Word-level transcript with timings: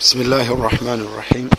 بسم 0.00 0.20
الله 0.20 0.52
الرحمن 0.52 1.00
الرحيم 1.00 1.50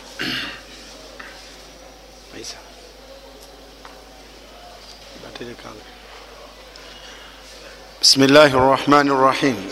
بسم 8.02 8.22
الله 8.22 8.46
الرحمن 8.46 9.10
الرحيم 9.10 9.70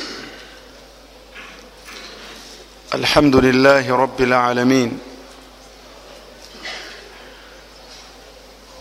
الحمد 2.95 3.37
لله 3.37 3.96
رب 3.96 4.21
العالمين 4.21 4.99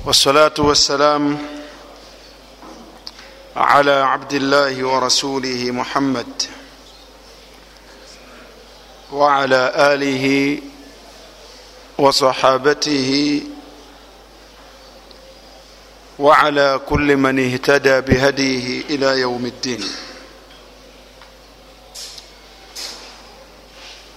والصلاة 0.06 0.54
والسلام 0.60 1.38
على 3.56 3.92
عبد 3.92 4.34
الله 4.34 4.84
ورسوله 4.88 5.72
محمد 5.72 6.59
وعلى 9.12 9.74
آله 9.76 10.58
وصحابته 11.98 13.42
وعلى 16.20 16.80
كل 16.90 17.18
من 17.18 17.52
اهتدى 17.52 18.02
بهديه 18.02 18.82
إلى 18.82 19.20
يوم 19.20 19.46
الدين. 19.46 19.84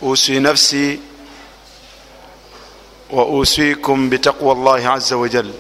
أوصي 0.03 0.39
نفسي 0.39 1.01
وأوصيكم 3.11 4.11
بتقوى 4.11 4.53
الله 4.53 4.89
عز 4.89 5.13
وجل. 5.13 5.55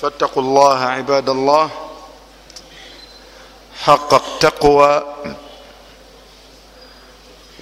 فاتقوا 0.00 0.42
الله 0.42 0.78
عباد 0.78 1.28
الله 1.28 1.70
حق 3.82 4.14
التقوى. 4.14 5.14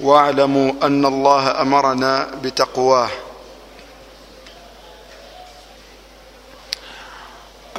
واعلموا 0.00 0.72
ان 0.82 1.04
الله 1.06 1.62
امرنا 1.62 2.30
بتقواه. 2.42 3.10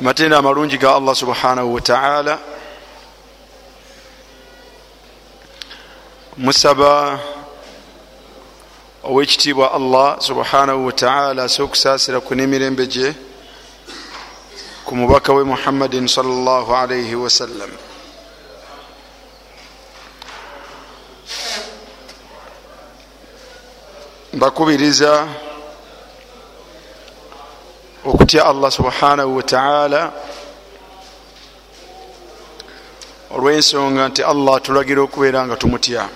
amatenda 0.01 0.37
amalungi 0.37 0.77
ga 0.77 0.95
allah 0.95 1.15
subhanahu 1.15 1.73
wataala 1.73 2.39
musaba 6.37 7.19
owekitiibwa 9.03 9.73
allah 9.73 10.17
subhanahu 10.21 10.85
wataala 10.85 11.43
ase 11.43 11.61
okusaasira 11.61 12.19
ku 12.19 12.33
n'emirembe 12.35 12.87
gye 12.87 13.13
ku 14.85 14.95
mubaka 14.95 15.33
we 15.33 15.43
muhammadin 15.43 16.07
salllah 16.07 16.65
alaihi 16.81 17.15
wasallam 17.15 17.69
mbakubiriza 24.33 25.27
okutya 28.05 28.45
allah 28.45 28.71
subhanahu 28.71 29.35
wataala 29.37 30.11
olwensonga 33.31 34.07
nti 34.07 34.23
allah 34.23 34.55
atulagira 34.55 35.01
okubeera 35.01 35.45
nga 35.45 35.55
tumutya. 35.55 36.09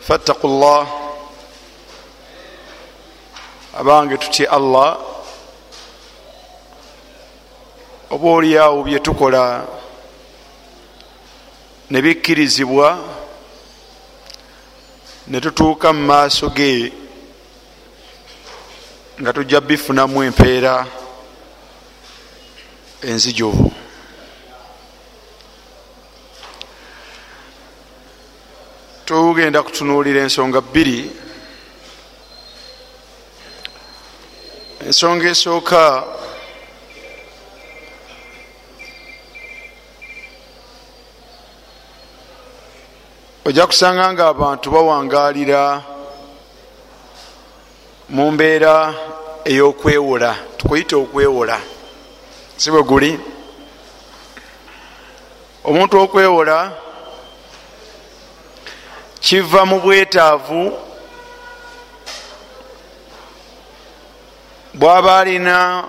Fattaku 0.00 0.48
llah 0.48 0.86
abange 3.80 4.16
tutye 4.16 4.46
allah 4.46 4.98
oba 8.10 8.28
oliawo 8.28 8.82
byetukola 8.82 9.64
nebikkirizibwa 15.28 15.30
netutuuka 15.30 15.92
mu 15.92 16.06
maaso 16.06 16.50
ge 16.50 16.92
nga 19.20 19.32
tujja 19.32 19.60
bifunamu 19.60 20.22
empeera 20.22 20.86
enzijuvu 23.02 23.72
tugenda 29.04 29.62
kutunuulira 29.62 30.20
ensonga 30.20 30.60
bbiri. 30.60 31.10
Ensonga 34.86 35.28
esooka 35.28 36.04
ojja 43.48 43.66
kusanga 43.66 44.12
nga 44.12 44.28
abantu 44.28 44.70
bawangalira 44.70 45.82
mu 48.08 48.30
mbeera 48.32 48.74
ey'okwewola 49.44 50.36
tukuyita 50.56 50.96
okwewola 50.96 51.56
si 52.56 52.70
bwe 52.70 52.82
guli. 52.82 53.12
Omuntu 55.64 55.94
okwewola 56.04 56.58
kiva 59.20 59.64
mu 59.64 59.80
bwetaavu 59.80 60.62
bwaba 64.74 65.18
alina 65.18 65.84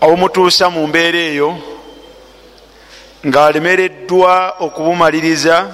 obumutuusa 0.00 0.70
mu 0.70 0.86
mbeera 0.88 1.18
eyo 1.18 1.50
ngaalemereddwa 3.26 4.54
okubumaliriza 4.60 5.72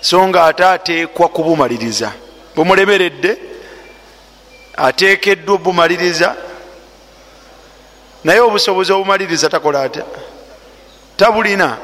so 0.00 0.28
nga 0.28 0.44
ate 0.44 0.64
ateekwa 0.64 1.28
kubumaliriza. 1.28 2.12
Bumulemeredde 2.56 3.38
ateekeddwa 4.76 5.54
obumaliriza 5.54 6.36
naye 8.24 8.40
obusobozi 8.40 8.92
obumaliriza 8.92 9.48
takola 9.48 9.82
atya? 9.82 10.04
Tabulina. 11.16 11.76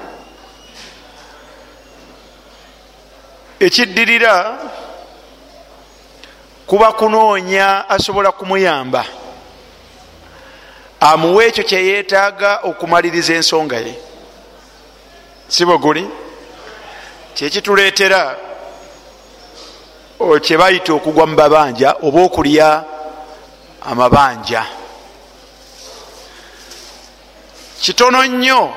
Ekiddirira 3.60 4.58
kuba 6.66 6.92
kunoonya 6.92 7.88
asobola 7.88 8.32
kumuyamba 8.32 9.04
amuwa 11.04 11.44
ekyo 11.44 11.64
kyeyeetaaga 11.64 12.50
okumaliriza 12.62 13.34
ensonga 13.34 13.76
ye. 13.76 13.94
Si 15.48 15.64
bwe 15.64 15.78
guli? 15.78 16.04
Kyekituleetera 17.34 18.36
kyebayita 20.40 20.92
okugwa 20.94 21.26
mu 21.26 21.36
babanja 21.36 21.88
oba 22.02 22.20
okulya 22.22 22.84
amabanja. 23.84 24.64
Kitono 27.80 28.24
nnyo 28.24 28.72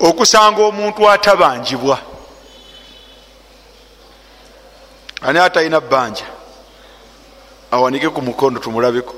okusanga 0.00 0.62
omuntu 0.62 1.10
atabanjibwa 1.10 1.98
ani 5.22 5.38
atalina 5.38 5.80
bbanja 5.80 6.35
awanike 7.70 8.08
ku 8.08 8.22
mukono 8.22 8.58
tumulabeko. 8.58 9.14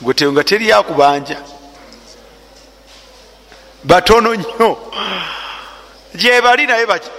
Gweteyo 0.00 0.32
nga 0.32 0.44
teri 0.44 0.72
akubanja 0.72 1.36
batono 3.84 4.34
nnyo. 4.34 4.78
Gyebali 6.14 6.66
naye 6.66 6.86
baki. 6.86 7.10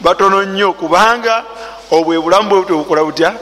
Batono 0.00 0.42
nnyo 0.42 0.72
kubanga 0.72 1.44
obwe 1.90 2.20
bulamu 2.20 2.48
bwe 2.48 2.76
bukola 2.76 3.04
butya 3.04 3.34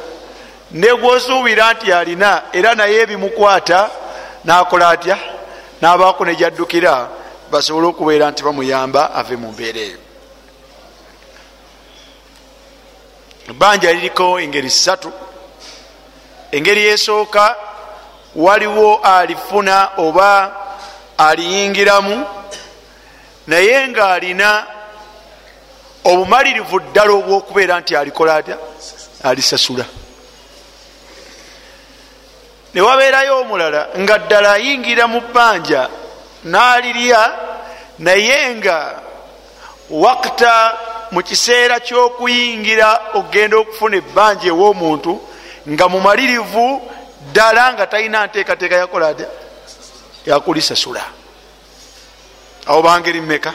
negwosuubira 0.71 1.73
nti 1.73 1.93
alina 1.93 2.43
era 2.53 2.75
naye 2.75 3.01
ebimukwata 3.01 3.91
nakola 4.45 4.89
atya? 4.89 5.19
Nabaako 5.81 6.25
nejaddukira 6.25 7.09
basobole 7.51 7.87
okubeera 7.87 8.31
nti 8.31 8.43
bamuyamba 8.43 9.15
ave 9.15 9.37
mu 9.37 9.53
mbeera 9.53 9.81
eyo. 9.81 9.99
Ebbanja 13.51 13.93
liriko 13.93 14.41
engeri 14.41 14.71
ssatu 14.71 15.13
engeri 16.55 16.87
esooka 16.87 17.57
waliwo 18.37 18.97
alifuna 18.97 19.91
oba 19.97 20.57
aliyingiramu 21.19 22.27
naye 23.47 23.89
ng'alina 23.89 24.67
obumalirivu 26.05 26.81
ddala 26.81 27.13
obwokubeera 27.13 27.81
nti 27.81 27.97
alikola 27.97 28.35
atya? 28.35 28.57
Alisasula. 29.23 29.85
Newabeerayo 32.75 33.41
omulala 33.41 33.89
nga 33.99 34.19
ddala 34.19 34.53
ayingira 34.53 35.07
mu 35.07 35.21
bbanja 35.21 35.89
n'alirya 36.45 37.33
naye 37.99 38.55
nga 38.55 38.95
wakita 39.91 40.79
mu 41.11 41.23
kiseera 41.23 41.81
ky'okuyingira 41.81 43.01
okgenda 43.15 43.57
okufuna 43.57 43.97
ebbanja 43.97 44.47
ew'omuntu 44.49 45.34
nga 45.69 45.89
mumalirivu 45.89 46.91
ddala 47.31 47.73
nga 47.73 47.87
talina 47.87 48.27
nteekateeka 48.27 48.77
yakola 48.77 49.09
atya 49.09 49.29
yakulisasula. 50.27 51.05
Awo 52.67 52.83
bangeri 52.83 53.21
meka 53.21 53.53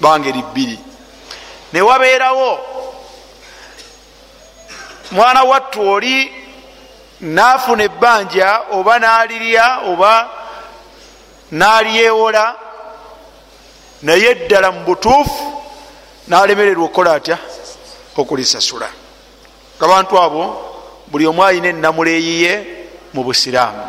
bangeri 0.00 0.42
bbiri. 0.42 0.78
Newabeerawo 1.72 2.58
mwana 5.10 5.42
wattu 5.42 5.90
oli 5.90 6.32
nafuna 7.20 7.84
ebbanja 7.84 8.60
oba 8.72 8.98
nalirya 8.98 9.78
oba 9.78 10.28
nalyewola 11.50 12.54
naye 14.02 14.34
ddala 14.34 14.70
mu 14.70 14.84
butuufu 14.84 15.62
nalemererwa 16.28 16.84
okukola 16.84 17.14
atya? 17.14 17.38
Okulisasula. 18.16 18.88
Abantu 19.80 20.18
abo 20.18 20.44
buli 21.10 21.26
omu 21.26 21.44
alina 21.44 21.68
enamuleeyiye 21.68 22.66
mu 23.14 23.24
busiraamu. 23.24 23.88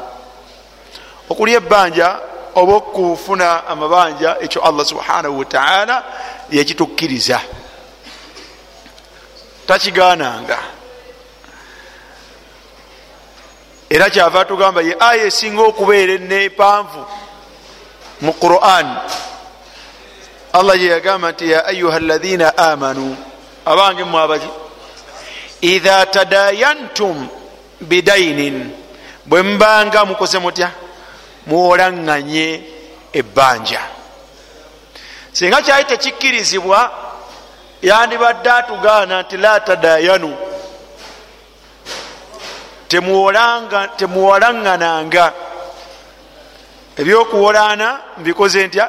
Okulya 1.29 1.57
ebbanja 1.57 2.19
oba 2.55 2.73
okufuna 2.73 3.67
amabanja 3.67 4.37
ekyo 4.41 4.61
allah 4.61 4.85
subhanahu 4.85 5.39
wataala 5.39 6.03
yakitukkiriza. 6.51 7.39
Takigananga 9.67 10.57
era 13.89 14.09
kyava 14.09 14.45
tugamba 14.45 14.81
ye 14.81 14.95
aya 14.99 15.23
esinga 15.23 15.61
okubeera 15.61 16.13
enepanvu 16.13 17.05
mu 18.21 18.33
quran. 18.33 18.97
Allah 20.53 20.81
yeyagamba 20.81 21.31
nti 21.31 21.51
ya 21.51 21.65
ayuha 21.65 21.99
lathina 21.99 22.57
amanu 22.57 23.17
abange 23.65 24.03
mwabaki 24.03 24.47
idha 25.61 26.05
tadayantum 26.05 27.27
bidainin. 27.81 28.71
Bwe 29.25 29.43
mbanga 29.43 30.05
mukoze 30.05 30.39
mutya 30.39 30.71
muwolaŋŋanye 31.47 32.61
ebbanja. 33.13 33.81
Singa 35.33 35.61
kyali 35.61 35.85
tekikkirizibwa 35.85 36.79
yandibadde 37.81 38.49
atugaana 38.51 39.21
nti 39.21 39.37
la 39.37 39.53
tadayanu. 39.59 40.31
Temuwolaŋŋananga 43.97 45.25
ebyokuwolaana 46.99 47.87
mbikoze 48.17 48.67
ntya? 48.67 48.85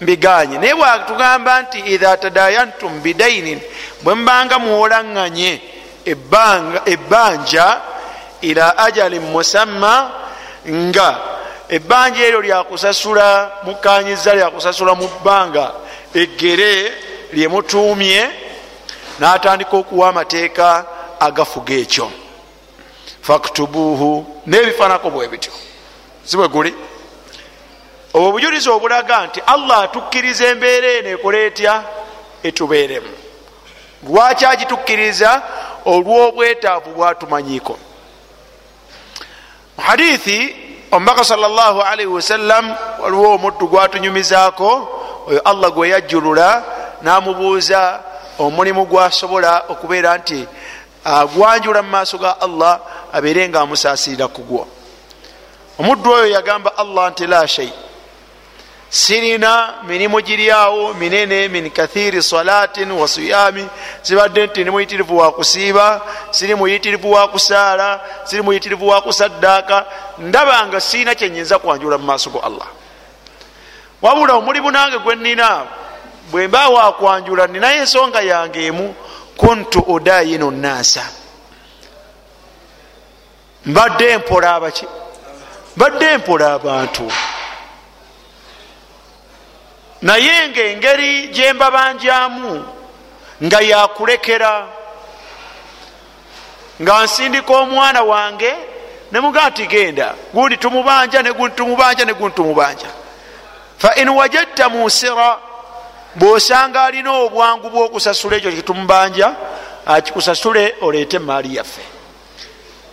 Mbiganye. 0.00 0.58
Naye 0.58 0.74
bwatugamba 0.74 1.52
nti 1.62 1.78
idha 1.94 2.16
tadayantum 2.22 2.92
bidainin 3.04 3.60
bwe 4.02 4.14
mbanga 4.14 4.56
muwolaŋŋanye 4.58 5.52
ebbanja 6.86 7.80
ila 8.40 8.78
ajalin 8.78 9.22
musamma 9.22 10.10
nga 10.68 11.18
ebbanja 11.68 12.26
eryo 12.26 12.40
lyakusasula 12.40 13.50
mukanyiza 13.64 14.34
lyakusasula 14.34 14.94
mu 14.94 15.08
bbanga 15.08 15.72
eggere 16.14 16.92
lyemutuumye 17.32 18.30
n'atandika 19.18 19.76
okuwa 19.76 20.08
amateeka 20.08 20.84
agafuga 21.20 21.74
ekyo. 21.74 22.10
Faktubuuhu 23.22 24.42
n'ebifanako 24.46 25.10
bwe 25.10 25.28
bityo. 25.28 25.52
Si 26.24 26.36
bwe 26.36 26.48
guli? 26.48 26.74
Obwo 28.14 28.28
obujulizi 28.28 28.70
obulaga 28.70 29.26
nti 29.26 29.40
allah 29.46 29.82
atukkiriza 29.82 30.46
embeera 30.46 30.88
eno 30.88 31.08
ekola 31.08 31.38
etya? 31.38 31.74
Etubeeremu. 32.42 33.12
Lwaki 34.06 34.46
agitukkiriza 34.46 35.42
olw'obwetaavu 35.92 36.90
bwatumanyiiko. 36.96 37.78
Muhadithi 39.76 40.56
omubaka 40.90 41.24
salllahalaihi 41.24 42.12
wasallam 42.18 42.74
waliwo 43.02 43.34
omuddu 43.34 43.66
gwatunyumizaako 43.68 44.70
oyo 45.28 45.40
allah 45.44 45.70
gwe 45.72 45.88
yajjulula 45.88 46.62
namubuuza 47.02 48.00
omulimu 48.38 48.84
gwasobola 48.84 49.64
okubeera 49.68 50.18
nti 50.18 50.46
agwanjula 51.04 51.82
mu 51.82 51.90
maaso 51.90 52.18
ga 52.18 52.40
allah 52.40 52.80
abeere 53.12 53.48
nga 53.48 53.60
amusaasirira 53.60 54.28
ku 54.28 54.42
gwo. 54.42 54.66
Omuddu 55.78 56.12
oyo 56.12 56.26
yagamba 56.26 56.76
allah 56.76 57.10
nti 57.10 57.26
la 57.26 57.48
shei 57.48 57.72
sirina 58.90 59.74
mirimu 59.86 60.20
giryawo 60.20 60.94
minene 60.94 61.48
min 61.48 61.70
kathiri 61.70 62.22
salatin 62.22 62.90
wa 62.92 63.08
siyami. 63.08 63.66
Sibadde 64.02 64.46
nti 64.46 64.64
ni 64.64 64.70
muyitirivu 64.70 65.18
wakusiiba 65.18 66.00
siri 66.30 66.54
muyitirivu 66.54 67.12
wakusaala 67.12 68.00
siri 68.24 68.42
muyitirivu 68.42 68.88
wakusaddaaka 68.88 69.84
ndaba 70.18 70.66
nga 70.66 70.80
siina 70.80 71.14
kyenyinza 71.14 71.58
kwanjula 71.58 71.98
mu 71.98 72.04
maaso 72.04 72.30
go 72.30 72.40
allah. 72.40 72.66
Wabula 74.02 74.34
omulimu 74.34 74.70
nange 74.70 74.98
gwe 74.98 75.14
nina 75.14 75.62
bwe 76.30 76.48
mba 76.48 76.68
wakwanjula 76.68 77.46
ninayo 77.46 77.80
ensonga 77.80 78.20
yange 78.20 78.66
emu 78.66 78.94
kuntu 79.36 79.80
udayinu 79.80 80.50
nnaasa. 80.50 81.04
Mbadde 83.66 84.18
mpola 84.18 84.54
abaki 84.54 84.86
mbadde 85.76 86.16
mpola 86.16 86.52
abantu 86.54 87.12
naye 90.02 90.48
ngaengeri 90.48 91.28
gyembabanjamu 91.28 92.64
nga 93.44 93.60
yakulekera 93.60 94.66
nga 96.82 97.04
nsindika 97.04 97.52
omwana 97.56 98.02
wange 98.02 98.54
nemuga 99.12 99.48
nti 99.50 99.66
genda 99.66 100.14
gundi 100.34 100.56
tumubanja 100.56 101.22
negundi 101.22 101.56
tumubanja 101.56 102.04
negundi 102.04 102.34
tumubanja. 102.36 102.86
Fain 103.78 104.08
wajadta 104.08 104.68
musira 104.68 105.38
bwosanga 106.14 106.84
alina 106.84 107.12
obwangu 107.12 107.70
bwokusasula 107.70 108.36
ekyo 108.36 108.52
kitumubanja 108.52 109.34
akikusasule 109.86 110.74
oleete 110.80 111.16
emaali 111.16 111.56
yaffe. 111.56 111.82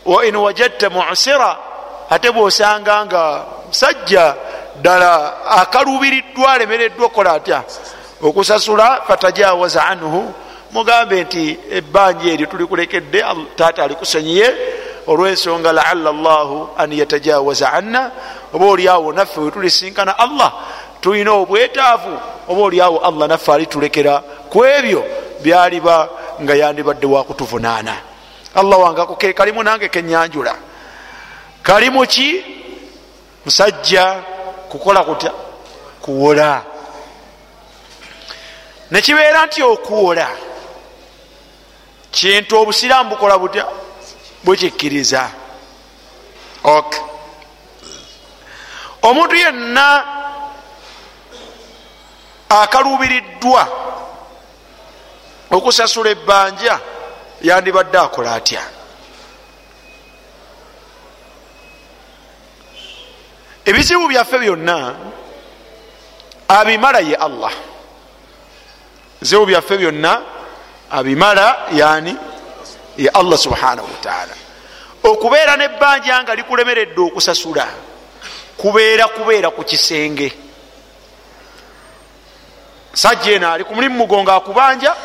Wain 0.06 0.36
wajadta 0.36 0.90
musira 0.90 1.58
ate 2.10 2.32
bwosanga 2.32 3.06
nga 3.06 3.46
musajja 3.68 4.36
ddala 4.80 5.46
akalubiriddwa 5.46 6.52
alemereddwa 6.52 7.06
okukola 7.06 7.34
atya? 7.34 7.64
Okusasula 8.22 9.02
fatajawaza 9.08 9.86
anhu 9.86 10.34
mugambe 10.72 11.24
nti 11.24 11.58
ebbanja 11.72 12.32
eryo 12.32 12.46
tulikulekedde 12.48 13.26
taata 13.56 13.84
alikusonyiye 13.84 14.54
olwensonga 15.08 15.72
laala 15.72 16.12
llahu 16.12 16.70
an 16.78 16.92
yatajawaza 16.94 17.74
anna 17.74 18.12
oba 18.54 18.66
oliawo 18.66 19.14
naffe 19.14 19.40
wetulisinkana 19.40 20.20
allah 20.20 20.54
tulina 21.02 21.32
obwetaavu 21.32 22.20
oba 22.48 22.62
oliawo 22.62 23.00
allah 23.00 23.28
naffe 23.28 23.54
alitulekera 23.54 24.24
ku 24.50 24.66
ebyo 24.66 25.06
byaliba 25.44 26.10
nga 26.42 26.56
yandibadde 26.56 27.08
wakutuvunaana 27.08 27.96
allah 28.56 28.80
wange 28.80 29.02
ako 29.02 29.16
ke 29.16 29.34
kalimu 29.34 29.64
nange 29.64 29.90
kenyanjula. 29.90 30.56
Kalimu 31.64 32.08
ki? 32.08 32.44
Musajja 33.46 34.24
kukola 34.70 35.04
kutya? 35.04 35.32
Kuwola. 36.02 36.64
Nekibeera 38.92 39.46
nti 39.46 39.64
okuwola 39.64 40.30
kintu 42.12 42.58
obusiraamu 42.58 43.10
bukola 43.10 43.38
butya? 43.38 43.66
Bukikkiriza. 44.44 45.30
Ok. 46.64 46.96
Omuntu 49.02 49.36
yenna 49.36 50.04
akalubiriddwa 52.50 53.68
okusasula 55.52 56.10
ebbanja 56.10 56.80
yandibadde 57.42 57.98
akola 57.98 58.34
atya 58.36 58.75
ebizibu 63.66 64.08
byaffe 64.08 64.38
byonna 64.40 64.96
abimala 66.48 67.00
ye 67.00 67.16
allah. 67.16 67.52
Ebizibu 69.22 69.46
byaffe 69.46 69.78
byonna 69.78 70.22
abimala 70.92 71.68
yani 71.74 72.16
ye 72.98 73.10
allah 73.10 73.38
subhanahu 73.38 73.88
wataala 73.92 74.36
okubeera 75.04 75.58
nebbanja 75.58 76.24
nga 76.24 76.36
likulemeredde 76.36 77.02
okusasula 77.02 77.68
kubeera 78.58 79.08
kubeera 79.08 79.50
ku 79.50 79.64
kisenge. 79.64 80.32
Sajja 82.94 83.32
eno 83.32 83.52
ali 83.52 83.64
ku 83.64 83.76
mulimu 83.76 83.98
mugonga 83.98 84.36
akubanja 84.36 84.96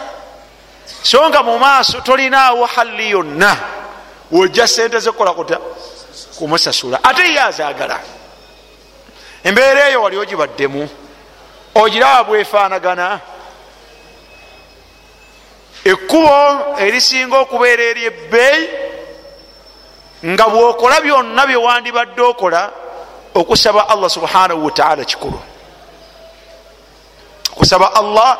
so 1.02 1.28
nga 1.28 1.42
mu 1.42 1.58
maaso 1.58 2.00
tolinaawo 2.00 2.66
halli 2.66 3.10
yonna 3.10 3.56
wojja 4.30 4.66
sente 4.66 5.00
zekola 5.00 5.32
kuta 5.32 5.58
kumusasula 6.38 7.00
ate 7.02 7.32
ye 7.32 7.40
azaagala 7.40 8.00
embeera 9.44 9.88
eyo 9.88 10.02
wali 10.02 10.16
ogibaddemu. 10.16 10.88
Ogiraba 11.74 12.24
bwefaanagana 12.24 13.20
ekkubo 15.84 16.76
erisinga 16.78 17.36
okubeera 17.38 17.82
eri 17.82 18.04
ebbeeyi 18.04 18.68
nga 20.26 20.48
bwokola 20.48 21.00
byonna 21.00 21.46
byewandibadde 21.46 22.22
okola 22.22 22.70
okusaba 23.34 23.88
allah 23.88 24.10
subhanahu 24.10 24.64
wataala 24.64 25.04
kikulu. 25.04 25.40
Okusaba 27.52 27.94
allah 27.94 28.38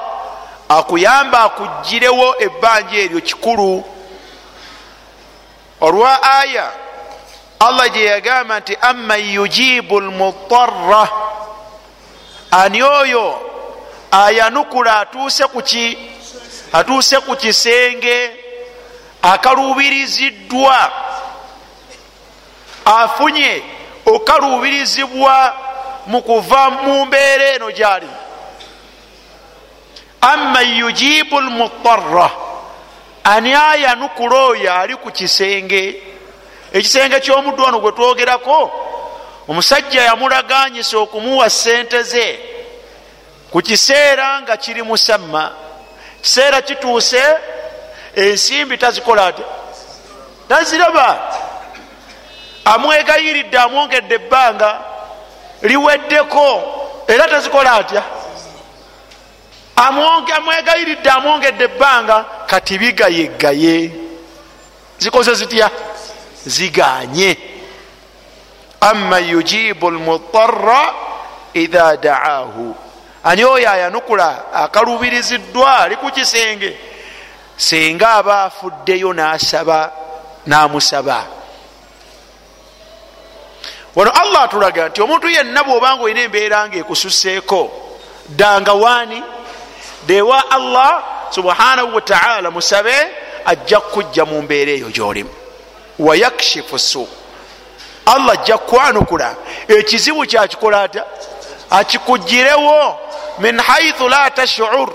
akuyamba 0.68 1.40
akugirewo 1.40 2.34
ebbanja 2.38 2.96
eryo 2.96 3.20
kikulu. 3.20 3.84
Olwa 5.80 6.22
aya 6.22 6.70
allah 7.60 7.88
gye 7.92 8.04
yagamba 8.04 8.60
nti 8.60 8.76
aman 8.80 9.20
yujibu 9.20 10.00
lmutarra 10.00 11.08
ani 12.50 12.82
oyo 12.82 13.40
ayanukula 14.10 15.00
atuuse 15.00 15.46
kuki 15.46 15.98
atuuse 16.72 17.20
ku 17.20 17.36
kisenge 17.36 18.30
akalubiriziddwa 19.22 20.92
afunye 22.84 23.62
okalubirizibwa 24.06 25.54
mu 26.06 26.22
kuva 26.22 26.70
mu 26.70 27.06
mbeera 27.06 27.44
eno 27.54 27.70
gyalimu 27.70 28.16
aman 30.20 30.78
yujibu 30.78 31.40
lmutarra 31.40 32.30
ani 33.24 33.54
ayanukula 33.54 34.36
oyo 34.38 34.74
ali 34.74 34.96
ku 34.96 35.10
kisenge 35.10 36.02
ekisenge 36.72 37.20
kyomuddu 37.20 37.62
wano 37.62 37.80
gwe 37.80 37.92
twogerako 37.92 38.70
omusajja 39.48 40.02
yamulaganyisa 40.02 40.98
okumuwa 40.98 41.50
sente 41.50 42.02
ze 42.02 42.40
ku 43.50 43.62
kiseera 43.62 44.42
nga 44.42 44.56
kiri 44.56 44.82
musamma 44.82 45.52
kiseera 46.22 46.62
kituuse 46.62 47.22
ensimbi 48.14 48.78
tazikola 48.78 49.26
ate. 49.26 49.42
Taziraba. 50.48 51.36
Amwegayiridde 52.64 53.58
amwongedde 53.58 54.14
ebbanga 54.14 54.78
liweddeko 55.62 56.62
era 57.08 57.28
tazikola 57.28 57.72
atya? 57.72 58.02
Amwegayiridde 59.76 61.10
amwongedde 61.10 61.64
ebbanga 61.64 62.24
kati 62.46 62.78
bigayegaye 62.78 63.90
zikoze 64.98 65.34
zitya 65.34 65.70
ziganye. 66.46 67.36
Ama 68.80 69.18
yujibu 69.18 69.90
lmutarra 69.90 70.94
idha 71.54 71.96
daahu. 71.96 72.74
Ani 73.24 73.44
oyo 73.44 73.70
ayanukula 73.70 74.52
akalubiriziddwa 74.54 75.78
ali 75.78 75.96
ku 75.96 76.10
kisenge 76.10 76.76
senga 77.56 78.08
aba 78.12 78.42
afuddeyo 78.44 79.12
nasaba 79.12 79.92
namusaba. 80.46 81.26
Wano 83.94 84.10
allah 84.10 84.42
atulaga 84.42 84.88
nti 84.88 85.02
omuntu 85.02 85.28
yenna 85.28 85.64
bwobanga 85.64 86.02
olina 86.02 86.20
embeera 86.20 86.68
nga 86.68 86.76
ekususeeko 86.78 87.70
ddanga 88.28 88.72
waani 88.72 89.22
dewa 90.06 90.50
allah 90.50 91.02
subhanahu 91.30 91.94
wataala 91.94 92.50
musabe 92.50 92.94
ajja 93.44 93.80
kujja 93.80 94.24
mu 94.24 94.42
mbeera 94.42 94.72
eyo 94.72 94.90
gyolimu 94.90 95.39
wayakshifu 96.00 96.78
su 96.78 97.08
allah 98.06 98.32
ajja 98.32 98.58
kwanukula. 98.58 99.36
Ekizibu 99.68 100.26
kyakikola 100.26 100.82
ata 100.82 101.04
akikugirewo 101.70 102.98
min 103.38 103.58
haithu 103.58 104.08
la 104.08 104.30
tashur. 104.30 104.92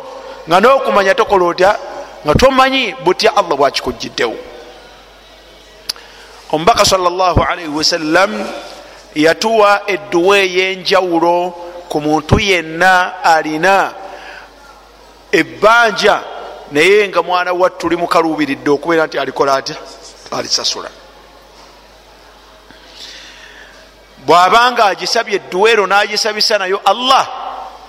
Nga 0.47 0.59
nokumanya 0.59 1.15
tokola 1.15 1.45
otya? 1.45 1.79
Nga 2.25 2.33
tomanyi 2.33 2.95
butya 3.03 3.37
allah 3.37 3.57
bwakikugiddewo 3.57 4.37
omubaka 6.51 6.85
salllahalaihi 6.85 7.69
wasallam 7.69 8.47
yatuwa 9.15 9.81
edduwa 9.87 10.37
ey'enjawulo 10.37 11.53
ku 11.89 12.01
muntu 12.01 12.39
yenna 12.39 13.23
alina 13.23 13.93
ebbanja. 15.31 16.19
Naye 16.71 17.07
nga 17.07 17.23
mwana 17.23 17.53
wattu 17.53 17.89
limukalubiridde 17.89 18.69
okubeera 18.69 19.07
nti 19.07 19.19
alikola 19.19 19.55
atya 19.55 19.75
alisasula 20.31 20.89
bwabanga 24.25 24.85
agisabye 24.85 25.35
edduweero 25.35 25.87
n'agisabisa 25.87 26.57
nayo 26.57 26.81
allah 26.85 27.27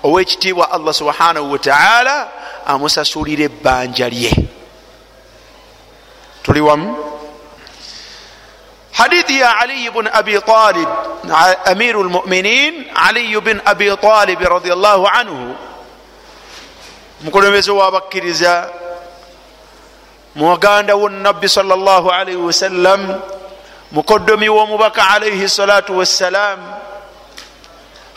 owekitiibwa 0.03 0.71
allah 0.71 0.93
subhanahu 0.93 1.51
wataala 1.51 2.29
amusasulira 2.65 3.43
ebbanja 3.43 4.09
lye. 4.09 4.33
Tuli 6.43 6.61
wamu? 6.61 6.97
Hadithi 8.91 9.39
ya 9.39 9.57
aliyi 9.57 9.89
bn 9.89 10.07
abi 10.13 10.41
talib 10.41 10.89
amiru 11.65 12.03
lmuminin 12.03 12.85
aliyu 12.95 13.41
bin 13.41 13.61
abi 13.65 13.97
talibi 13.97 14.45
radiallahu 14.45 15.07
anhu 15.07 15.55
mukulembeze 17.21 17.71
wabakkiriza 17.71 18.69
muganda 20.37 20.93
wonabbi 20.95 21.49
salllahalaihi 21.49 22.37
wasallam 22.37 23.01
mukoddomi 23.91 24.49
womubaka 24.49 25.01
alaihi 25.09 25.49
salatu 25.49 25.97
wassalam 25.97 26.59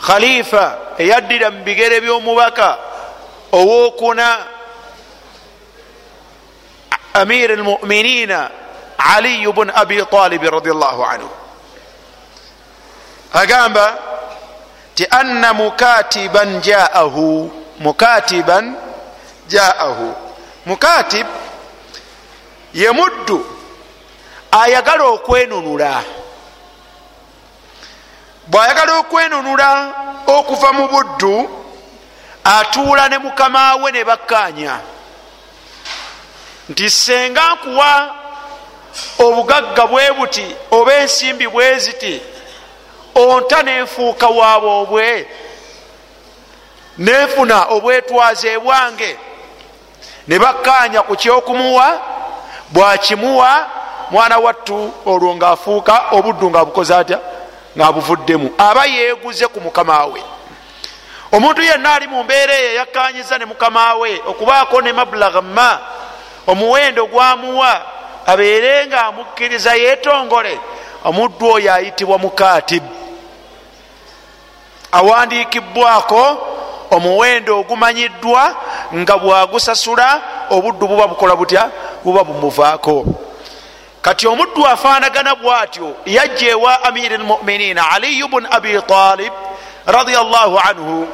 khalifa 0.07 0.77
eyaddira 0.97 1.51
mu 1.51 1.59
bigere 1.65 1.97
byomubaka 2.01 2.77
owokuna 3.51 4.27
amir 7.13 7.51
almuminina 7.51 8.49
aliyu 8.97 9.53
bun 9.53 9.69
abi 9.75 10.05
talibi 10.05 10.49
radiallahu 10.49 11.01
anhu. 11.05 11.29
Agamba 13.33 13.97
ti 14.95 15.05
anna 15.09 15.53
mukatiban 15.53 16.61
jaahu 16.61 17.51
mukatiban 17.79 18.75
jaahu. 19.47 20.13
Mukatib 20.65 21.25
ye 22.73 22.91
muddu 22.91 23.45
ayagala 24.51 25.03
okwenunula. 25.03 26.03
Bwayagala 28.47 28.93
okwenunula 28.99 29.93
okuva 30.27 30.73
mu 30.73 30.87
buddu 30.87 31.49
atuula 32.43 33.09
ne 33.09 33.17
mukama 33.17 33.75
we 33.75 33.91
ne 33.91 34.03
bakkanya 34.03 34.79
nti 36.69 36.89
senga 36.89 37.55
nkuwa 37.55 38.15
obugagga 39.19 39.87
bwe 39.87 40.11
buti 40.11 40.55
oba 40.71 40.93
ensimbi 40.93 41.47
bwe 41.47 41.79
ziti 41.79 42.21
onta 43.15 43.63
nenfuuka 43.63 44.27
waabwe 44.27 45.27
nefuna 46.97 47.65
obwetwaze 47.65 48.59
bwange 48.59 49.17
ne 50.27 50.39
bakkanya 50.39 51.01
ku 51.01 51.15
kyokumuwa 51.15 52.01
bwakimuwa 52.71 53.67
mwana 54.11 54.37
wattu 54.37 54.93
olwo 55.05 55.35
ngaafuuka 55.35 56.01
obuddu 56.11 56.49
ngaabukoze 56.49 56.95
atya? 56.95 57.19
Ngaabuvuddemu 57.77 58.49
aba 58.57 58.85
yeeguze 58.85 59.47
ku 59.47 59.61
mukama 59.61 60.05
we. 60.05 60.23
Omuntu 61.31 61.61
yenna 61.61 61.93
ali 61.93 62.07
mu 62.07 62.23
mbeera 62.23 62.53
eyo 62.53 62.73
yakkanyiza 62.73 63.37
ne 63.37 63.45
mukama 63.45 63.95
we 63.95 64.21
okubaako 64.27 64.81
ne 64.81 64.93
mabulagha 64.93 65.41
ma 65.41 65.79
omuwendo 66.47 67.05
gwamuwa 67.05 67.81
abeere 68.25 68.87
nga 68.87 69.05
amukkiriza 69.05 69.75
yeetongole 69.75 70.59
omuddu 71.03 71.51
oyo 71.51 71.73
ayitibwa 71.73 72.17
mukatib. 72.17 72.83
Awandiikibwako 74.91 76.47
omuwendo 76.91 77.59
ogumanyiddwa 77.59 78.55
nga 78.95 79.17
bwagusasula 79.17 80.21
obuddu 80.49 80.87
buba 80.87 81.07
bukola 81.07 81.35
butya 81.35 81.69
buba 82.03 82.23
bumuvaako. 82.23 83.05
Kati 84.01 84.27
omuddu 84.27 84.67
afaanagana 84.67 85.35
bwatyo 85.35 85.95
yajja 86.05 86.49
ewa 86.49 86.83
amiri 86.83 87.17
lmuminina 87.17 87.91
aliyu 87.91 88.27
bun 88.27 88.47
abi 88.51 88.81
talib 88.81 89.33
radiallahu 89.85 90.59
anhu 90.59 91.07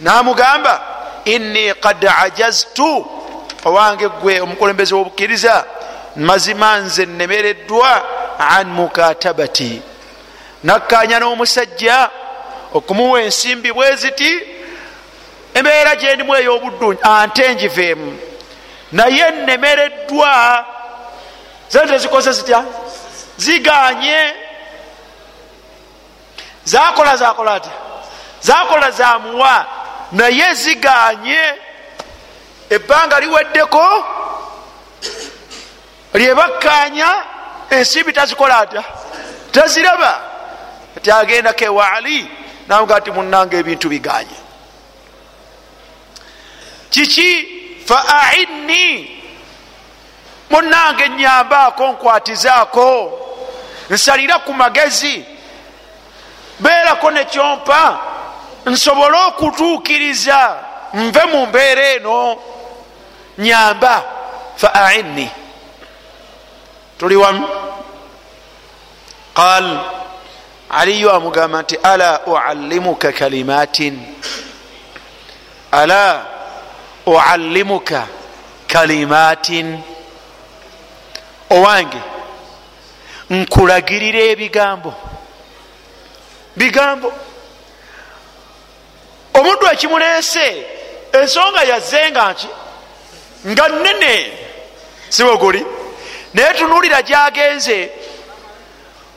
namugamba 0.00 0.80
inni 1.24 1.74
kad 1.74 2.06
ajaztu 2.22 3.06
owange 3.64 4.08
gwe 4.08 4.40
omukulembeze 4.40 4.94
wobukkiriza 4.94 5.64
mazima 6.16 6.76
nze 6.76 7.06
nemereddwa 7.06 8.02
an 8.38 8.66
mukatabati. 8.66 9.82
Nakkanya 10.64 11.18
n'omusajja 11.18 12.10
okumuwa 12.74 13.22
ensimbi 13.22 13.72
bwe 13.72 13.96
ziti 13.96 14.40
embeera 15.54 15.94
gyendimu 15.96 16.36
ey'obuddu 16.36 16.98
ante 17.02 17.54
njiveemu 17.54 18.18
naye 18.92 19.30
nemereddwa 19.30 20.64
sente 21.68 21.98
zikoze 21.98 22.32
zitya? 22.32 22.64
Ziganye. 23.36 24.34
Zakola 26.64 27.16
zakola 27.16 27.54
ati 27.54 27.68
zakola 28.40 28.90
zamuwa 28.90 29.66
naye 30.12 30.54
ziganye. 30.54 31.54
Ebbanga 32.70 33.20
liweddeko 33.20 34.04
lyebakkanya 36.14 37.14
ensimbi 37.70 38.12
tazikola 38.12 38.58
atya? 38.58 38.84
Taziraba 39.52 40.20
ati 40.96 41.10
agendako 41.10 41.64
ewa 41.64 41.92
ali 41.92 42.30
namuga 42.68 43.00
ti 43.00 43.10
munanga 43.10 43.56
ebintu 43.56 43.88
biganye 43.88 44.44
kiki? 46.94 47.46
Fa 47.86 48.04
ainni. 48.08 49.10
Munange 50.50 51.08
nyambaako 51.08 51.86
nkwatizaako. 51.92 53.20
Nsalira 53.90 54.38
ku 54.38 54.54
magezi. 54.54 55.24
Beerako 56.60 57.10
nekyompa 57.10 57.98
nsobole 58.66 59.18
okutuukiriza. 59.26 60.56
Nve 60.94 61.24
mu 61.24 61.46
mbeera 61.46 61.88
eno. 61.88 62.38
Nyamba. 63.38 64.04
Fa 64.56 64.74
ainni. 64.74 65.30
Tuli 66.98 67.16
wamu? 67.16 67.48
Qal 69.34 69.80
aliyo 70.74 71.12
amugamba 71.12 71.62
nti 71.62 71.76
ala 71.82 72.20
uallimuka 72.26 73.12
kalimatin? 73.12 74.06
Ala 75.72 76.26
uallimuka 77.06 78.06
kalimatin? 78.66 79.80
Owange 81.50 81.98
nkulagirira 83.30 84.20
ebigambo. 84.20 84.94
Bigambo? 86.56 87.12
Omuntu 89.34 89.66
ekimuleese 89.72 90.66
ensonga 91.12 91.62
yazzenga 91.62 92.32
nki 92.32 92.48
nga 93.46 93.68
nene 93.68 94.32
siweguli 95.08 95.66
naye 96.34 96.54
tunulira 96.54 97.02
gyagenze 97.02 97.90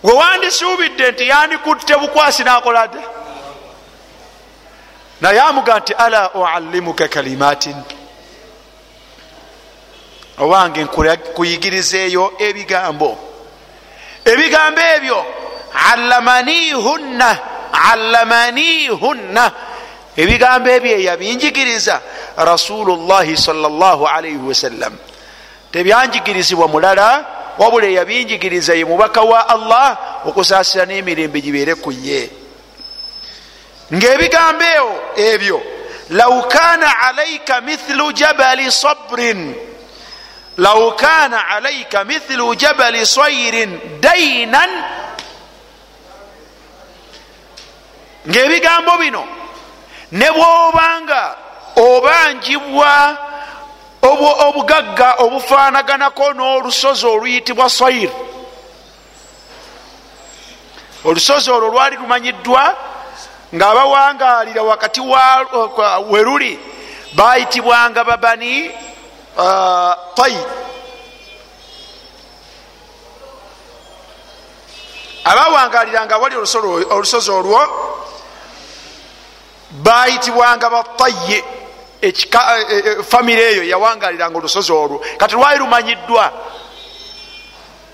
wewandisuubidde 0.04 1.12
nti 1.12 1.28
yandikutte 1.28 1.96
bukwasi 1.96 2.44
nakola 2.44 2.88
dda. 2.88 3.02
Naye 5.22 5.40
amuga 5.40 5.80
nti 5.80 5.94
ala 5.94 6.34
uallimuka 6.34 7.08
kalimatin? 7.08 7.76
Owange 10.38 10.84
nkuyigirizeeyo 10.84 12.34
ebigambo. 12.40 13.18
Ebigambo 14.26 14.82
ebyo 14.82 15.26
allamanihunna 15.92 17.38
allamanihunna 17.92 19.52
ebigambo 20.18 20.70
ebyo 20.70 20.92
eyabinjigiriza 20.98 22.02
rasulullahi 22.38 23.38
salaalaihi 23.38 24.38
wasallam 24.38 24.94
tebyanjigirizibwa 25.72 26.68
mulala 26.68 27.26
wabula 27.58 27.88
eyabinjigiriza 27.88 28.74
ye 28.74 28.86
mubaka 28.86 29.22
wa 29.22 29.50
allah 29.50 29.98
okusaasira 30.26 30.86
n'emirembe 30.86 31.42
gibeere 31.42 31.76
ku 31.76 31.92
ye. 31.92 32.30
Ngaebigambo 33.94 35.16
ebyo 35.16 35.62
law 36.10 36.48
kana 36.48 37.00
alaika 37.00 37.62
mithlu 37.62 38.12
jabali 38.12 38.72
sabrin 38.72 39.56
law 40.58 40.96
kana 40.96 41.48
alaika 41.48 42.04
mithlu 42.04 42.56
jabali 42.56 43.06
sairin 43.06 44.00
dainan 44.02 44.70
ngaebigambo 48.28 48.98
bino 48.98 49.28
ne 50.12 50.32
bwobanga 50.32 51.36
obanjibwa 51.76 53.18
obugagga 54.48 55.16
obufaanaganako 55.20 56.34
n'olusozi 56.34 57.06
oluyitibwa 57.06 57.70
sair 57.70 58.10
olusozi 61.06 61.52
olwo 61.52 61.70
lwali 61.70 61.96
lumanyiddwa 61.96 62.76
ngaabawangalira 63.56 64.64
wakati 64.64 65.02
weruli 66.10 66.60
bayitibwanga 67.14 68.04
babani 68.04 68.70
uh, 69.38 69.94
tai 70.16 70.38
abawangaliranga 75.24 76.18
wali 76.18 76.36
olusozi 76.90 77.32
olwo 77.32 77.62
bayitibwanga 79.72 80.70
bataye 80.70 81.44
famire 83.10 83.52
eyo 83.52 83.64
yawangaliranga 83.64 84.38
olusozi 84.38 84.72
olwo. 84.72 85.02
Kati 85.18 85.36
lwali 85.36 85.60
lumanyiddwa. 85.60 86.32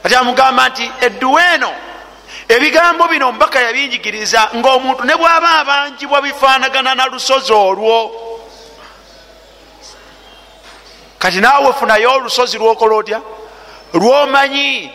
Kati 0.04 0.16
amugamba 0.16 0.70
nti 0.70 0.92
edduwa 1.02 1.54
eno 1.54 1.74
ebigambo 2.50 3.08
bino 3.08 3.32
mbaka 3.32 3.62
yabinjigiriza 3.62 4.50
ngaomuntu 4.56 5.04
ne 5.04 5.16
bwaba 5.16 5.50
abanjibwa 5.60 6.22
bifaanagana 6.22 6.96
na 6.96 7.06
lusozi 7.06 7.54
olwo. 7.54 8.12
Kati 11.20 11.38
naawe 11.38 11.74
funayo 11.74 12.14
olusozi 12.14 12.58
lwokola 12.58 12.96
otya? 12.96 13.22
Lwomanyi 13.94 14.92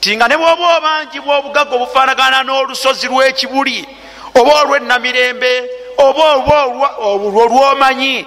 ti 0.00 0.16
nga 0.16 0.28
ne 0.28 0.36
bwoba 0.36 0.76
obanjibwa 0.76 1.38
obugagga 1.38 1.74
obufaanagana 1.74 2.42
n'olusozi 2.42 3.06
lw'ekibuli 3.06 3.88
oba 4.34 4.52
olw'enamirembe 4.62 5.70
oba 5.98 6.24
olwo 6.98 7.44
lwomanyi 7.46 8.26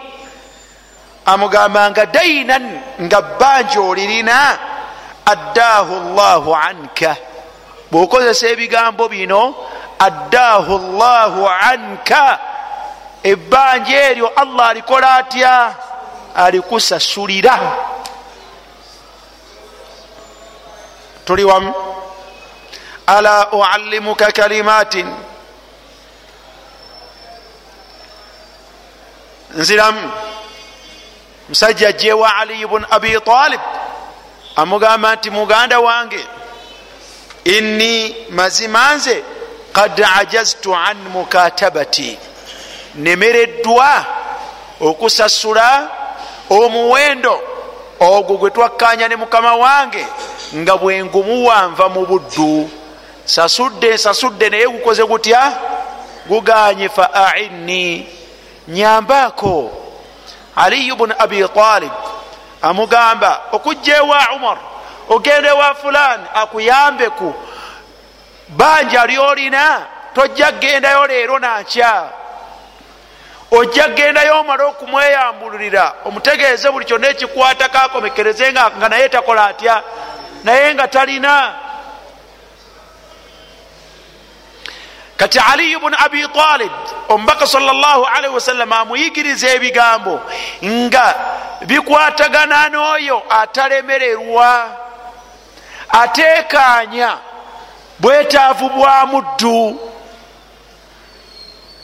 amugamba 1.25 1.89
nga 1.89 2.05
dainan 2.05 2.65
nga 3.01 3.21
bbanja 3.21 3.81
olirina 3.81 4.38
addaahu 5.25 6.13
llahu 6.15 6.55
anka. 6.55 7.15
Bwokozesa 7.91 8.47
ebigambo 8.53 9.09
bino 9.09 9.55
addaahu 9.99 10.73
llahu 10.99 11.49
anka. 11.49 12.39
Ebbanja 13.23 13.97
eryo 14.13 14.27
allah 14.38 14.69
alikola 14.69 15.15
atya? 15.15 15.73
Alikusasulira. 16.35 17.57
Tuli 21.25 21.43
wamu. 21.43 21.73
Ala 23.07 23.49
uallimuka 23.53 24.31
kalimatin? 24.31 25.09
Nziramu 29.55 30.11
musajja 31.49 31.91
jewa 31.91 32.36
aliyi 32.36 32.65
bun 32.67 32.86
abi 32.89 33.19
talib. 33.19 33.62
Amugamba 34.55 35.15
nti 35.15 35.29
muganda 35.29 35.79
wange 35.79 36.19
inni 37.43 38.15
mazima 38.29 38.95
nze 38.95 39.23
kad 39.73 40.05
ajaztu 40.19 40.75
an 40.75 40.97
mukatabati. 40.97 42.17
Nemereddwa 42.95 44.05
okusasula 44.81 45.89
omuwendo 46.49 47.41
ogwo 47.99 48.38
gwe 48.38 48.49
twakkanya 48.51 49.08
ne 49.08 49.15
mukama 49.15 49.55
wange 49.55 50.05
nga 50.55 50.77
bwengumuwanva 50.77 51.89
mu 51.89 52.05
buddu. 52.05 52.69
Sasudde 53.25 53.97
sasudde 53.97 54.49
naye 54.49 54.67
gukoze 54.67 55.03
gutya? 55.03 55.53
Guganye 56.27 56.89
fa 56.89 57.13
ainni 57.13 58.08
nyambaako 58.67 59.71
aliyu 60.55 60.95
bunu 60.95 61.13
abi 61.19 61.47
talib 61.47 61.91
amugamba 62.61 63.41
okujja 63.51 63.97
ewa 63.97 64.19
umar 64.35 64.57
ogende 65.09 65.51
wa 65.51 65.75
fulani 65.75 66.23
akuyambeku 66.35 67.33
banja 68.49 69.05
lyolina 69.05 69.81
tojja 70.15 70.51
kgendayo 70.51 71.07
leero 71.07 71.39
nakya 71.39 72.03
ojja 73.51 73.87
kgendayo 73.89 74.39
omale 74.39 74.63
okumweyambululira 74.63 75.93
omutegeeze 76.05 76.71
buli 76.71 76.85
kyonna 76.85 77.07
ekikwatako 77.07 77.77
akomekereze 77.77 78.51
nga 78.53 78.89
naye 78.89 79.09
takola 79.09 79.45
atya? 79.45 79.83
Naye 80.43 80.73
nga 80.73 80.87
talina 80.87 81.53
kati 85.17 85.39
aliyu 85.39 85.80
bunu 85.80 85.95
abi 86.06 86.28
talib 86.28 86.71
omubaka 87.10 87.47
salllahalaihi 87.47 88.34
wasallama 88.34 88.80
amuyigiriza 88.80 89.49
ebigambo 89.49 90.21
nga 90.63 91.15
bikwatagana 91.62 92.69
n'oyo 92.69 93.23
atalemererwa 93.30 94.78
atekanya 95.89 97.17
bwetaavu 97.99 98.69
bwa 98.69 99.06
muddu. 99.06 99.80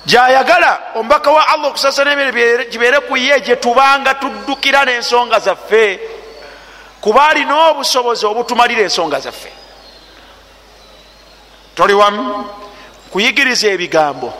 Gyayagala 0.05 0.79
omubaka 0.95 1.31
wa 1.31 1.47
allah 1.47 1.67
okusasa 1.67 2.03
n'emere 2.03 2.65
gibeere 2.65 2.99
ku 2.99 3.17
ye 3.17 3.39
gye 3.39 3.55
tubanga 3.55 4.13
tuddukira 4.13 4.85
n'ensonga 4.85 5.39
zaffe 5.39 5.99
kuba 7.01 7.27
alina 7.27 7.69
obusobozi 7.69 8.25
obutumalira 8.25 8.81
ensonga 8.81 9.19
zaffe. 9.19 9.51
Toli 11.75 11.93
wamu 11.93 12.45
kuyigiriza 13.11 13.67
ebigambo. 13.67 14.33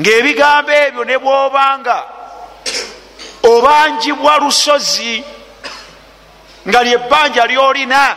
Ngaebigambo 0.00 0.72
ebyo 0.72 1.04
ne 1.04 1.18
bwobanga 1.18 1.98
obanjibwa 3.42 4.38
lusozi 4.38 5.24
nga 6.68 6.82
lyebbanja 6.82 7.46
lyolina 7.46 8.16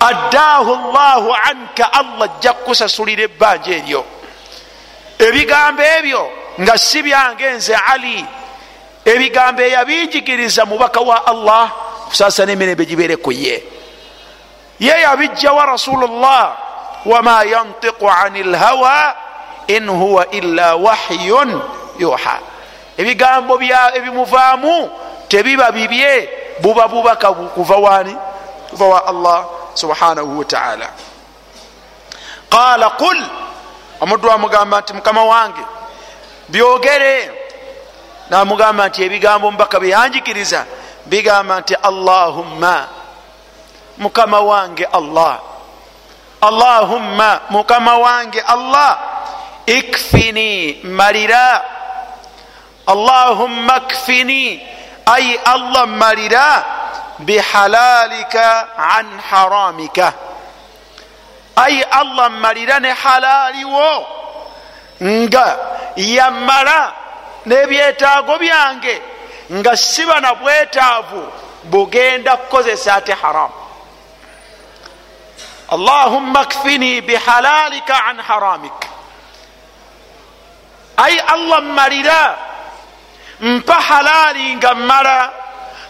addaahu 0.00 0.72
llahu 0.92 1.34
anka 1.34 1.92
allah 1.92 2.30
ajja 2.30 2.52
kukusasulira 2.52 3.22
ebbanja 3.22 3.72
eryo. 3.72 4.04
Ebigambo 5.18 5.82
ebyo 5.82 6.30
nga 6.60 6.78
si 6.78 7.02
byange 7.02 7.50
nze 7.50 7.74
ali 7.74 8.24
ebigambo 9.04 9.62
eyabinjigiriza 9.62 10.64
mubaka 10.64 11.00
wa 11.00 11.26
allah 11.26 11.72
kusasa 12.08 12.46
nemirembe 12.46 12.84
gibere 12.86 13.16
ku 13.16 13.32
ye. 13.32 13.62
Ye 14.80 15.00
yabijjawa 15.00 15.66
rasulullah 15.66 16.71
wama 17.06 17.44
yantiqu 17.44 18.10
ani 18.10 18.42
lhawa 18.42 19.14
in 19.66 19.88
huwa 19.88 20.30
illa 20.30 20.76
wahyun 20.76 21.62
yuha 21.98 22.38
ebigambo 22.96 23.60
ebimuvaamu 23.94 24.90
tebiba 25.28 25.72
bibye 25.72 26.28
buba 26.60 26.88
bubaka 26.88 27.32
kuva 27.32 27.76
wani 27.76 28.16
kuva 28.70 28.84
wa 28.86 29.06
allah 29.06 29.44
subhanahu 29.74 30.38
wataala 30.38 30.88
qala 32.50 32.90
qul 32.90 33.18
omuddu 34.00 34.30
amugamba 34.30 34.80
nti 34.80 34.92
mukama 34.92 35.24
wange 35.24 35.60
byogere. 36.48 37.30
Namugamba 38.30 38.88
nti 38.88 39.02
ebigambo 39.02 39.50
mubaka 39.50 39.80
byeyanjikiriza 39.80 40.64
bigamba 41.06 41.60
nti 41.60 41.74
allahumma 41.74 42.88
mukama 43.98 44.40
wange 44.40 44.84
allah 44.84 45.40
allahumma 46.42 47.40
mukama 47.50 47.98
wange 47.98 48.40
allah 48.40 48.98
ikfini 49.66 50.80
malira. 50.84 51.62
Allahumma 52.86 53.80
kfini 53.80 54.60
ai 55.06 55.38
allah 55.44 55.86
malira. 55.86 56.64
Bihalalika 57.18 58.68
an 58.76 59.06
haramika. 59.30 60.12
Ai 61.56 61.82
allah 61.82 62.30
malira 62.30 62.80
ne 62.80 62.90
halaliwo 62.92 64.06
nga 65.02 65.46
yamala 65.96 66.92
n'ebyetaago 67.46 68.38
byange. 68.38 69.02
Nga 69.52 69.76
siba 69.76 70.20
na 70.20 70.34
bwetaavu 70.34 71.22
bugenda 71.64 72.36
kukozesa 72.36 72.94
ate 72.94 73.12
haramu 73.12 73.61
allahumma 75.72 76.44
kfini 76.44 77.00
bihalalika 77.00 78.04
an 78.08 78.18
haramik. 78.20 78.78
Ai 80.96 81.18
allah 81.18 81.62
mmalira 81.62 82.38
mpa 83.40 83.74
halaali 83.74 84.56
nga 84.56 84.74
mmala 84.74 85.32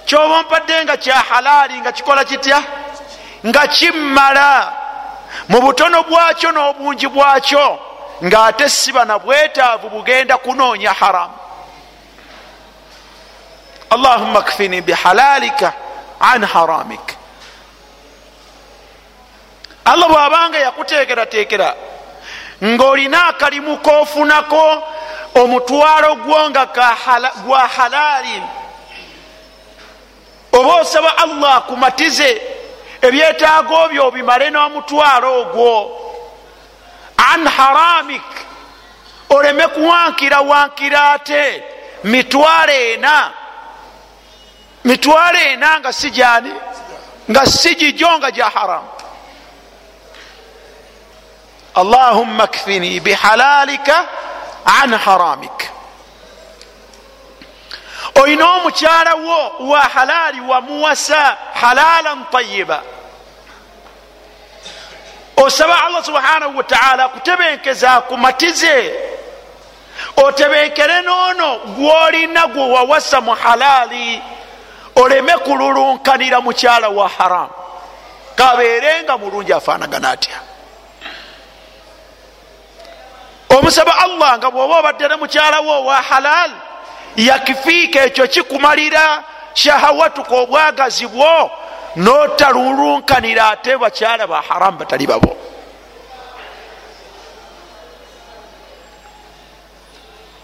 kyoba 0.05 0.43
mpadde 0.43 0.85
nga 0.85 0.97
kya 0.97 1.15
halaali 1.15 1.81
nga 1.81 1.93
kikola 1.93 2.25
kitya? 2.25 2.63
Nga 3.47 3.67
kimmala 3.67 4.73
mu 5.49 5.61
butono 5.61 6.03
bwakyo 6.03 6.53
n'obungi 6.53 7.09
bwakyo 7.09 7.79
ng'ate 8.23 8.69
siba 8.69 9.05
na 9.05 9.19
bwetaavu 9.19 9.89
bugenda 9.91 10.39
kunoonya 10.39 10.93
haramu 10.93 11.35
allahumma 13.91 14.43
kfini 14.43 14.81
bihalalika 14.81 15.73
an 16.21 16.45
haramik 16.45 17.22
allah 19.85 20.09
bwabanga 20.09 20.59
yakuteekerateekera 20.59 21.75
ng'olina 22.65 23.25
akalimu 23.27 23.77
kofunako 23.77 24.83
omutwalo 25.35 26.15
gwo 26.15 26.51
nga 26.51 26.65
gwa 27.45 27.59
halaali 27.77 28.43
oba 30.53 30.75
osaba 30.75 31.19
allah 31.19 31.57
akumatize 31.57 32.43
ebyetaago 33.03 33.89
byo 33.91 34.03
obimale 34.09 34.47
n'omutwalo 34.51 35.29
ogwo 35.41 35.73
an 37.33 37.47
haramik 37.57 38.29
oleme 39.31 39.67
kuwankira 39.67 40.41
wankira 40.41 41.11
ate 41.13 41.65
mitwalo 42.05 42.73
ena 42.73 43.31
mitwalo 44.85 45.39
ena 45.39 45.81
nga 45.81 45.93
si 45.93 46.11
jani 46.11 46.53
nga 47.31 47.47
si 47.47 47.75
gijo 47.75 48.19
nga 48.19 48.31
gya 48.31 48.49
haramu 48.55 48.89
allahumma 51.75 52.47
kfini 52.47 53.01
bihalalika 53.01 54.07
an 54.83 54.93
haramik. 54.95 55.69
Olina 58.15 58.47
omukyala 58.55 59.15
wo 59.15 59.69
wa 59.71 59.81
halaali 59.81 60.41
wamuwasa 60.41 61.37
halalan 61.55 62.25
tayiba 62.33 62.83
osaba 65.37 65.85
allah 65.85 66.05
subhanahu 66.05 66.57
wataala 66.59 67.05
akutebenkeza 67.05 67.91
akumatize 67.93 68.95
otebenkere 70.17 71.03
noono 71.03 71.57
gwolina 71.59 72.47
gwe 72.47 72.71
wawasa 72.71 73.21
mu 73.21 73.35
halaali 73.35 74.23
oleme 74.97 75.33
kululunkanira 75.33 76.41
mukyala 76.41 76.89
wa 76.89 77.09
haramu 77.09 77.51
kabeerenga 78.37 79.19
mulungi 79.19 79.53
afaanagana 79.53 80.11
atya 80.11 80.41
omusaba 83.63 83.99
allah 83.99 84.39
nga 84.39 84.51
bwoba 84.51 84.79
obadde 84.79 85.09
ne 85.09 85.17
mukyalawo 85.17 85.85
wa 85.85 86.03
halal 86.03 86.51
yakifiika 87.17 88.05
ekyo 88.05 88.27
kikumalira 88.29 89.23
shahawatuka 89.55 90.35
obwagazi 90.37 91.07
bwo 91.07 91.51
notalulunkanira 91.97 93.49
ate 93.51 93.77
bakyala 93.77 94.27
ba 94.27 94.43
haramu 94.49 94.79
batali 94.79 95.07
babo. 95.07 95.37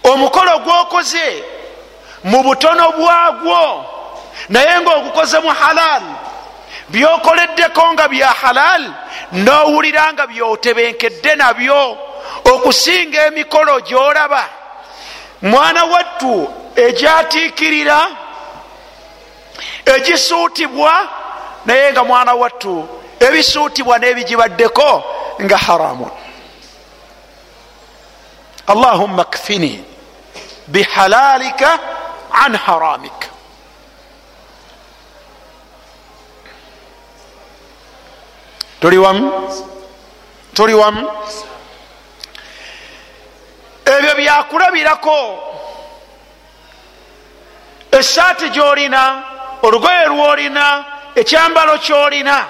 Omukolo 0.03 0.59
gwokoze 0.59 1.43
mu 2.23 2.43
butono 2.43 2.91
bwagwo 2.91 3.85
naye 4.49 4.79
ngaogukoze 4.81 5.39
mu 5.39 5.49
halal 5.49 6.03
byokoleddeko 6.89 7.93
nga 7.93 8.07
bya 8.07 8.29
halal 8.31 8.83
nowulira 9.31 10.13
nga 10.13 10.27
byotebenkedde 10.27 11.35
nabyo 11.35 12.08
okusinga 12.53 13.25
emikolo 13.25 13.79
gyolaba. 13.81 14.49
Mwana 15.41 15.83
wattu 15.85 16.53
egyatiikirira 16.75 18.07
egisuutibwa 19.85 21.09
naye 21.65 21.91
nga 21.91 22.03
mwana 22.03 22.33
wattu 22.33 22.87
ebisuutibwa 23.19 23.99
n'ebigibaddeko 23.99 25.03
nga 25.41 25.57
haramun. 25.57 26.11
Allahumma 28.67 29.23
kfini 29.23 29.83
bihalalika 30.67 31.79
an 32.31 32.55
haramik. 32.55 33.29
Tuli 38.81 38.97
wamu? 38.97 39.31
Tuli 40.53 40.73
wamu 40.73 41.07
ebyo 43.97 44.15
byakulabirako. 44.15 45.43
Esaati 47.91 48.49
gyolina 48.49 49.23
olugoye 49.61 50.05
lwolina 50.05 50.85
ekyambalo 51.15 51.77
kyolina 51.77 52.45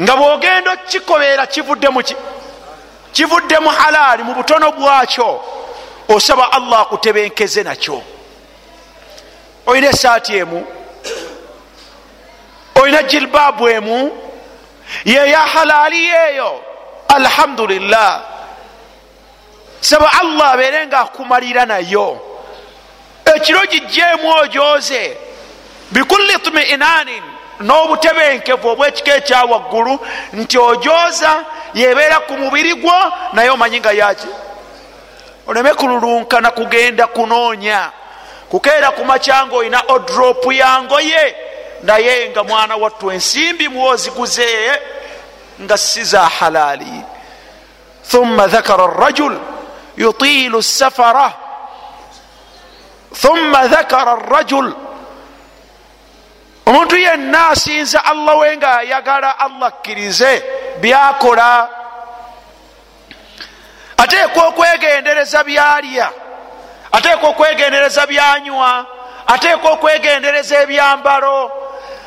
nga 0.00 0.16
bwogenda 0.16 0.76
muki 1.90 2.16
kivudde 3.12 3.58
mu 3.58 3.70
halaali 3.70 4.22
mu 4.22 4.34
butono 4.34 4.72
bwakyo 4.72 5.44
osaba 6.08 6.52
allah 6.52 6.80
akutebenkeze 6.80 7.62
nakyo. 7.62 8.02
Olina 9.66 9.88
esaati 9.88 10.36
emu 10.36 10.66
olina 12.74 13.02
jilbaabu 13.02 13.68
emu 13.68 14.10
yeya 15.04 15.40
halaali 15.40 16.04
yeeyo. 16.04 16.60
Alhamdulillah 17.08 18.31
saba 19.82 20.10
allah 20.20 20.52
abeere 20.52 20.86
nga 20.86 21.00
akumalira 21.00 21.66
nayo. 21.66 22.20
Ekiro 23.34 23.60
gijjeemu 23.70 24.28
ojoze 24.42 25.16
bikulli 25.90 26.38
tmiinanin 26.38 27.22
n'obutebenkevu 27.60 28.68
obwekiko 28.68 29.10
ekyawaggulu 29.10 29.98
nti 30.32 30.58
ojoza 30.58 31.44
yebeera 31.74 32.18
ku 32.20 32.32
mubiri 32.32 32.74
gwo 32.74 32.92
naye 33.32 33.50
omanyi 33.50 33.80
nga 33.80 33.92
yaki 33.92 34.28
oleme 35.46 35.74
kululunkana 35.74 36.50
kugenda 36.50 37.06
kunoonya. 37.06 37.90
Kukeera 38.50 38.90
ku 38.90 39.04
macyanga 39.04 39.56
olina 39.56 39.82
odropu 39.88 40.52
yangoye 40.52 41.36
naye 41.82 42.28
nga 42.30 42.44
mwana 42.44 42.76
wattu 42.76 43.10
ensimbi 43.10 43.68
muwoziguze 43.68 44.46
nga 45.60 45.76
si 45.76 46.04
za 46.04 46.28
halaali. 46.28 47.02
Thumma 48.10 48.46
dhakara 48.46 48.86
rajul 48.86 49.38
yutilu 49.96 50.62
safara 50.62 51.32
thumma 53.14 53.66
dhakara 53.66 54.14
rajul 54.14 54.74
omuntu 56.66 56.96
yenna 56.96 57.48
asinza 57.48 58.04
allah 58.04 58.38
we 58.38 58.56
nga 58.56 58.78
ayagala 58.78 59.38
allah 59.38 59.68
akkirize 59.68 60.42
byakola. 60.80 61.68
Ateekwa 63.96 64.46
okwegendereza 64.46 65.44
byalya. 65.44 66.10
Ateeka 66.92 67.26
okwegendereza 67.26 68.06
byanywa. 68.06 68.86
Ateeka 69.26 69.68
okwegendereza 69.68 70.62
ebyambalo. 70.62 71.52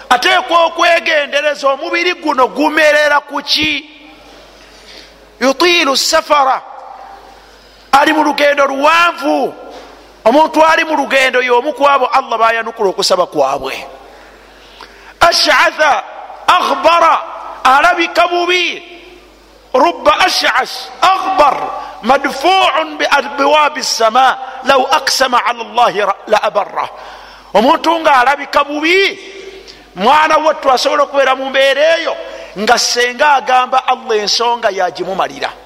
Ateeka 0.10 0.56
okwegendereza 0.60 1.68
omubiri 1.70 2.14
guno 2.14 2.48
gumerera 2.48 3.20
ku 3.20 3.42
ki? 3.42 3.90
Yutiilu 5.40 5.98
safara 5.98 6.62
ali 8.02 8.14
mu 8.14 8.24
lugendo 8.24 8.66
luwanvu. 8.66 9.54
Omuntu 10.26 10.64
ali 10.66 10.84
mu 10.84 10.96
lugendo 10.96 11.42
y'omu 11.42 11.74
kwabo 11.74 12.08
allah 12.08 12.38
bayanukula 12.38 12.90
okusaba 12.90 13.26
kwabwe. 13.26 13.76
Ashatha 15.20 16.04
akhbara 16.48 17.22
alabika 17.64 18.28
bubi. 18.28 18.84
Ruba 19.74 20.20
ashas 20.20 20.90
akhbar 21.02 21.56
madfuun 22.04 22.98
biabwabi 22.98 23.84
sama 23.84 24.38
law 24.64 24.88
aksama 24.92 25.46
ala 25.46 25.64
llahi 25.64 26.00
la 26.28 26.38
abarra. 26.44 26.90
Omuntu 27.54 28.00
nga 28.00 28.16
alabika 28.22 28.64
bubi 28.64 29.20
mwana 29.96 30.38
wattu 30.38 30.72
asobola 30.72 31.04
okubeera 31.04 31.36
mu 31.36 31.50
mbeera 31.50 31.98
eyo 31.98 32.16
nga 32.60 32.78
senga 32.78 33.34
agamba 33.34 33.88
allah 33.88 34.18
ensonga 34.18 34.70
yagimumalira 34.70 35.65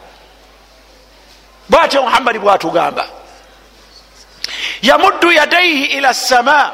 bwatyo 1.70 2.02
muhammadi 2.04 2.40
bwatugamba 2.40 3.06
yamuddu 4.82 5.32
yadaihi 5.32 5.84
ila 5.86 6.14
sama 6.14 6.72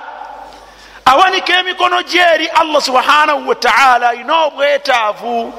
awanika 1.06 1.60
emikono 1.60 2.02
gyeri 2.04 2.48
allah 2.48 2.82
subhanahu 2.82 3.50
wataala 3.50 4.10
alina 4.10 4.44
obwetaavu. 4.44 5.54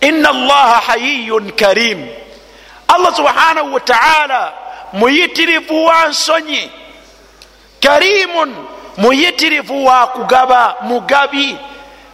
Ina 0.00 0.28
allaha 0.28 0.80
hayiyun 0.80 1.52
karim. 1.52 2.08
Allah 2.88 3.16
subhanahu 3.16 3.74
wataala 3.74 4.52
muyitirivu 4.92 5.84
wa 5.84 6.06
nsonyi. 6.08 6.70
Karimun 7.80 8.54
muyitirivu 8.96 9.84
wa 9.86 10.06
kugaba 10.06 10.74
mugabi. 10.80 11.58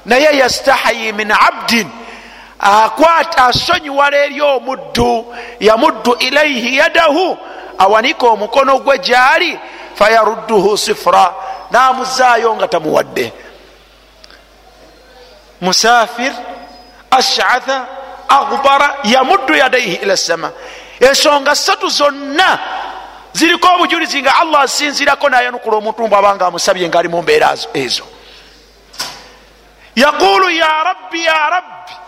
Naye 0.07 0.37
yastahayi 0.39 1.13
min 1.13 1.31
abdin 1.33 1.91
akwata 2.63 3.45
asonyiwala 3.45 4.17
eri 4.17 4.41
omuddu 4.41 5.35
yamuddu 5.61 6.15
ilaihi 6.15 6.77
yadahu 6.77 7.39
awanika 7.79 8.27
omukono 8.27 8.79
gwe 8.79 8.99
gyali 8.99 9.59
fayarudduhu 9.95 10.79
sifura 10.79 11.35
namuzaayo 11.71 12.57
nga 12.57 12.69
tamuwadde. 12.69 13.33
Musafir 15.61 16.33
ashatha 17.11 17.87
aghbara 18.29 18.97
yamuddu 19.05 19.55
yadaihi 19.55 19.95
ila 19.95 20.17
sama 20.17 20.51
ensonga 21.01 21.55
satu 21.55 21.89
zonna 21.89 22.59
ziriko 23.33 23.69
obujulizi 23.75 24.23
nga 24.23 24.37
allah 24.41 24.63
asinzirako 24.63 25.29
nayanukula 25.29 25.77
omuntu 25.77 26.09
bwabanga 26.09 26.47
amusabye 26.47 26.89
ngaali 26.89 27.09
mu 27.09 27.23
mbeera 27.23 27.57
ezo. 27.75 28.05
Yaqulu 29.97 30.51
ya 30.51 30.85
rabbi 30.85 31.25
ya 31.25 31.51
rabbi 31.51 32.02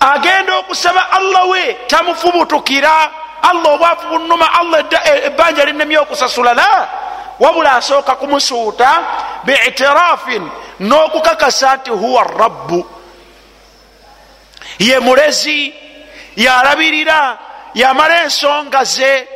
agenda 0.00 0.58
okusaba 0.58 1.10
allah 1.12 1.48
we 1.48 1.74
tamufubutukira. 1.86 3.10
Allah 3.42 3.72
obwafu 3.74 4.08
bunuma 4.08 4.52
allah 4.52 4.84
ebbanja 5.24 5.64
linemye 5.64 5.98
okusasula 5.98 6.54
la 6.54 6.88
wabula 7.40 7.72
asooka 7.72 8.14
kumusuuta 8.14 9.02
biitirafin 9.44 10.50
n'okukakasa 10.80 11.76
nti 11.76 11.90
huwa 11.90 12.24
rabbu. 12.24 12.86
Ye 14.78 15.00
mulezi 15.00 15.74
yalabirira 16.36 17.38
yamala 17.74 18.22
ensonga 18.22 18.84
ze. 18.84 19.28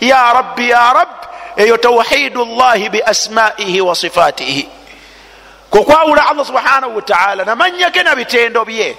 Ya 0.00 0.32
rabbi 0.32 0.70
ya 0.70 0.92
rabbi 0.92 1.26
eyo 1.56 1.76
tawhidu 1.76 2.44
llahi 2.44 2.88
biasmaihi 2.88 3.80
wa 3.80 3.94
sifatihi. 3.94 4.68
Kukwawula 5.70 6.28
allah 6.28 6.46
subhanahu 6.46 6.96
wataala 6.96 7.44
namanya 7.44 7.90
ge 7.90 8.02
na 8.02 8.14
bitendo 8.16 8.64
bye 8.64 8.96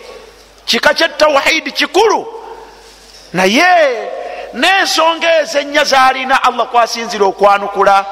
kika 0.65 0.93
kyetawhidi 0.93 1.71
kikulu 1.71 2.27
naye 3.33 4.09
n'ensonga 4.53 5.41
ezo 5.41 5.59
ennya 5.59 5.83
zalina 5.83 6.43
allah 6.43 6.67
kwasinzira 6.67 7.25
okwanukula 7.25 8.05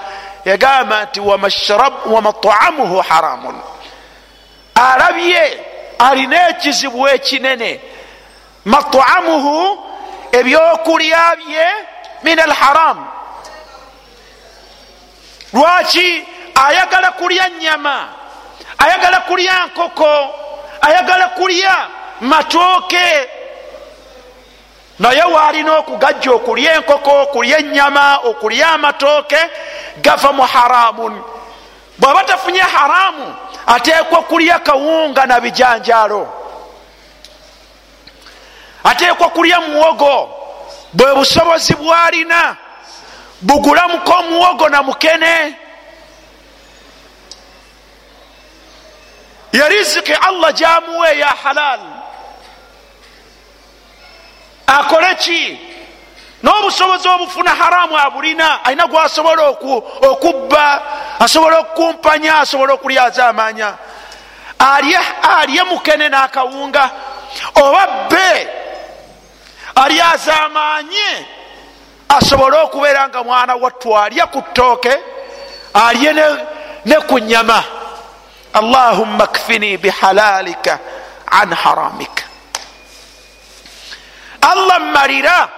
yagamba 0.46 1.04
nti 1.04 1.20
wamataamuhu 2.06 3.02
haramun. 3.02 3.62
Alabye 4.76 5.60
alina 6.00 6.50
ekizibu 6.50 7.08
ekinene 7.08 7.82
mataamuhu 8.66 9.80
ebyokulya 10.32 11.36
bye 11.36 11.68
min 12.24 12.40
alharam 12.40 13.08
lwaki 15.54 16.28
ayagala 16.56 17.12
kulya 17.12 17.50
nyama. 17.50 18.08
Ayagala 18.78 19.20
kulya 19.20 19.66
nkoko. 19.66 20.36
Ayagala 20.82 21.28
kulya 21.28 21.88
matooke 22.22 23.30
naye 25.00 25.24
waalina 25.24 25.78
okugajja 25.78 26.32
okulya 26.32 26.76
enkoko 26.76 27.22
okulya 27.22 27.58
enyama 27.58 28.18
okulya 28.18 28.70
amatooke 28.72 29.38
gava 30.02 30.32
mu 30.34 30.44
haramun. 30.44 31.22
Bwaba 32.00 32.24
tafunye 32.24 32.60
haramu 32.60 33.36
ateekwa 33.68 34.22
kulya 34.22 34.60
kawunga 34.60 35.26
na 35.26 35.40
bijanjalo 35.40 36.34
ateekwa 38.84 39.30
kulya 39.30 39.60
muwogo 39.60 40.30
bwe 40.94 41.16
busobozi 41.16 41.74
bwalina. 41.74 42.56
Bugulamuko 43.42 44.12
omuwogo 44.14 44.70
na 44.70 44.84
mukene. 44.84 45.56
Yeriziki 49.54 50.14
allah 50.14 50.54
gyamuwe 50.54 51.18
ya 51.18 51.28
halal 51.28 52.01
akole 54.80 55.16
ki 55.16 55.60
n'obusobozi 56.44 57.08
obufuna 57.08 57.52
haramu 57.56 57.98
abulina 57.98 58.66
alina 58.66 58.88
gwasobola 58.88 59.44
okubba 60.12 60.82
asobola 61.20 61.60
okukumpanya 61.60 62.40
asobola 62.40 62.74
okulyaza 62.74 63.28
amanya. 63.28 63.74
Alye 64.60 65.64
mukene 65.64 66.10
n'akawunga 66.10 66.90
oba 67.56 67.88
bbe 67.88 68.48
alyaza 69.76 70.42
amanye 70.42 71.26
asobole 72.10 72.58
okubeera 72.58 73.08
nga 73.10 73.24
mwana 73.24 73.56
wattu 73.56 73.98
alya 73.98 74.28
ku 74.28 74.42
ttooke 74.42 74.94
alye 75.74 76.14
ne 76.86 76.96
ku 77.08 77.20
nyama 77.20 77.64
allahumma 78.54 79.28
kfini 79.28 79.78
bihalalika 79.78 80.80
an 81.32 81.54
haramika 81.54 82.24
allah 84.42 84.80
mmalira. 84.80 85.50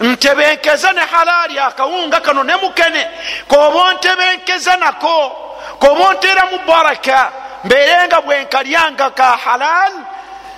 Ntebenkeza 0.00 0.92
ne 0.92 1.00
halaali 1.00 1.58
akawunga 1.58 2.20
kano 2.20 2.44
ne 2.44 2.56
mukene. 2.56 3.08
Koba 3.48 3.82
ontebenkeza 3.90 4.76
nako 4.76 5.32
koba 5.78 6.08
onteramu 6.08 6.58
baraka 6.66 7.32
mbeere 7.64 8.06
nga 8.06 8.20
bwenkalyanga 8.20 9.10
ka 9.10 9.36
halal 9.44 9.92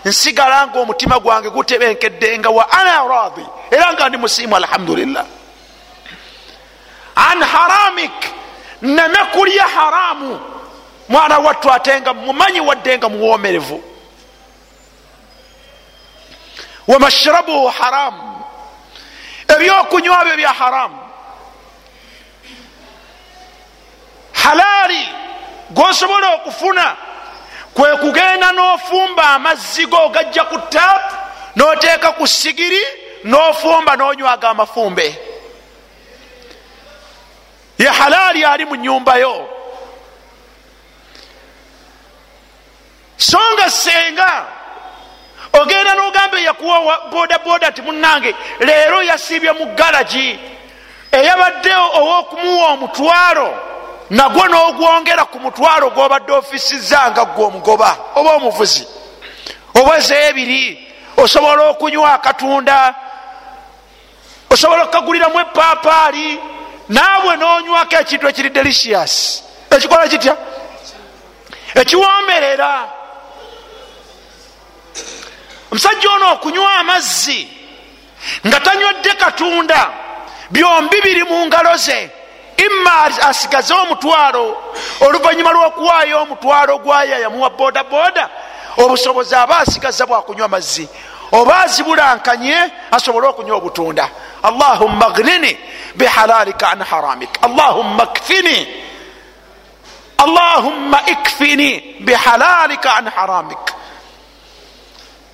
nsigala 0.04 0.66
nga 0.66 0.80
omutima 0.80 1.18
gwange 1.18 1.50
gutebenkedde 1.50 2.38
nga 2.38 2.50
wa 2.50 2.72
ana 2.72 3.04
radi 3.08 3.46
era 3.70 3.92
nga 3.92 4.08
ndi 4.08 4.18
musiimu 4.18 4.56
alhamdulillah. 4.56 5.24
An 7.16 7.42
haramik 7.42 8.18
neme 8.82 9.18
kulya 9.32 9.66
haramu. 9.68 10.40
Mwana 11.08 11.38
wattu 11.38 11.72
ate 11.72 12.00
nga 12.00 12.14
mumanyi 12.14 12.60
wadde 12.60 12.98
nga 12.98 13.08
muwomerevu 13.08 13.89
wamashrabuhu 16.90 17.66
haramu 17.68 18.44
ebyokunywa 19.48 20.24
byo 20.24 20.36
bya 20.36 20.52
haramu 20.52 21.00
halaali 24.32 25.08
gosobola 25.70 26.28
okufuna 26.34 26.96
kwe 27.74 27.96
kugenda 27.96 28.52
n'ofumba 28.52 29.24
amazzi 29.36 29.86
go 29.86 29.96
ogajja 30.06 30.44
ku 30.44 30.58
taapu 30.58 31.14
n'oteeka 31.56 32.12
ku 32.12 32.26
sigiri 32.26 32.82
n'ofumba 33.24 33.96
n'onywaga 33.96 34.48
amafumbe. 34.48 35.08
Ye 37.78 37.88
halaali 37.88 38.44
ali 38.44 38.64
mu 38.64 38.74
nyumbayo 38.74 39.48
so 43.16 43.38
nga 43.52 43.70
senga 43.70 44.59
ogenda 45.52 45.94
n'ogamba 45.94 46.38
eyakuwa 46.38 46.98
boda 47.10 47.38
boda 47.38 47.72
ti 47.72 47.82
munange 47.82 48.34
leero 48.60 49.02
yasiibye 49.02 49.52
mu 49.52 49.66
galagi 49.66 50.38
eyabadde 51.12 51.72
owokumuwa 51.98 52.66
omutwalo 52.68 53.48
nagwo 54.10 54.48
n'ogwongera 54.48 55.24
ku 55.24 55.38
mutwalo 55.40 55.90
gwobadde 55.90 56.32
ofisiza 56.32 57.10
nga 57.10 57.24
gwe 57.24 57.44
omugoba 57.44 57.96
oba 58.14 58.30
omuvuzi. 58.30 58.86
Obweza 59.74 60.14
ebiri 60.28 60.88
osobola 61.16 61.62
okunywa 61.70 62.14
akatunda 62.14 62.94
osobola 64.50 64.82
okukaguliramu 64.82 65.40
epaapaali 65.40 66.40
naawe 66.88 67.36
nonywako 67.36 67.96
ekintu 68.02 68.28
ekiri 68.28 68.50
delicious. 68.50 69.42
Ekikola 69.70 70.08
kitya? 70.08 70.36
Ekiwomberera 71.74 72.99
omusajja 75.70 76.10
ono 76.10 76.32
okunywa 76.32 76.74
amazzi 76.74 77.48
nga 78.46 78.60
tanywedde 78.60 79.10
katunda 79.10 79.90
byombi 80.50 81.00
biri 81.02 81.24
mu 81.24 81.46
ngalo 81.46 81.76
ze 81.76 82.10
imma 82.56 83.04
asigaze 83.28 83.74
omutwalo 83.74 84.72
oluvanyuma 85.00 85.52
lwokuwaayo 85.52 86.22
omutwalo 86.22 86.78
gwaya 86.78 87.18
yamuwa 87.18 87.50
bodaboda 87.50 88.28
obusobozi 88.76 89.34
aba 89.34 89.58
asigaza 89.58 90.06
bwakunywa 90.06 90.48
mazzi 90.48 90.88
oba 91.32 91.60
azibulankanye 91.60 92.56
asobole 92.90 93.26
okunywa 93.26 93.56
obutunda. 93.56 94.08
Allahumma 94.42 95.10
gnini 95.10 95.58
bihalalika 95.94 96.70
an 96.70 96.82
haramik. 96.82 97.30
Allahumma 97.42 98.06
kfini. 98.06 98.66
Allahumma 100.18 101.00
ikfini 101.06 101.96
bihalalika 102.00 102.96
an 102.96 103.06
haramik 103.08 103.79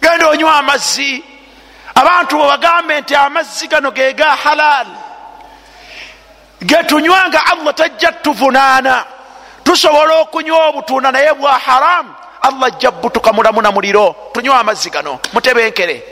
genda 0.07 0.29
onywa 0.29 0.57
amazzi. 0.57 1.25
Abantu 1.95 2.41
webagambe 2.41 3.01
nti 3.01 3.15
amazzi 3.15 3.69
gano 3.69 3.91
gega 3.91 4.37
halal. 4.37 4.87
Getunywanga 6.63 7.47
allah 7.47 7.75
tajja 7.75 8.13
tuvunaana. 8.13 9.05
Tusobola 9.65 10.15
okunywa 10.15 10.67
obutunda 10.67 11.13
naye 11.13 11.35
bwa 11.35 11.59
haramu 11.59 12.15
allah 12.43 12.67
ajja 12.67 12.91
butuka 12.91 13.33
mulamu 13.33 13.63
na 13.63 13.73
muliro. 13.73 14.17
Tunywa 14.33 14.61
amazzi 14.61 14.91
gano. 14.91 15.19
Mutebenkere. 15.33 16.03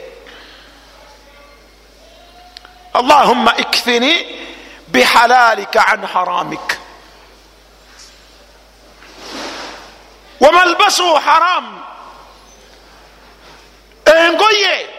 Allahumma 2.93 3.57
ikfini 3.57 4.25
bihalalika 4.87 5.87
an 5.87 6.05
haramik. 6.05 6.77
Wamalbasuhu 10.39 11.15
haramu 11.15 11.79
engoye 14.05 14.89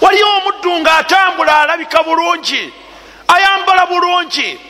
waliyo 0.00 0.26
omuddu 0.36 0.78
nga 0.78 0.96
atambula 0.96 1.60
alabika 1.60 2.02
bulungi 2.02 2.72
ayambala 3.28 3.86
bulungi. 3.86 4.60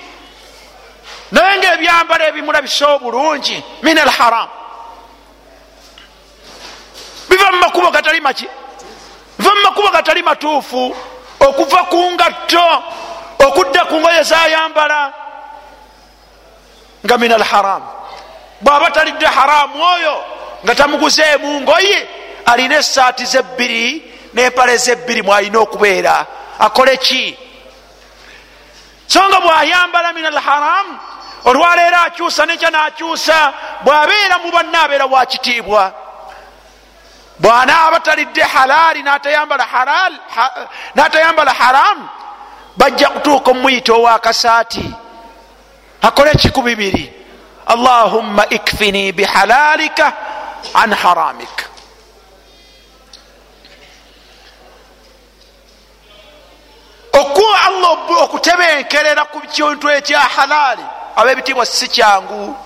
Naye 1.32 1.58
ngaebyambalo 1.58 2.24
ebimulabisa 2.24 2.86
obulungi 2.94 3.62
min 3.82 3.98
alharam 3.98 4.48
biva 7.28 7.52
mumakubo 7.52 7.90
gatali 7.90 8.20
maki 8.20 8.46
biva 9.38 9.54
mumakubo 9.54 9.88
gatali 9.90 10.22
matuufu 10.22 10.96
okuva 11.40 11.84
ku 11.90 12.10
ngatto 12.12 12.82
okudda 13.38 13.84
ku 13.84 13.94
ngoye 14.00 14.22
zayambala 14.22 15.12
nga 17.04 17.18
min 17.18 17.32
alharam 17.32 17.82
bwaba 18.60 18.90
talidde 18.90 19.26
haramu 19.26 19.82
oyo 19.82 20.24
nga 20.64 20.74
tamuguzeemu 20.74 21.60
ngoye 21.60 22.08
alina 22.46 22.76
esaati 22.76 23.24
zebbiri 23.26 24.12
nempale 24.34 24.76
zebbiri 24.76 25.22
mwalina 25.22 25.58
okubeera. 25.58 26.26
Akole 26.58 26.96
ki? 26.96 27.38
So 29.06 29.28
nga 29.28 29.40
bwayambala 29.40 30.12
min 30.12 30.26
alharam 30.26 30.98
olwaleero 31.44 31.96
akyusa 31.96 32.46
nekya 32.46 32.70
nakyusa 32.70 33.52
bwabeera 33.84 34.38
mu 34.38 34.50
banna 34.50 34.82
abeera 34.82 35.06
wakitiibwa 35.06 35.92
bwanaaba 37.38 38.00
talidde 38.00 38.42
halaali 38.42 39.02
natayambala 40.94 41.52
haram 41.52 42.08
bajja 42.76 43.08
kutuuka 43.08 43.50
omuyita 43.50 43.92
owakasaati 43.92 44.94
akole 46.02 46.30
kiku 46.34 46.62
bibiri? 46.62 47.12
Allahumma 47.66 48.46
ikfini 48.50 49.12
bihalalika 49.12 50.12
an 50.74 50.94
haramik 50.94 51.75
okutebenkerera 58.24 59.24
ku 59.24 59.40
kintu 59.40 59.90
ekya 59.90 60.20
halaali 60.20 60.82
abebitiibwa 61.16 61.66
si 61.66 61.88
kyangu. 61.88 62.56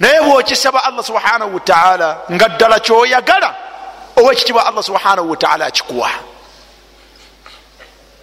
Naye 0.00 0.20
bwokisaba 0.20 0.84
allah 0.84 1.04
subhanahu 1.04 1.54
wataala 1.54 2.18
nga 2.32 2.48
ddala 2.48 2.80
kyoyagala 2.80 3.54
owekitiibwa 4.16 4.66
allah 4.66 4.82
subhanahu 4.82 5.30
wataala 5.30 5.66
akikuwa. 5.66 6.10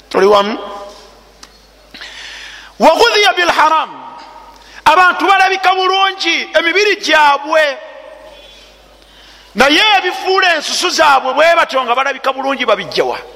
Tuli 0.09 0.25
wamu. 0.25 0.57
Wagudhiya 2.79 3.33
bilharam 3.33 3.89
abantu 4.85 5.25
balabika 5.25 5.75
bulungi 5.75 6.49
emibiri 6.53 6.95
gyabwe. 6.95 7.77
Naye 9.55 9.81
ebifuula 9.97 10.55
ensusu 10.55 10.89
zaabwe 10.89 11.33
bwe 11.33 11.55
batyo 11.55 11.83
nga 11.83 11.95
balabika 11.95 12.33
bulungi 12.33 12.65
babijjawa 12.65 13.32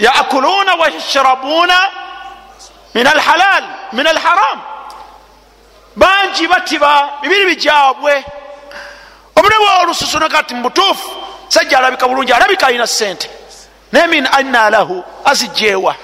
yakuluuna 0.00 0.74
wayashrabuuna 0.74 1.78
min 2.94 3.06
alhalal 3.06 3.64
min 3.92 4.06
alharam 4.06 4.60
bangi 5.96 6.48
batiba 6.48 7.10
bibiri 7.22 7.44
bijabwe 7.46 8.24
omulewa 9.36 9.78
olususu 9.82 10.18
nakati 10.18 10.54
mubutuufu 10.54 11.10
sajja 11.48 11.78
alabika 11.78 12.08
bulungi 12.08 12.32
alabika 12.32 12.66
alina 12.66 12.86
sente 12.86 13.30
naye 13.92 14.06
min 14.06 14.26
anna 14.32 14.70
lahu 14.70 15.04
azijjeewa 15.24 15.94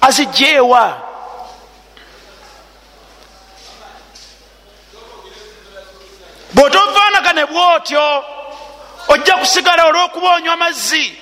azijjeewa 0.00 1.00
bwotofaanagane 6.54 7.46
bwotyo 7.46 8.24
ojja 9.08 9.36
kusigala 9.36 9.86
olwokuba 9.86 10.34
onywa 10.34 10.56
mazzi 10.56 11.18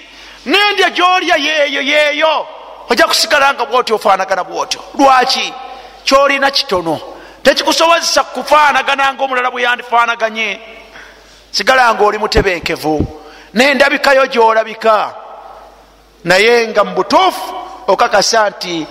nendya 0.46 0.90
gyolya 0.90 1.36
yeeyo 1.36 1.82
yeeyo 1.82 2.46
ojja 2.90 3.06
kusigala 3.06 3.54
nga 3.54 3.64
bwotyo 3.64 3.96
ofaanagana 3.96 4.44
bwotyo. 4.44 4.80
Lwaki? 4.98 5.54
Kyolina 6.04 6.50
kitono. 6.50 7.00
Tekikusobozesa 7.42 8.24
kufaanagana 8.24 9.14
nga 9.14 9.24
omulala 9.24 9.50
bwe 9.50 9.62
yandifaanaganye 9.62 10.60
sigala 11.50 11.94
nga 11.94 12.04
oli 12.04 12.18
mutebenkevu. 12.18 13.22
Nendabikayo 13.54 14.26
gyolabika. 14.26 15.14
Naye 16.24 16.68
nga 16.68 16.84
mu 16.84 16.94
butuufu 16.94 17.54
okakasa 17.86 18.50
nti 18.50 18.86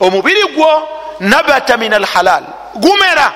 omubiri 0.00 0.42
gwo 0.54 0.88
nabata 1.20 1.76
min 1.76 1.92
alhalal 1.92 2.44
gumera. 2.74 3.32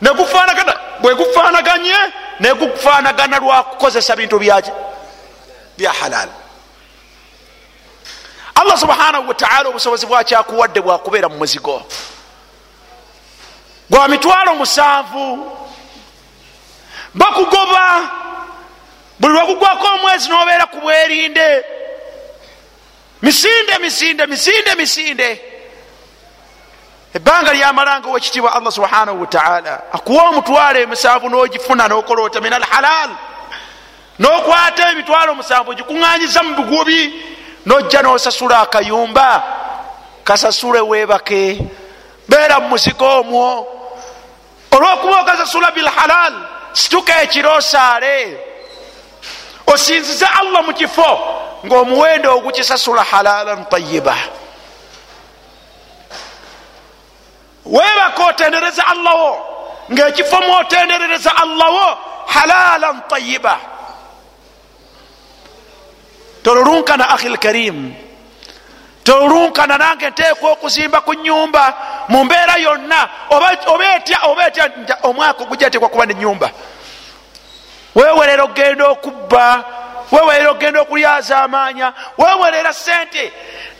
Negufaanagana 0.00 0.74
bwegufaanaganye 1.00 1.96
negufaanagana 2.40 3.38
lwakukozesa 3.38 4.16
bintu 4.16 4.38
bya 4.38 5.92
halal 5.92 6.28
allah 8.54 8.78
subhanahu 8.78 9.28
wataala 9.28 9.68
obusobozi 9.68 10.06
bwakyakuwadde 10.06 10.80
bwakubeera 10.80 11.28
mu 11.28 11.38
muzigo. 11.38 11.82
Gwa 13.90 14.08
mitwalo 14.08 14.54
musanvu. 14.54 15.56
Bakugoba. 17.14 18.10
Buli 19.18 19.34
lwakugwako 19.34 19.86
omwezi 19.86 20.28
nobeera 20.28 20.66
ku 20.66 20.80
bwerinde. 20.80 21.64
Misinde 23.22 23.78
misinde 23.78 24.26
misinde 24.26 24.74
misinde. 24.74 25.40
Ebbanga 27.14 27.52
lyamalanga 27.52 28.08
owekitiibwa 28.08 28.54
allah 28.54 28.72
subhanahu 28.72 29.20
wataala 29.20 29.82
akuwa 29.92 30.22
omutwalo 30.28 30.80
emisanvu 30.80 31.28
nogifuna 31.28 31.88
nokoloota 31.88 32.40
min 32.40 32.52
alhalal 32.52 33.10
nokwata 34.18 34.90
emitwalo 34.90 35.32
omusanvu 35.32 35.70
ogikuŋanyiza 35.70 36.42
mu 36.42 36.54
bigubi 36.56 37.24
nojja 37.66 38.02
nosasula 38.02 38.60
akayumba 38.60 39.42
kasasule 40.24 40.80
webake 40.80 41.58
beera 42.28 42.60
mu 42.60 42.68
muzigo 42.68 43.20
omwo. 43.20 43.66
Olwokuba 44.70 45.20
okasasula 45.20 45.70
bilhalal 45.70 46.34
situka 46.72 47.22
ekiro 47.22 47.54
osaale. 47.56 48.38
Osinzize 49.66 50.26
allah 50.26 50.62
mu 50.66 50.72
kifo 50.74 51.10
ngaomuwendo 51.66 52.36
ogukisasula 52.36 53.02
halalan 53.02 53.64
tayiba 53.64 54.16
webaka 57.64 58.26
otendereza 58.28 58.86
allahwo 58.86 59.46
ngaekifo 59.92 60.40
mwotenderereza 60.40 61.36
allahwo 61.36 61.98
halalan 62.26 63.00
tayiba 63.08 63.58
tolulunkana 66.44 67.08
ahi 67.14 67.28
lkarim 67.28 67.78
tolulunkana 69.04 69.78
nange 69.78 70.10
nteekwa 70.10 70.50
okuzimba 70.50 71.00
ku 71.00 71.14
nyumba 71.14 71.64
mu 72.08 72.24
mbeera 72.24 72.56
yonna 72.56 73.00
oba 73.30 73.86
etya 73.96 74.18
oba 74.28 74.46
etya 74.48 74.64
omwaka 75.02 75.42
ogujja 75.42 75.70
tekwa 75.70 75.88
kuba 75.88 76.06
ne 76.06 76.14
nyumba 76.14 76.50
wewerera 77.94 78.44
okgenda 78.44 78.84
okubba 78.88 79.64
wewerera 80.12 80.50
okgenda 80.50 80.80
okulyaza 80.80 81.42
amaanya 81.42 81.92
wewerera 82.18 82.72
sente 82.72 83.32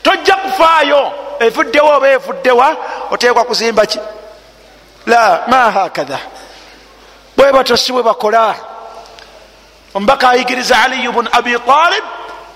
tojja 0.03 0.35
kufaayo. 0.35 1.11
Evuddewo 1.39 1.89
oba 1.97 2.09
evuddewa 2.09 2.77
oteekwa 3.11 3.43
kuzimba 3.43 3.85
ki? 3.85 3.99
La 5.05 5.43
ma 5.47 5.71
hakatha 5.71 6.19
bwe 7.37 7.51
batyo 7.51 7.77
si 7.77 7.91
bwe 7.91 8.03
bakola. 8.03 8.55
Omubaka 9.93 10.29
ayigiriza 10.29 10.83
aliyu 10.83 11.11
bun 11.11 11.27
abi 11.31 11.59
talib 11.59 12.03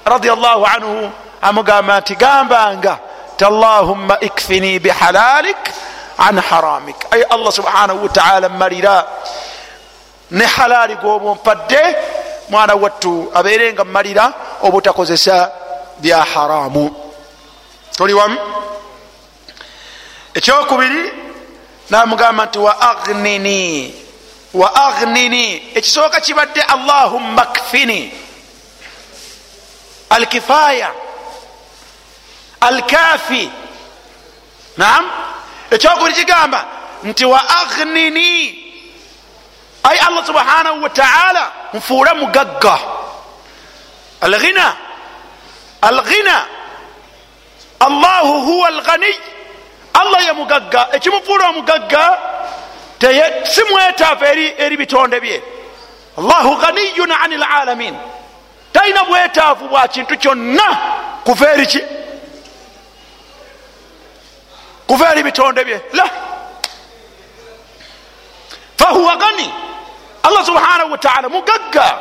radiallahu 0.05 0.65
anhu 0.65 1.11
amugamba 1.41 1.99
nti 1.99 2.15
gambanga 2.15 2.99
tallahumma 3.37 4.19
ikfini 4.19 4.79
bihalalik 4.79 5.57
an 6.17 6.37
haramik. 6.39 6.95
Ay 7.11 7.23
allah 7.29 7.51
subhanahu 7.51 8.03
wataala 8.03 8.49
mmalira 8.49 9.07
ne 10.31 10.45
halali 10.45 10.95
gwoba 10.95 11.29
ompadde 11.29 11.95
mwana 12.49 12.75
wattu 12.75 13.31
abeere 13.33 13.73
nga 13.73 13.83
mmalira 13.85 14.33
obutakozesa 14.61 15.51
bya 15.99 16.23
haramu. 16.23 16.95
Toli 17.97 18.13
wamu. 18.13 18.37
Ekyokubiri 20.33 21.11
namugamba 21.89 22.45
nti 22.45 22.59
wa 22.59 22.81
agnini 22.81 23.93
wa 24.53 24.75
agnini. 24.75 25.71
Ekisooka 25.75 26.21
kibadde 26.21 26.61
allahumma 26.61 27.45
kfini 27.45 28.13
alkifaya 30.09 30.91
alkafi 32.61 33.51
nam 34.77 35.11
ekyokubiri 35.71 36.13
kigamba 36.15 36.65
nti 37.03 37.25
wa 37.25 37.41
agnini 37.49 38.49
ay 39.83 39.97
allah 40.07 40.25
subhanahu 40.25 40.83
wataala 40.83 41.51
nfuule 41.73 42.13
mugagga 42.13 42.79
alghina 44.21 44.75
alghina 45.81 46.45
allahu 47.79 48.41
huwa 48.41 48.67
alghaniy 48.67 49.15
allah 49.93 50.25
ye 50.25 50.31
mugagga 50.31 50.87
ekimufuula 50.91 51.49
omugagga 51.49 52.17
si 53.43 53.63
mwetaafu 53.63 54.25
eri 54.57 54.77
bitonde 54.77 55.19
bye 55.19 55.43
allahu 56.17 56.55
ghaniyun 56.55 57.11
ani 57.11 57.37
lalamin 57.37 57.95
talina 58.73 59.03
bwetaafu 59.03 59.67
bwa 59.67 59.87
kintu 59.87 60.17
kyonna 60.17 60.77
kuva 61.23 61.53
eri 61.53 61.65
ki? 61.67 61.81
Kuva 64.87 65.11
eri 65.11 65.23
bitonde 65.23 65.63
bye. 65.65 65.81
La! 65.93 66.09
Fahuwa 68.77 69.15
gani 69.17 69.53
allah 70.23 70.45
subhanahu 70.45 70.91
wataala 70.91 71.29
mugagga. 71.29 71.97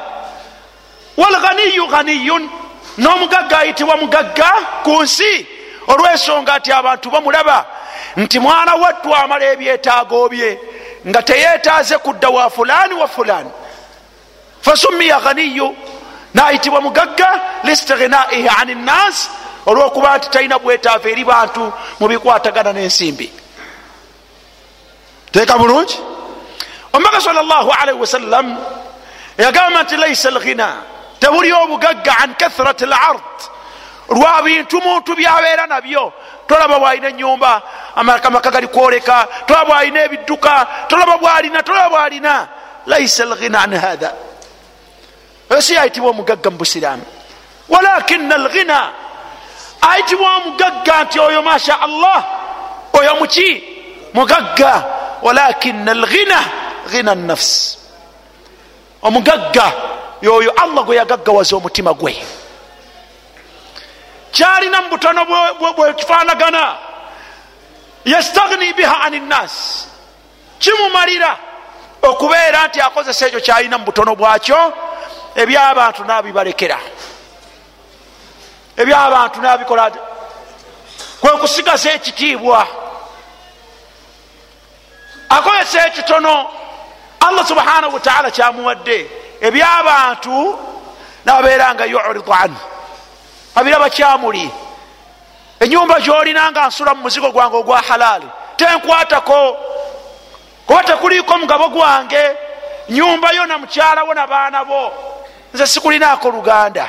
Walghaniyu 1.16 1.86
ghaniyun. 1.86 2.50
N'omugagga 2.98 3.58
ayitibwa 3.58 3.96
mugagga 3.96 4.52
ku 4.82 5.02
nsi. 5.02 5.46
Olwensonga 5.86 6.54
ati 6.54 6.72
abantu 6.72 7.10
bamulaba 7.10 7.66
nti 8.16 8.38
mwana 8.38 8.74
wattu 8.74 9.14
amala 9.14 9.44
ebyetaago 9.52 10.28
bye 10.28 10.58
nga 11.06 11.22
teyetaaze 11.22 11.98
kudda 11.98 12.28
wa 12.28 12.50
fulani 12.50 12.94
wa 12.94 13.08
fulani. 13.08 13.50
Fasummiya 14.60 15.20
ghaniyu 15.20 15.76
nayitibwa 16.34 16.80
mugagga 16.80 17.40
listighnaihi 17.64 18.48
ani 18.60 18.74
nnas 18.74 19.30
olwokuba 19.66 20.18
nti 20.18 20.30
talina 20.30 20.58
bwetaavu 20.58 21.08
eri 21.08 21.24
bantu 21.24 21.72
mu 22.00 22.08
bikwatagana 22.08 22.72
n'ensimbi. 22.72 23.32
Teeka 25.32 25.58
bulungi? 25.58 25.98
Omubaka 26.92 27.20
sal 27.20 27.34
llah 27.34 27.66
alaihi 27.82 28.00
wasallam 28.00 28.56
yagamba 29.38 29.82
nti 29.82 29.96
laisa 29.96 30.28
alghina. 30.28 30.68
Tebuli 31.20 31.52
obugagga 31.52 32.12
an 32.22 32.34
kathrati 32.34 32.86
lard 32.86 33.36
lwa 34.08 34.42
bintu 34.42 34.80
muntu 34.80 35.16
byabeera 35.16 35.66
nabyo. 35.66 36.12
Tolaba 36.46 36.78
bwalina 36.78 37.08
enyumba 37.08 37.62
amaka 37.96 38.50
gali 38.50 38.68
kwoleka 38.68 39.28
tolaba 39.46 39.64
bwalina 39.64 40.04
ebidduka 40.04 40.66
tolaba 40.88 41.18
bwalina 41.18 41.62
tolaba 41.62 41.88
bwalina. 41.88 42.48
Laisa 42.86 43.24
alghina 43.24 43.60
an 43.60 43.74
hatha 43.74 44.27
si 45.62 45.76
ayitibwa 45.76 46.10
omugagga 46.10 46.50
mu 46.50 46.58
busiraamu 46.58 47.04
walakina 47.68 48.34
alghina 48.34 48.92
ayitibwa 49.80 50.36
omugagga 50.36 51.04
nti 51.04 51.20
oyo 51.20 51.42
masha 51.42 51.80
allah 51.80 52.24
oyo 52.92 53.16
muki 53.16 53.62
mugagga. 54.14 54.84
Walakina 55.22 55.92
alghina 55.92 56.44
ghina 56.90 57.14
nafs 57.14 57.78
omugagga 59.02 59.72
yoyo 60.22 60.50
allah 60.50 60.84
gwe 60.84 60.96
yagaggawaza 60.96 61.56
omutima 61.56 61.94
gwe. 61.94 62.14
Kyalina 64.32 64.80
mu 64.82 64.88
butono 64.90 65.24
bwekifanagana 65.76 66.76
yastagni 68.04 68.72
biha 68.72 69.00
ani 69.00 69.20
nnas 69.20 69.86
kimumalira 70.58 71.36
okubeera 72.02 72.66
nti 72.66 72.80
akozesa 72.80 73.26
ekyo 73.26 73.40
kyalina 73.40 73.78
mu 73.78 73.84
butono 73.84 74.14
bwakyo 74.14 74.72
ebyabantu 75.38 76.04
nabibalekera. 76.04 76.78
Ebyabantu 78.76 79.40
nabikola 79.40 79.90
kwe 81.20 81.30
kusigaza 81.30 81.92
ekitiibwa. 81.92 82.66
Akozesa 85.28 85.86
ekitono 85.86 86.46
allah 87.20 87.46
subhanahu 87.46 87.94
wataala 87.94 88.30
kyamuwadde. 88.30 89.10
Ebyabantu 89.40 90.58
nababeera 91.24 91.74
nga 91.74 91.84
yuridu 91.84 92.32
anhu. 92.32 92.60
Abiraba 93.54 93.90
kyamuli. 93.90 94.50
Enyumba 95.60 96.00
gyolina 96.00 96.50
nga 96.50 96.66
nsula 96.66 96.94
mu 96.94 97.02
muzigo 97.02 97.30
gwange 97.30 97.56
ogwa 97.56 97.82
halaali 97.88 98.28
tenkwatako. 98.56 99.56
Kuba 100.66 100.82
tekuliiko 100.82 101.38
mugabo 101.38 101.68
gwange 101.68 102.22
nyumba 102.88 103.30
yo 103.30 103.46
na 103.46 103.58
mukyalawo 103.58 104.14
na 104.14 104.26
baana 104.26 104.64
bo 104.64 104.92
nze 105.54 105.66
sikulinaako 105.66 106.30
luganda. 106.30 106.88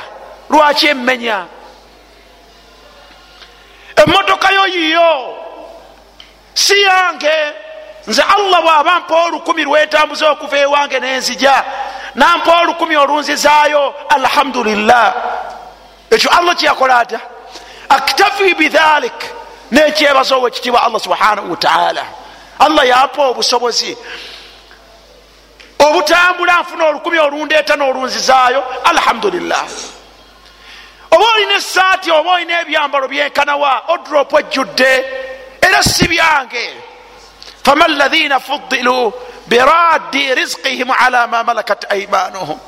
Lwaki 0.50 0.86
emmenya? 0.86 1.44
Emmotoka 3.96 4.50
yo 4.50 4.66
yiyo. 4.66 5.36
Si 6.54 6.82
yange. 6.82 7.52
Nze 8.06 8.22
allah 8.22 8.62
bw'aba 8.62 9.00
mpa 9.00 9.22
olukumi 9.24 9.64
lwetambuza 9.64 10.30
okuva 10.30 10.58
ewange 10.58 11.00
nenzija 11.00 11.64
nampa 12.14 12.60
olukumi 12.60 12.96
olunzizaayo 12.96 13.94
alhamdulillah. 14.08 15.14
Ekyo 16.10 16.30
allah 16.30 16.56
kyeyakola 16.56 16.98
ata 16.98 17.20
aktafi 17.88 18.54
bidhalik. 18.54 19.40
Nekyebaza 19.70 20.36
owekitiibwa 20.36 20.82
allah 20.82 21.00
subhanahu 21.00 21.50
wataala 21.50 22.04
allah 22.58 22.88
yampa 22.88 23.22
obusobozi 23.22 23.96
obutambula 25.86 26.60
nfuna 26.60 26.84
olukumi 26.84 27.18
olundeeta 27.18 27.76
n'olunzizaayo 27.76 28.64
alhamdulillah. 28.84 29.64
Oba 31.10 31.24
olina 31.34 31.54
esaati 31.54 32.10
oba 32.10 32.30
olina 32.30 32.60
ebyambalo 32.60 33.08
byenkanawa 33.08 33.82
odrop 33.88 34.32
ejjudde 34.40 34.92
era 35.60 35.82
si 35.82 36.08
byange. 36.08 36.66
Fama 37.64 37.88
lahina 37.88 38.40
fudilu 38.40 39.12
biraddi 39.46 40.34
rizqihim 40.34 40.90
ala 40.90 41.26
ma 41.26 41.42
malakat 41.42 41.84
aimanuhum 41.92 42.58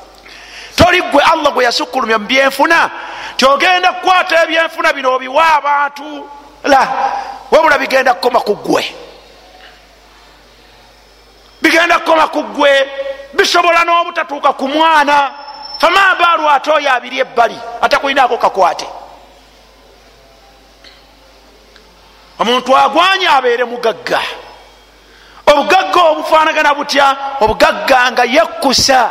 toli 0.75 1.01
gwe 1.01 1.21
allah 1.23 1.51
gwe 1.53 1.63
yasukkulumya 1.63 2.17
mu 2.19 2.27
byenfuna 2.27 2.91
tiogenda 3.37 3.91
kukwata 3.93 4.43
ebyenfuna 4.43 4.93
bino 4.93 5.13
obiwa 5.15 5.53
abantu. 5.55 6.29
La 6.63 6.87
wabula 7.51 7.77
bigenda 7.77 8.13
kukoma 8.13 8.39
ku 8.39 8.55
ggwe 8.55 8.95
bigenda 11.63 11.99
kukoma 11.99 12.27
ku 12.27 12.43
ggwe 12.43 12.73
bisobola 13.33 13.83
n'obutatuuka 13.87 14.53
ku 14.59 14.67
mwana. 14.67 15.31
Fama 15.79 16.15
baalu 16.19 16.49
ate 16.49 16.71
oyo 16.71 16.89
abiri 16.91 17.19
ebbali 17.23 17.57
atakulinaako 17.81 18.37
kakwate. 18.37 18.87
Omuntu 22.39 22.77
agwanye 22.77 23.27
abeere 23.27 23.63
mugagga. 23.63 24.21
Obugagga 25.47 26.01
obufanagana 26.11 26.73
butya? 26.73 27.07
Obugagga 27.41 28.11
nga 28.11 28.23
yekkusa. 28.23 29.01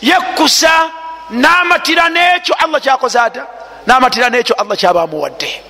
Yekkusa 0.00 0.90
namatira 1.30 2.08
nekyo 2.08 2.54
allah 2.54 2.80
kyakoze 2.80 3.18
ata 3.20 3.46
namatira 3.86 4.30
nekyo 4.30 4.54
allah 4.54 4.76
kyabamuwadde 4.76 5.64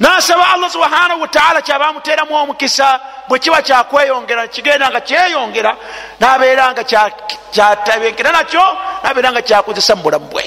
nasaba 0.00 0.48
allah 0.52 0.70
subhanahu 0.70 1.20
wataala 1.20 1.62
kyabamuteramu 1.62 2.34
omukisa 2.34 3.00
bwe 3.28 3.38
kiba 3.38 3.62
kyakweyongera 3.62 4.48
kigenda 4.48 4.90
nga 4.90 5.00
kyeyongera 5.00 5.76
nabeera 6.20 6.72
nga 6.72 6.84
kyatabengera 7.52 8.32
nakyo 8.32 8.64
nabeera 9.02 9.32
nga 9.32 9.42
kyakozesa 9.42 9.94
mu 9.96 10.02
bulamu 10.02 10.26
bwe 10.32 10.44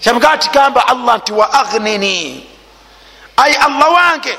kyamugaa 0.00 0.36
kigamba 0.36 0.88
allah 0.88 1.16
nti 1.18 1.32
wa 1.32 1.46
agnini 1.52 2.46
ai 3.36 3.54
allah 3.54 3.88
wange 3.92 4.34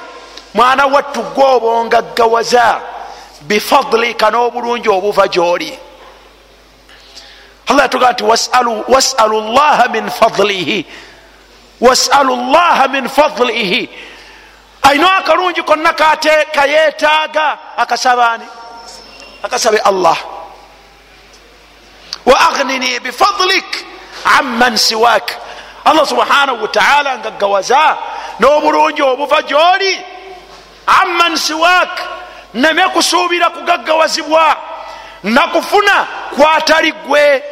mwana 0.53 0.85
wattu 0.85 1.21
gwe 1.21 1.45
obongaggawaza 1.45 2.81
bifadlika 3.41 4.29
n'obulungi 4.31 4.89
obuva 4.89 5.27
gyoli. 5.27 5.79
Allah 7.67 7.81
yatugaa 7.83 8.11
nti 8.11 8.23
wasalu 8.87 9.41
llaha 9.53 9.87
min 9.93 10.09
fadlihi 10.09 10.85
wasalu 11.81 12.35
llaha 12.35 12.87
min 12.87 13.09
fadlihi. 13.09 13.89
Ayina 14.81 15.17
akalungi 15.17 15.63
konna 15.63 15.93
kayetaaga 15.93 17.57
akasabaani 17.77 18.45
akasabe 19.43 19.77
allah. 19.77 20.17
Wa 22.25 22.39
aghnini 22.49 22.99
bifadlik 22.99 23.85
amman 24.39 24.77
siwak 24.77 25.31
allah 25.85 26.05
subhanahu 26.07 26.61
wataala 26.61 27.17
nga 27.17 27.31
gawaza 27.31 27.97
n'obulungi 28.39 29.01
obuva 29.01 29.41
gyoli. 29.41 29.97
Amman 30.87 31.37
siwak 31.37 31.99
neme 32.53 32.89
kusuubira 32.89 33.49
kugaggawazibwa 33.49 34.57
nakufuna 35.23 36.07
kwatali 36.35 36.91
gwe 36.91 37.43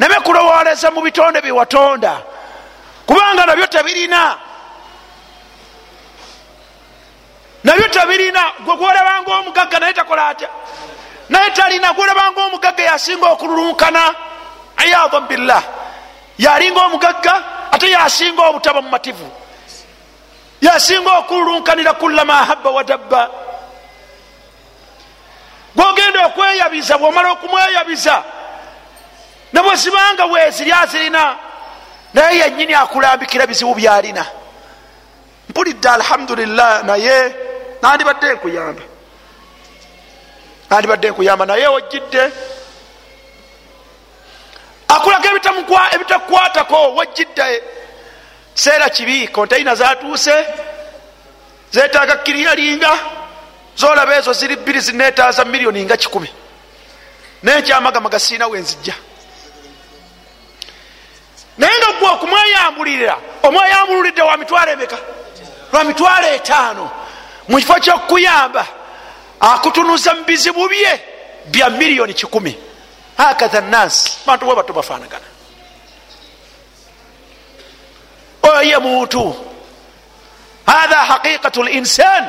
neme 0.00 0.14
kulowoleza 0.14 0.90
mu 0.90 1.00
bitonde 1.00 1.40
byewatonda 1.40 2.22
kubanga 3.06 3.46
nabyo 3.46 3.66
tebirina 3.66 4.38
nabyo 7.64 7.88
tebirina 7.88 8.42
gwe 8.64 8.76
gwolabanga 8.76 9.30
omugagga 9.38 9.78
naye 9.78 9.92
takola 9.92 10.28
atya? 10.28 10.48
Naye 11.28 11.50
talina 11.50 11.92
gwolabanga 11.92 12.44
omugagga 12.44 12.82
yasinga 12.82 13.26
okululunkana. 13.26 14.14
Iyadhan 14.84 15.26
billah. 15.28 15.62
Yalinga 16.38 16.80
omugagga 16.86 17.34
ate 17.72 17.90
yasinga 17.90 18.42
obutaba 18.42 18.82
mu 18.82 18.88
mativu. 18.90 19.30
Yasinga 20.60 21.12
okululunkanira 21.18 21.92
kullama 21.94 22.44
habba 22.44 22.70
wadabba 22.70 23.30
gwogenda 25.76 26.26
okweyabiza 26.26 26.98
bwomala 26.98 27.32
okumweyabiza 27.32 28.22
nebwezibanga 29.52 30.24
weziri 30.24 30.72
azirina 30.72 31.36
naye 32.16 32.38
yenyini 32.38 32.74
akulambikira 32.74 33.46
bizibu 33.46 33.74
byalina. 33.74 34.26
Mpulidde 35.48 35.88
alhamdulillah 35.88 36.84
naye 36.84 37.34
nandibadde 37.82 38.32
nkuyamba. 38.34 38.82
Nandibadde 40.70 41.10
nkuyamba 41.10 41.46
naye 41.46 41.66
wojjidde. 41.66 42.32
Akulaga 44.88 45.28
ebitakukwatako 45.94 46.94
wojjidde. 46.94 47.62
Seera 48.54 48.90
kibi 48.90 49.28
kontaina 49.28 49.74
zatuuse 49.74 50.46
zetaaga 51.70 52.16
kiriyalinga 52.16 52.98
zolaba 53.76 54.16
ezo 54.16 54.32
ziri 54.32 54.56
bbiri 54.56 54.80
zinetaaza 54.80 55.44
miliyoni 55.44 55.84
nga 55.84 55.96
kikumi. 55.96 56.30
Nenkyamagamaga 57.42 58.18
siina 58.18 58.46
wenzijja 58.46 58.94
naye 61.58 61.78
nga 61.78 61.92
gwe 61.98 62.08
okumweyambulirira 62.08 63.16
omweyambululidde 63.42 64.22
wa 64.22 64.36
mitwalo 64.36 64.72
emeka 64.72 64.98
lwa 65.72 65.84
mitwalo 65.84 66.26
etaano. 66.26 66.90
Mu 67.48 67.56
kifo 67.56 67.74
kyokuyamba 67.74 68.66
akutunuza 69.40 70.14
mu 70.14 70.24
bizibu 70.24 70.68
bye 70.68 71.00
bya 71.46 71.70
miliyoni 71.70 72.14
kikumi. 72.14 72.58
Hakatha 73.16 73.60
nansi 73.60 74.18
bantu 74.26 74.46
bwe 74.46 74.54
bato 74.54 74.72
bafanagana 74.72 75.26
oyo 78.42 78.62
ye 78.62 78.78
muntu 78.78 79.34
hatha 80.66 80.96
haqiqatu 80.96 81.62
linsan 81.62 82.24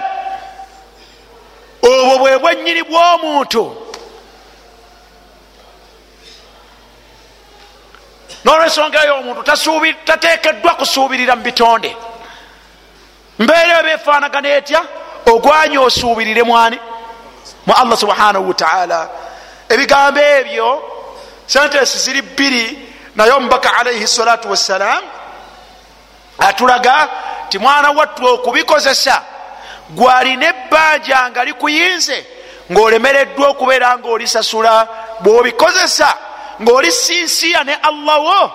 obwo 1.81 2.17
bwe 2.17 2.37
bwenyini 2.37 2.83
bw'omuntu 2.83 3.86
nolwensonga 8.47 9.03
yo 9.03 9.15
omuntu 9.19 9.43
tatekeddwa 10.05 10.75
kusuubirira 10.75 11.35
mu 11.35 11.43
bitonde. 11.43 11.95
Mbeera 13.39 13.73
eyo 13.73 13.83
befanagana 13.83 14.49
etya? 14.49 14.81
Ogwanya 15.25 15.81
osuubirire 15.81 16.43
mwani? 16.43 16.79
Mu 17.65 17.73
allah 17.73 17.97
subhanahu 17.97 18.47
wataala 18.47 19.09
ebigambo 19.69 20.19
ebyo 20.19 20.83
sentesi 21.45 21.97
ziri 21.97 22.21
bbiri 22.21 22.93
naye 23.15 23.31
omubaka 23.31 23.77
alaihi 23.77 24.07
salatu 24.07 24.49
wassalam 24.49 25.03
atulaga 26.39 27.09
ti 27.49 27.59
mwana 27.59 27.91
wattu 27.91 28.25
okubikozesa 28.25 29.21
gwalina 29.89 30.47
ebbanja 30.47 31.29
nga 31.29 31.43
likuyinze 31.43 32.25
ngaolemereddwa 32.71 33.47
okubeera 33.47 33.97
nga 33.97 34.09
olisasula 34.09 34.87
bwobikozesa 35.19 36.17
ngaoli 36.61 36.91
sinsiya 36.91 37.63
ne 37.63 37.73
allah 37.75 38.17
wo 38.19 38.51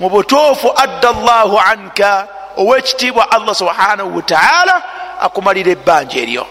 mu 0.00 0.08
butuufu 0.10 0.72
adda 0.76 1.12
llahu 1.12 1.58
anka 1.58 2.28
owekitiibwa 2.56 3.30
allah 3.30 3.54
subhanahu 3.54 4.16
wataala 4.16 4.82
akumalira 5.20 5.70
ebbanja 5.72 6.18
eryo. 6.20 6.46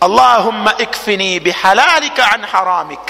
Allahumma 0.00 0.74
ikfini 0.78 1.40
bihalalika 1.40 2.30
an 2.34 2.42
haramik 2.42 3.02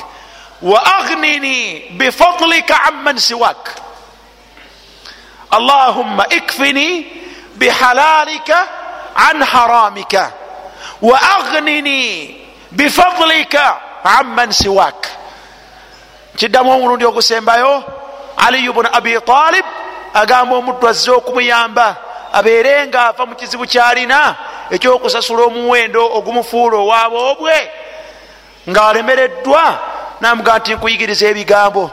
wa 0.62 0.78
aghnini 0.98 1.80
bifadlika 1.98 2.82
amman 2.88 3.18
siwak. 3.18 3.76
Allahumma 5.50 6.24
ikfini 6.28 7.06
bihalalika 7.56 8.68
an 9.16 9.42
haramika 9.42 10.32
wa 11.02 11.18
aghnini 11.22 12.36
bifadlika 12.72 13.76
amman 14.04 14.52
siwak 14.52 15.17
kiddamu 16.38 16.72
omulundi 16.72 17.04
ogusembayo 17.04 17.84
aliyu 18.36 18.72
bunu 18.72 18.88
abi 18.92 19.20
talib 19.20 19.64
agamba 20.14 20.56
omuddu 20.56 20.88
azze 20.88 21.10
okumuyamba 21.10 21.96
abeere 22.32 22.86
nga 22.86 23.08
ava 23.08 23.26
mu 23.26 23.34
kizibu 23.34 23.66
kyalina 23.66 24.36
ekyokusasula 24.70 25.42
omuwendo 25.42 26.02
ogumufuula 26.16 26.76
owaboobwe 26.76 27.56
ngaalemereddwa 28.70 29.64
namugaa 30.20 30.58
nti 30.58 30.74
nkuyigiriza 30.74 31.26
ebigambo 31.26 31.90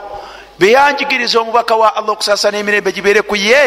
byeyanjigiriza 0.58 1.40
omubaka 1.40 1.74
wa 1.76 1.96
allah 1.96 2.12
okusasana 2.14 2.58
emirembe 2.58 2.92
gibeere 2.92 3.22
ku 3.22 3.36
ye 3.36 3.62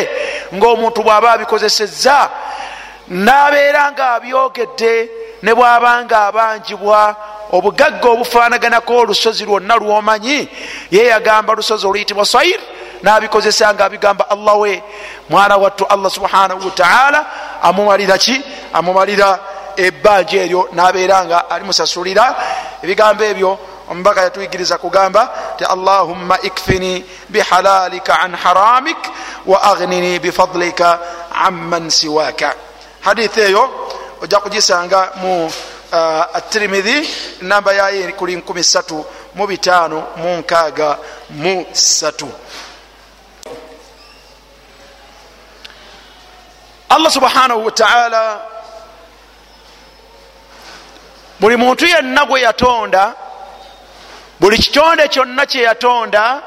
ngaomuntu 0.56 1.04
bw'aba 1.04 1.32
abikozesezza 1.32 2.30
nabeera 3.08 3.92
nga 3.92 4.06
abyogedde 4.16 4.94
ne 5.44 5.52
bwaba 5.54 5.92
nga 6.06 6.18
abanjibwa 6.28 7.16
obugagga 7.52 8.10
obufaanaganako 8.10 8.98
olusozi 8.98 9.46
lwonna 9.46 9.76
lwomanyi? 9.76 10.50
Ye 10.92 11.06
yagamba 11.06 11.54
lusozi 11.54 11.88
oluyitibwa 11.88 12.26
sair 12.26 12.60
nabikozesa 13.04 13.74
nga 13.74 13.86
abigamba 13.86 14.30
allah 14.30 14.60
we 14.60 14.84
mwana 15.30 15.58
wattu 15.58 15.86
allah 15.86 16.12
subhanahu 16.12 16.66
wataala 16.66 17.26
amumalira 17.62 18.18
ki? 18.18 18.42
Amumalira 18.74 19.40
ebbanja 19.78 20.38
eryo 20.38 20.70
nabeera 20.74 21.26
nga 21.26 21.50
alimusasulira. 21.50 22.36
Ebigambo 22.84 23.24
ebyo 23.24 23.60
omubaka 23.90 24.22
yatuyigiriza 24.22 24.78
kugamba 24.78 25.34
ti 25.58 25.66
allahumma 25.66 26.38
ikfini 26.42 27.06
bihalalika 27.30 28.20
an 28.20 28.36
haramik 28.36 28.98
wa 29.46 29.64
aghnini 29.64 30.20
bifadlika 30.20 31.00
amman 31.34 31.90
siwaka. 31.90 32.56
Hadithi 33.02 33.42
eyo 33.42 33.70
ojja 34.22 34.40
kugisanga 34.40 35.12
mu 35.16 35.52
atirimidhi 36.34 37.10
namba 37.42 37.74
yayo 37.74 38.14
kuli 38.14 38.36
3 38.36 39.04
mu 39.36 39.48
bitaano 39.48 40.08
mu 40.18 40.38
nkaaga 40.38 40.98
mu 41.30 41.66
satu 41.74 42.30
allah 46.90 47.12
subhanahu 47.12 47.66
wataala 47.66 48.42
buli 51.40 51.56
muntu 51.58 51.86
yenna 51.86 52.26
gwe 52.26 52.42
yatonda 52.42 53.14
buli 54.40 54.58
kitonde 54.58 55.08
kyonna 55.08 55.46
kyeyatonda 55.46 56.42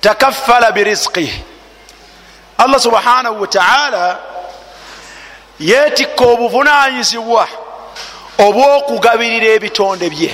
takaffala 0.00 0.72
birizqi 0.72 1.44
allah 2.58 2.80
subhanahu 2.80 3.40
wataala 3.40 4.18
yeetikka 5.60 6.24
obuvunanyizibwa 6.24 7.48
obwokugabirira 8.38 9.46
ebitonde 9.54 10.10
bye. 10.10 10.32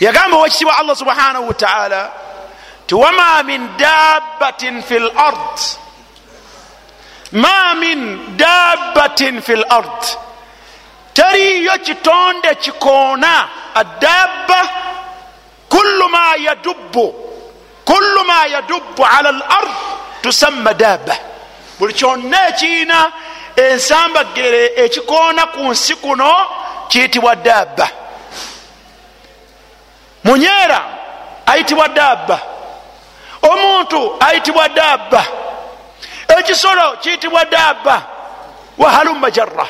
Yagamba 0.00 0.36
owekitibwa 0.36 0.78
allah 0.78 0.96
subhanahu 0.96 1.48
wataala 1.48 2.12
ti 2.86 2.94
wama 2.94 3.42
min 3.42 3.68
dabbatin 3.76 4.82
fi 4.82 4.98
lard 4.98 5.58
ma 7.32 7.74
min 7.74 8.36
dabbatin 8.36 9.40
fi 9.42 9.56
lard 9.56 10.02
teriyo 11.14 11.78
kitonde 11.78 12.54
kikoona 12.54 13.48
adabba 13.74 14.60
kullu 15.68 16.08
ma 16.08 16.34
yadubbu 16.36 17.14
kullu 17.84 18.24
ma 18.24 18.46
yadubbu 18.46 19.04
ala 19.06 19.32
lard 19.32 19.70
tusamma 20.22 20.74
dabba. 20.74 21.16
Buli 21.78 21.94
kyonna 21.94 22.48
ekiina 22.48 23.12
ensambagere 23.56 24.72
ekikoona 24.84 25.46
ku 25.46 25.60
nsi 25.70 25.94
kuno 25.94 26.32
kiyitibwa 26.88 27.36
dabba. 27.36 27.88
Munyeera 30.24 30.80
ayitibwa 31.46 31.88
dabba. 31.88 32.38
Omuntu 33.42 34.16
ayitibwa 34.20 34.68
dabba. 34.68 35.24
Ekisolo 36.38 36.96
kiyitibwa 37.00 37.44
dabba. 37.44 38.02
Wahalumma 38.78 39.30
jarra 39.30 39.66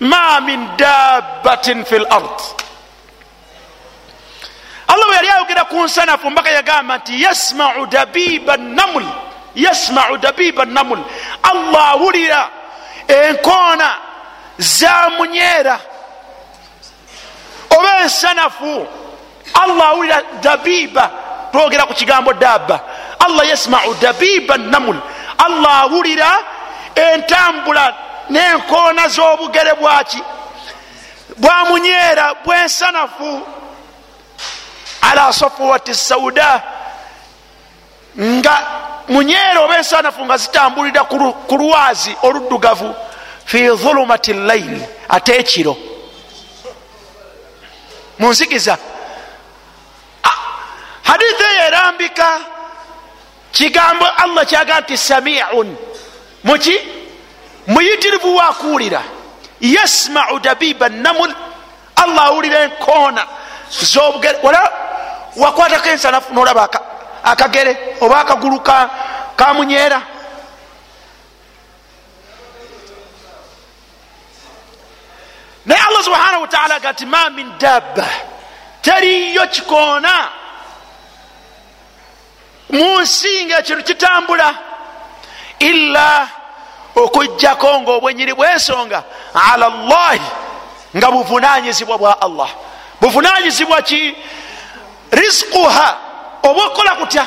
ma 0.00 0.40
min 0.40 0.76
dabbatin 0.76 1.84
fi 1.84 1.98
lard 1.98 2.38
allah 4.88 5.06
bwe 5.06 5.16
yali 5.16 5.28
ayogera 5.28 5.64
ku 5.64 5.84
nsanafu 5.84 6.30
mbaka 6.30 6.50
yagamba 6.50 6.98
nti 6.98 7.22
yasmau 7.22 7.86
dabiba 7.86 8.56
namul 8.56 9.04
yasmau 9.54 10.16
dabiba 10.16 10.64
namul 10.64 11.02
allah 11.42 11.88
awulira 11.90 12.50
enkoona 13.08 13.96
za 14.58 15.10
munyeera 15.18 15.80
oba 17.78 17.98
ensanafu 18.02 18.86
allah 19.54 19.88
awulira 19.88 20.22
dabiba 20.42 21.10
twogera 21.52 21.86
ku 21.86 21.94
kigambo 21.94 22.32
dabba. 22.32 22.80
Allah 23.18 23.48
yasmau 23.48 23.94
dabiba 23.94 24.56
namul 24.56 25.00
allah 25.38 25.80
awulira 25.82 26.38
entambula 26.94 27.94
n'enkoona 28.30 29.08
z'obugere 29.08 29.74
bwaki. 29.74 30.22
Bwamunyeera 31.36 32.34
bwensanafu 32.44 33.46
ala 35.02 35.32
safuwati 35.32 35.94
sauda 35.94 36.62
nga 38.18 38.56
munyeera 39.08 39.60
oba 39.60 39.76
ensanafu 39.76 40.24
nga 40.24 40.36
zitambulira 40.36 41.04
ku 41.48 41.56
lwazi 41.56 42.16
oluddugavu. 42.22 42.94
Fi 43.44 43.68
dhulumati 43.68 44.32
llaili 44.32 44.82
ate 45.08 45.36
ekiro. 45.36 45.76
Munzikiza 48.18 48.78
hadithi 51.02 51.42
eyo 51.52 51.66
erambika 51.66 52.40
kigambo 53.52 54.06
allah 54.06 54.46
kyaga 54.46 54.80
nti 54.80 54.96
samiun. 54.96 55.76
Muki 56.44 56.80
muyitirivu 57.66 58.36
wakuwulira 58.36 59.02
yasmau 59.60 60.38
dabiba 60.40 60.88
namul 60.88 61.34
allah 61.96 62.24
awulira 62.24 62.58
enkoona 62.60 63.26
zobugere 63.70 64.38
wakwatako 65.36 65.88
ensanafu 65.88 66.34
nolaba 66.34 66.68
akagere 67.24 67.96
oba 68.00 68.20
akagulu 68.20 68.60
kamunyeera 69.36 70.02
naye 75.66 75.80
allah 75.88 76.02
subhanahu 76.04 76.42
wataala 76.42 76.74
aga 76.74 76.92
nti 76.92 77.06
ma 77.06 77.30
min 77.30 77.58
dabba. 77.58 78.06
Teriyo 78.82 79.46
kikoona. 79.46 80.28
Munsi 82.70 83.44
nga 83.44 83.58
ekintu 83.58 83.84
kitambula 83.84 84.54
illa 85.58 86.28
okujjako 86.94 87.80
nga 87.80 87.92
obwenyiri 87.92 88.34
bwensonga 88.34 89.04
ala 89.34 89.68
llahi 89.68 90.20
nga 90.96 91.10
buvunanyizibwa 91.10 91.98
bwa 91.98 92.20
allah. 92.20 92.48
Buvunanyizibwa 93.00 93.82
ki? 93.82 94.16
Risikuha 95.10 96.07
oba 96.42 96.62
okukola 96.66 96.94
kutya? 96.96 97.26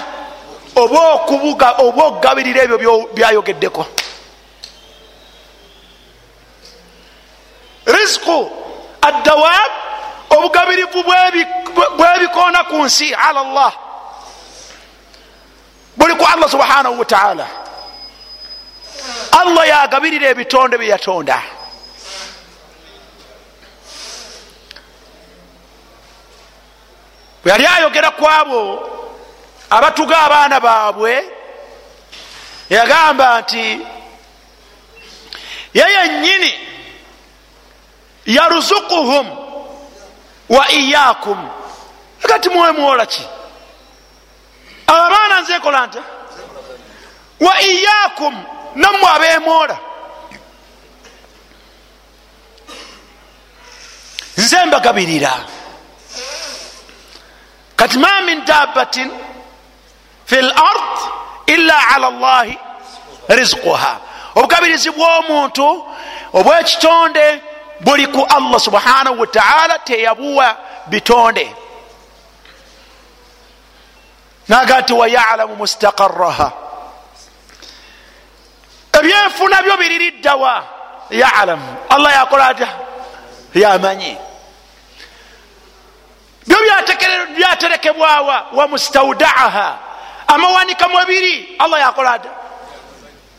Oba 0.76 1.00
okubuga 1.14 1.72
oba 1.78 2.04
okugabirira 2.04 2.64
ebyo 2.64 3.10
byayogeddeko? 3.14 3.86
Risiku 7.86 8.52
addawab 9.02 9.72
obugabirivu 10.30 11.04
bwebikoona 11.98 12.64
ku 12.64 12.84
nsi 12.86 13.14
ala 13.14 13.44
llah 13.44 13.74
buli 15.98 16.16
ku 16.16 16.26
allah 16.26 16.50
subhanahu 16.50 17.00
wataala 17.00 17.48
allah 19.32 19.68
yagabirira 19.68 20.30
ebitonde 20.30 20.78
byeyatonda 20.78 21.42
bwe 27.44 27.52
yali 27.52 27.66
ayogera 27.68 28.12
ku 28.12 28.26
abo 28.28 28.62
abatuga 29.72 30.18
abaana 30.26 30.60
baabwe 30.60 31.14
yagamba 32.70 33.42
nti 33.42 33.66
ye 35.74 35.86
yennyini 35.96 36.52
yaruzukuhum 38.26 39.28
wa 40.50 40.72
iyakum 40.72 41.50
agati 42.24 42.50
mwoyo 42.50 42.74
muwola 42.74 43.06
ki? 43.06 43.24
Abo 44.88 45.00
abaana 45.06 45.42
nze 45.42 45.54
ekola 45.56 45.88
nta 45.88 46.02
wa 47.40 47.54
iyakum 47.62 48.36
nammwe 48.76 49.08
abemwola 49.16 49.78
nze 54.38 54.66
mbagabirira. 54.66 55.34
Kati 57.76 57.98
ma 57.98 58.22
min 58.22 58.46
dabbatin 58.46 59.12
fi 60.32 60.42
lard 60.42 60.98
illa 61.48 61.76
ala 61.96 62.10
llahi 62.10 62.58
rizquha. 63.28 64.00
Obugabirizi 64.36 64.90
bw'omuntu 64.96 65.68
obwekitonde 66.34 67.42
buli 67.84 68.08
ku 68.08 68.24
allah 68.24 68.60
subhanahu 68.60 69.20
wataala 69.20 69.80
teyabuwa 69.84 70.58
bitonde. 70.88 71.56
Naga 74.48 74.82
nti 74.82 74.94
wayalamu 74.94 75.56
mustaqaraha 75.56 76.52
ebyenfuna 79.00 79.62
byo 79.64 79.78
biririddawa 79.78 80.64
yalamu 81.10 81.76
allah 81.90 82.12
yakola 82.14 82.48
atya? 82.48 82.70
Yamanyi. 83.54 84.18
Byo 86.48 86.58
byaterekebwawa 87.36 88.46
wa 88.56 88.68
mustaudaaha 88.68 89.91
amawanika 90.34 90.88
mwebiri 90.88 91.56
allah 91.60 91.80
yakola 91.82 92.12
atya? 92.14 92.32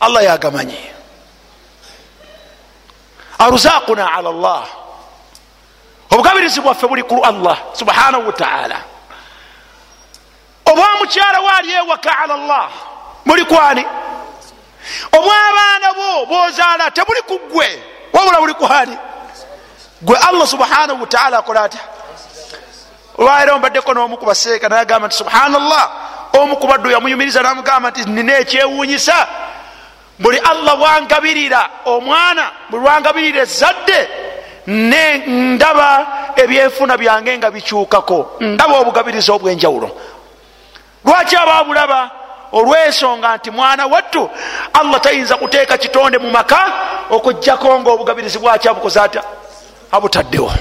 Allah 0.01 0.25
yagamanyi. 0.25 0.81
Aruzaquna 3.39 4.13
ala 4.15 4.31
llah 4.33 4.67
obugabirizi 6.13 6.61
bwaffe 6.61 6.87
buli 6.87 7.03
ku 7.03 7.25
allah 7.25 7.57
subhanahu 7.73 8.27
wataala 8.27 8.79
obwa 10.67 10.87
mukyala 11.01 11.41
waali 11.41 11.73
ewaka 11.73 12.19
ala 12.19 12.37
llah 12.37 12.69
muli 13.25 13.45
kwani 13.45 13.85
obwabaana 15.13 15.89
bo 15.97 16.27
bozaala 16.27 16.91
tebuli 16.91 17.23
ku 17.23 17.39
gwe 17.53 17.83
wabula 18.13 18.41
buli 18.41 18.55
kuhani 18.55 18.97
gwe 20.03 20.17
allah 20.19 20.47
subhanahu 20.47 21.01
wataala 21.01 21.39
akola 21.39 21.63
atya? 21.65 21.81
Olwaira 23.19 23.55
ombaddeko 23.55 23.95
n'omu 23.95 24.17
ku 24.17 24.27
baseeka 24.27 24.69
nayagamba 24.69 25.07
nti 25.09 25.17
subhanallah 25.17 25.85
omu 26.41 26.57
ku 26.57 26.67
baddu 26.67 26.91
yamuyumiriza 26.91 27.43
namugamba 27.43 27.91
nti 27.91 28.05
nina 28.05 28.39
ekyewuunyisa 28.39 29.27
buli 30.19 30.39
allah 30.39 30.77
bwangabirira 30.77 31.69
omwana 31.85 32.45
buli 32.71 32.83
lwangabirira 32.83 33.43
ezadde 33.43 34.09
ne 34.67 35.27
ndaba 35.27 36.07
ebyenfuna 36.37 36.97
byange 36.97 37.39
nga 37.39 37.51
bikyukako 37.51 38.37
ndaba 38.41 38.79
obugabirizi 38.79 39.31
obwenjawulo. 39.31 39.91
Lwaki 41.05 41.37
ababulaba 41.37 42.11
olwensonga 42.53 43.37
nti 43.37 43.51
mwana 43.51 43.87
wattu 43.87 44.31
allah 44.73 45.01
tayinza 45.01 45.37
kuteeka 45.37 45.79
kitonde 45.79 46.19
mu 46.19 46.31
maka 46.31 46.73
okugjako 47.11 47.81
nga 47.81 47.91
obugabirizi 47.91 48.39
bwaki 48.39 48.69
abukoze 48.69 49.01
atya? 49.01 49.23
Abutaddewo 49.93 50.53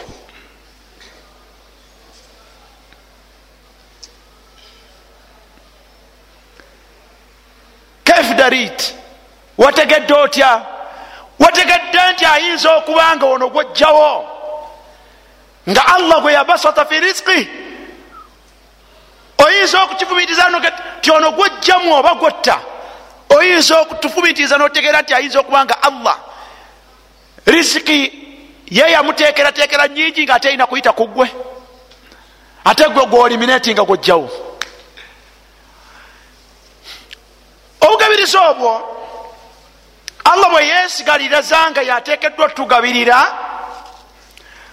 kefdarit 8.04 8.96
wategedde 9.58 10.14
otya? 10.14 10.62
Wategedde 11.40 12.00
nti 12.14 12.26
ayinza 12.26 12.76
okuba 12.76 13.16
nga 13.16 13.26
ono 13.26 13.50
gwojjawo? 13.50 14.26
Nga 15.70 15.88
allah 15.96 16.22
gwe 16.22 16.34
yabasata 16.34 16.86
fi 16.86 17.00
risiki 17.00 17.50
oyinza 19.38 19.84
okukifumitiza 19.84 20.44
ti 21.02 21.12
ono 21.12 21.32
gwojjamu 21.32 21.94
oba 21.94 22.14
gwotta? 22.14 22.60
Oyinza 23.30 23.80
okutufumitiza 23.80 24.58
notegeera 24.58 25.02
nti 25.02 25.14
ayinza 25.14 25.40
okuba 25.40 25.66
nga 25.66 25.84
allah? 25.84 26.18
Risiki 27.46 28.22
ye 28.72 28.92
yamutekeratekera 28.92 29.88
nyingi 29.88 30.24
nga 30.24 30.34
ate 30.34 30.48
erina 30.48 30.66
kuyita 30.66 30.94
ku 30.94 31.08
gwe 31.08 31.32
ate 32.64 32.90
gwe 32.90 33.06
gwolimineti 33.06 33.74
nga 33.74 33.84
gwojjawo 33.84 34.51
obugabiriza 37.82 38.50
obwo 38.50 38.72
allah 40.24 40.50
bwe 40.52 40.68
yesigaliraza 40.68 41.72
nga 41.72 41.82
yatekeddwa 41.82 42.50
tugabirira 42.50 43.20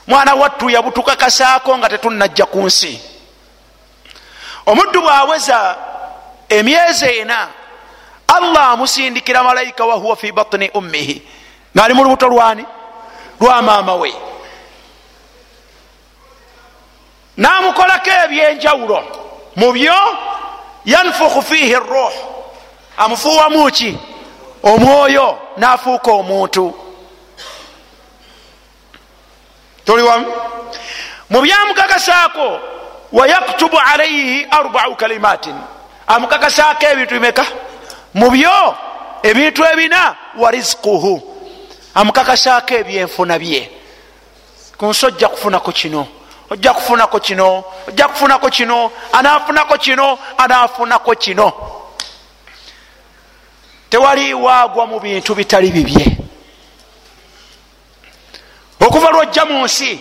mwana 0.06 0.34
wattu 0.34 0.70
yabutukakasaako 0.70 1.78
nga 1.78 1.88
tetunajja 1.88 2.46
ku 2.46 2.58
nsi. 2.66 3.00
Omuddu 4.66 5.02
bwaweza 5.02 5.76
emyezi 6.48 7.06
ena 7.06 7.48
allah 8.28 8.70
amusindikira 8.70 9.44
malayika 9.44 9.84
wahuwa 9.84 10.16
fi 10.16 10.32
batini 10.32 10.70
ummihi. 10.70 11.22
Ngaali 11.76 11.94
mu 11.94 12.04
lubuto 12.04 12.28
lwani 12.28 12.64
lwa 13.40 13.62
maama 13.62 13.94
we. 13.94 14.14
Namukolako 17.36 18.10
ebyenjawulo 18.24 19.04
mu 19.56 19.72
byo 19.72 19.94
yanfukhu 20.84 21.42
fihi 21.42 21.76
ruh 22.98 23.04
amufuuwamuki 23.04 23.98
omwoyo 24.62 25.38
nafuuka 25.56 26.10
omuntu. 26.12 26.74
Toli 29.84 30.02
wamu? 30.02 30.26
Mu 31.30 31.40
byamukakasaako 31.40 32.60
wayaktubu 33.12 33.78
alaihi 33.78 34.46
arbau 34.50 34.96
kalimatin. 34.96 35.54
Amukakasaako 36.06 36.86
ebintu 36.86 37.14
bimeka? 37.14 37.46
Mu 38.14 38.30
byo 38.30 38.76
ebintu 39.22 39.64
ebina 39.64 40.16
wa 40.36 40.50
rizikuhu 40.50 41.22
amukakasaako 41.94 42.74
ebyenfuna 42.74 43.38
bye. 43.38 43.70
Ku 44.78 44.86
nsi 44.86 45.06
ojja 45.06 45.28
kufunako 45.28 45.72
kino 45.72 46.06
ojja 46.50 46.72
kufunako 46.72 47.20
kino 47.20 47.64
ojja 47.88 48.08
kufunako 48.08 48.50
kino 48.50 48.90
anaafunako 49.12 49.78
kino 49.78 50.18
anaafunako 50.38 51.14
kino 51.14 51.77
tewali 53.90 54.34
waagwa 54.34 54.86
mu 54.86 55.00
bintu 55.00 55.34
bitali 55.34 55.70
bibye. 55.70 56.16
Okuva 58.80 59.10
lwojja 59.10 59.44
mu 59.44 59.64
nsi 59.64 60.00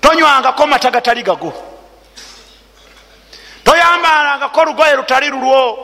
tonywangako 0.00 0.66
mata 0.66 0.90
gatali 0.90 1.22
gago. 1.22 1.52
Toyambalangako 3.64 4.60
olugoye 4.60 4.96
lutali 4.96 5.28
lulwo. 5.30 5.78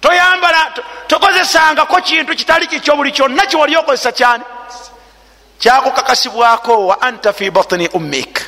Toyambala 0.00 0.72
tokozesangako 1.06 2.00
kintu 2.00 2.36
kitali 2.36 2.66
kikyo 2.66 2.96
buli 2.96 3.12
kyonna 3.12 3.46
kiwali 3.46 3.76
okozesa 3.76 4.12
kyani? 4.12 4.44
Kyakukakasibwako 5.58 6.86
wa 6.86 7.02
anta 7.02 7.32
fi 7.32 7.50
batini 7.50 7.88
ummik. 7.88 8.40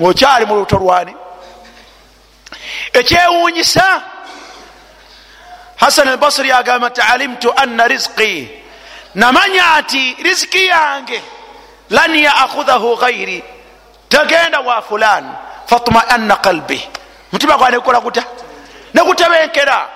Ngaokyali 0.00 0.46
mu 0.46 0.54
lubuto 0.54 0.76
lwani? 0.78 1.14
Ekyewunyisa 2.92 4.02
hasan 5.76 6.08
albasri 6.08 6.52
agamba 6.52 6.88
nti 6.88 7.00
alimtu 7.00 7.52
anna 7.56 7.88
rizqi. 7.88 8.48
Namanya 9.14 9.80
nti 9.80 10.16
riziki 10.22 10.66
yange 10.66 11.22
lan 11.90 12.14
yaakhudhahu 12.14 12.96
ghairi 12.96 13.42
tagenda 14.08 14.60
wa 14.60 14.82
fulan 14.82 15.24
fatmaanna 15.66 16.36
qalbi. 16.36 16.80
Mutima 17.32 17.56
gwa 17.56 17.70
negukola 17.70 18.00
guta 18.00 18.24
negutebenkera 18.94 19.88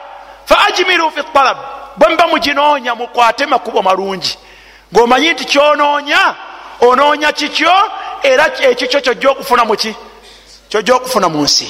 fa 0.47 0.59
ajmiru 0.66 1.11
fi 1.11 1.22
talab. 1.33 1.59
Bwemba 1.97 2.26
muginoonya 2.26 2.95
mukwate 2.95 3.47
makubo 3.47 3.83
malungi 3.83 4.39
ngaomanyi 4.95 5.33
nti 5.33 5.45
kyonoonya 5.45 6.35
onoonya 6.81 7.33
kikyo 7.33 7.72
era 8.22 8.47
ekikyo 8.47 9.01
kyojja 9.01 9.31
okufuna 9.31 9.64
muki 9.64 9.95
kyojja 10.68 10.95
okufuna 10.95 11.28
mu 11.28 11.43
nsi. 11.43 11.68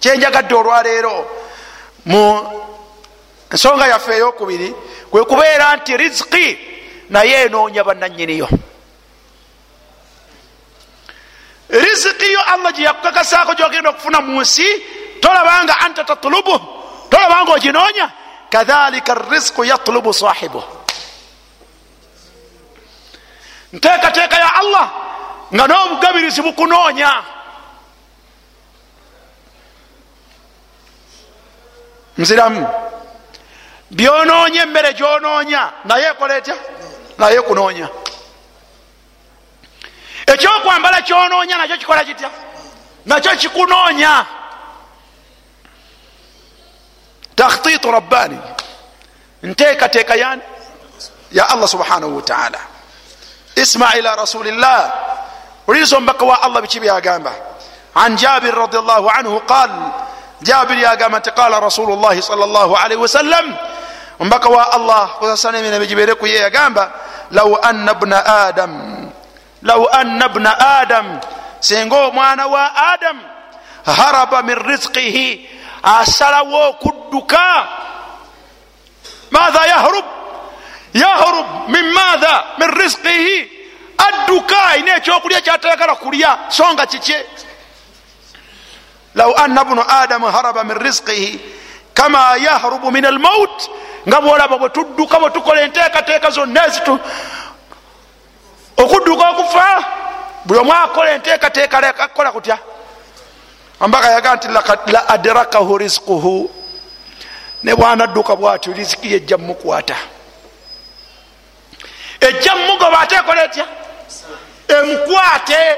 Kyenjagadde 0.00 0.54
olwaleero 0.54 1.26
mu 2.06 2.42
ensonga 3.52 3.86
yaffe 3.86 4.12
eyokubiri 4.14 4.74
kwe 5.10 5.24
kubeera 5.24 5.76
nti 5.76 5.96
riziki 5.96 6.58
naye 7.10 7.44
enoonya 7.44 7.84
bannanyiniyo 7.84 8.48
riziki 11.68 12.32
yo 12.32 12.40
allah 12.46 12.72
gye 12.72 12.84
yakukakasaako 12.84 13.54
gyogenda 13.54 13.90
okufuna 13.90 14.20
mu 14.20 14.40
nsi 14.40 14.66
tolabanga 15.20 15.80
anta 15.80 16.04
tatulubu 16.04 16.60
tolabanga 17.10 17.52
oginoonya 17.52 18.10
kadhalika 18.50 19.14
rizqu 19.14 19.64
yatlubu 19.64 20.14
sahibu 20.14 20.62
nteekateeka 23.72 24.36
ya 24.38 24.54
allah 24.54 24.86
nga 25.54 25.66
n'obugabirizi 25.66 26.42
bukunoonya 26.42 27.10
nziramu 32.18 32.68
byonoonya 33.90 34.62
emmere 34.62 34.92
gyonoonya 34.92 35.72
naye 35.84 36.06
ekola 36.10 36.36
etya? 36.36 36.56
Naye 37.18 37.40
kunoonya 37.42 37.88
ekyokwambala 40.26 41.02
kyonoonya 41.02 41.56
nakyo 41.58 41.76
kikola 41.76 42.04
kitya? 42.04 42.30
Nakyo 43.06 43.36
kikunoonya 43.36 44.26
takhtitu 47.34 47.90
rabbani. 47.90 48.38
Nteekateeka 49.42 50.14
yani? 50.14 50.42
Ya 51.32 51.48
allah 51.48 51.68
subhanahu 51.68 52.16
wataala 52.16 52.60
isma 53.56 53.96
ila 53.96 54.16
rasulillah. 54.16 54.92
Uliriza 55.66 55.96
omubaka 55.96 56.24
wa 56.24 56.42
allah 56.42 56.62
biki 56.62 56.80
byagamba. 56.80 57.32
An 57.94 58.16
jabir 58.16 58.54
radiallahu 58.54 59.10
anhu 59.10 59.40
qal 59.46 59.70
jabir 60.42 60.78
yagamba 60.78 61.18
nti 61.20 61.30
qala 61.30 61.60
rasulu 61.60 61.96
llahi 61.96 62.22
sal 62.22 62.38
llah 62.38 62.68
alaihi 62.84 63.00
wasallam 63.00 63.46
omubaka 64.20 64.48
wa 64.48 64.72
allah 64.72 65.04
kusasana 65.18 65.58
emirembe 65.58 65.86
gibere 65.86 66.14
kuye 66.14 66.38
yagamba 66.40 66.92
law 67.30 67.56
anna 67.62 67.94
bna 67.94 68.18
adam 68.48 68.72
law 69.62 69.82
anna 69.92 70.28
bna 70.28 70.52
adam 70.80 71.06
singa 71.60 71.96
omwana 72.08 72.46
wa 72.46 72.64
adam 72.92 73.16
haraba 73.86 74.42
min 74.42 74.56
rizqihi 74.56 75.48
asalawo 75.82 76.68
okudduka 76.68 77.66
matha 79.30 79.66
yahrub 79.66 80.04
yahrub 80.94 81.46
min 81.68 81.84
matha 81.92 82.44
min 82.58 82.68
rizqihi 82.68 83.36
adduka 83.98 84.56
ayina 84.72 84.96
ekyokulya 84.96 85.40
kyatayagala 85.40 85.94
kulya 85.96 86.38
songa 86.48 86.86
kikye 86.86 87.26
law 89.14 89.34
anna 89.36 89.64
bnu 89.64 89.82
adamu 89.88 90.26
haraba 90.26 90.64
min 90.64 90.76
rizqihi 90.78 91.40
kama 91.94 92.36
yahrubu 92.36 92.90
min 92.90 93.04
almaut 93.04 93.70
nga 94.08 94.20
bwolaba 94.20 94.58
bwe 94.58 94.68
tudduka 94.68 95.18
bwe 95.20 95.30
tukola 95.30 95.60
enteekateeka 95.60 96.30
zonna 96.30 96.66
ezitu 96.66 96.98
okudduka 98.76 99.30
okufa 99.30 99.84
buli 100.44 100.60
omu 100.60 100.72
akola 100.72 101.10
enteekateeka 101.10 101.78
akola 101.98 102.32
kutya? 102.32 102.58
Ambaka 103.80 104.10
yaga 104.10 104.36
nti 104.36 104.48
la 104.92 105.08
adrakahu 105.08 105.78
rizquhu. 105.78 106.50
Ne 107.62 107.74
bwanadduka 107.74 108.36
bwatyo 108.36 108.72
riziki 108.72 109.12
yejja 109.12 109.38
mumukwata 109.38 109.96
ejja 112.20 112.56
mumugoba 112.56 113.00
ate 113.00 113.14
ekola 113.14 113.44
etya? 113.44 113.66
Emukwate 114.68 115.76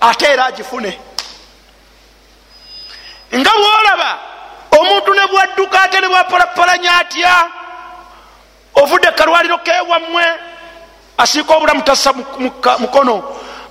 ate 0.00 0.24
era 0.24 0.46
agifune 0.46 0.98
nga 3.34 3.50
bwolaba 3.50 4.18
omuntu 4.70 5.14
ne 5.14 5.26
bwadduka 5.26 5.82
ate 5.82 6.00
ne 6.00 6.08
bwapalapalanya 6.08 6.98
atya 6.98 7.34
ovudde 8.74 9.10
kalwaliro 9.12 9.58
kewammwe 9.58 10.24
asiika 11.18 11.54
obulamu 11.54 11.82
tassa 11.82 12.12
mukono. 12.78 13.22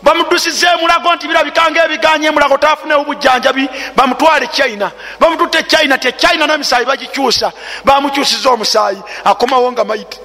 Bamudusiza 0.04 0.74
emulago 0.74 1.16
nti 1.16 1.28
birabikanga 1.28 1.86
ebiganya 1.86 2.30
emulago 2.30 2.58
tafunewo 2.58 3.04
bujjanjabi 3.04 3.70
bamutwale 3.96 4.48
china. 4.48 4.92
Bamututte 5.20 5.64
china 5.64 5.98
ti 5.98 6.12
china 6.14 6.48
nemisaayi 6.48 6.86
bagikyusa 6.86 7.52
bamukyusiza 7.84 8.50
omusaayi 8.50 9.02
akomawo 9.24 9.72
nga 9.72 9.84
maiti. 9.84 10.20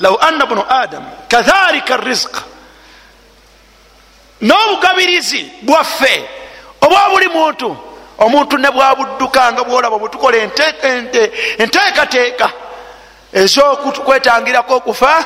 Law 0.00 0.16
anna 0.20 0.46
bunu 0.46 0.64
adam 0.68 1.04
kadhalika 1.28 1.96
rizq 1.96 2.55
n'obugabirizi 4.40 5.50
bwaffe 5.62 6.28
oba 6.80 7.10
buli 7.10 7.28
muntu 7.28 7.76
omuntu 8.18 8.58
ne 8.58 8.70
bwabudduka 8.70 9.52
nga 9.52 9.64
bwolaba 9.64 9.98
bwetukola 9.98 10.36
enteekateeka 11.58 12.48
ezokwetangirako 13.32 14.74
okufa 14.76 15.24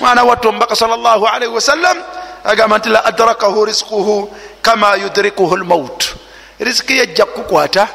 mwana 0.00 0.24
watte 0.24 0.48
omubaka 0.48 0.76
sal 0.76 0.90
llah 0.90 1.34
alaihi 1.34 1.54
wasallam 1.54 2.02
agamba 2.44 2.78
nti 2.78 2.88
la 2.88 3.04
adrakahu 3.04 3.64
rizquhu 3.64 4.36
kama 4.62 4.96
yudrikuhu 4.96 5.56
lmaut 5.56 6.14
riziki 6.60 6.98
yejja 6.98 7.26
kukukwata 7.26 7.88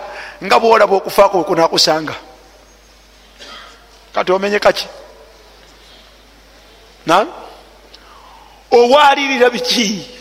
nga 0.43 0.59
bwolaba 0.59 0.95
okufaako 0.95 1.37
wekunakusanga 1.37 2.15
kati 4.13 4.31
omenye 4.31 4.59
kaki? 4.59 4.87
Owalirira 8.71 9.49
biki 9.49 10.16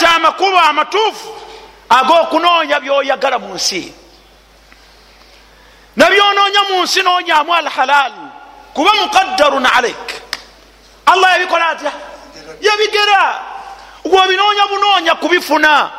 kwata 0.00 0.16
amakubo 0.16 0.58
amatuufu 0.58 1.28
ag'okunoonya 1.88 2.80
byoyagala 2.80 3.38
mu 3.38 3.54
nsi. 3.54 3.92
Nabyonoonya 5.96 6.62
mu 6.70 6.82
nsi 6.82 7.02
noonyamu 7.02 7.54
alhalal 7.54 8.12
kuba 8.74 8.90
muqaddarun 8.94 9.66
alaik 9.66 10.22
allah 11.06 11.32
yabikola 11.32 11.68
atya? 11.68 11.92
Yabigera. 12.60 13.40
Gwobinoonya 14.04 14.66
bunoonya 14.66 15.14
kubifuna. 15.14 15.90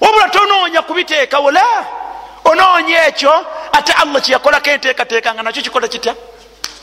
Wabula 0.00 0.28
tonoonya 0.28 0.82
kubiteekawo 0.82 1.50
la. 1.50 1.86
Onoonya 2.44 3.06
ekyo 3.06 3.46
ate 3.72 3.92
allah 3.92 4.22
kyeyakolako 4.22 4.70
enteekateeka 4.70 5.34
nga 5.34 5.42
nakyo 5.42 5.62
kikola 5.62 5.88
kitya? 5.88 6.14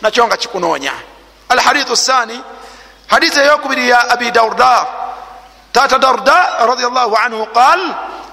Nakyo 0.02 0.28
nga 0.28 0.38
kikunoonya. 0.38 0.94
Alhadithu 1.50 1.96
sani 1.96 2.40
hadithi 3.08 3.40
eyokubiri 3.40 3.90
ya 3.90 4.10
abi 4.10 4.32
darda 4.32 5.01
tata 5.72 5.98
darda 5.98 6.68
radiallahu 6.68 7.16
anhu 7.16 7.48
qal 7.56 7.82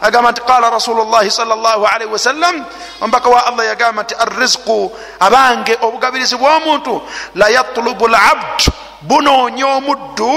agamba 0.03 0.31
nti 0.33 0.43
qala 0.43 0.71
rasulu 0.71 1.07
llahi 1.07 1.31
sal 1.31 1.49
llah 1.49 1.79
alaihi 1.95 2.11
wasallam 2.11 2.67
ombaka 3.01 3.29
wa 3.31 3.47
allah 3.47 3.65
yagamba 3.67 4.03
nti 4.03 4.15
arrizqu 4.15 4.91
abange 5.21 5.79
obugabirizi 5.83 6.37
bw'omuntu 6.37 7.03
la 7.35 7.49
yatlubu 7.51 8.07
labd 8.09 8.71
bunoonya 9.03 9.67
omuddu 9.79 10.35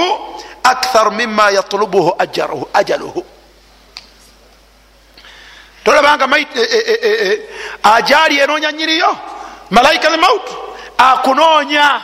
akthar 0.62 1.10
mima 1.10 1.50
yatlubuhu 1.50 2.14
ajaluhu. 2.74 3.24
Tolabanga 5.84 6.26
ajali 7.82 8.38
enoonya 8.38 8.72
nyiniyo 8.72 9.16
malaika 9.70 10.10
lmaut 10.10 10.46
akunoonya. 10.98 12.00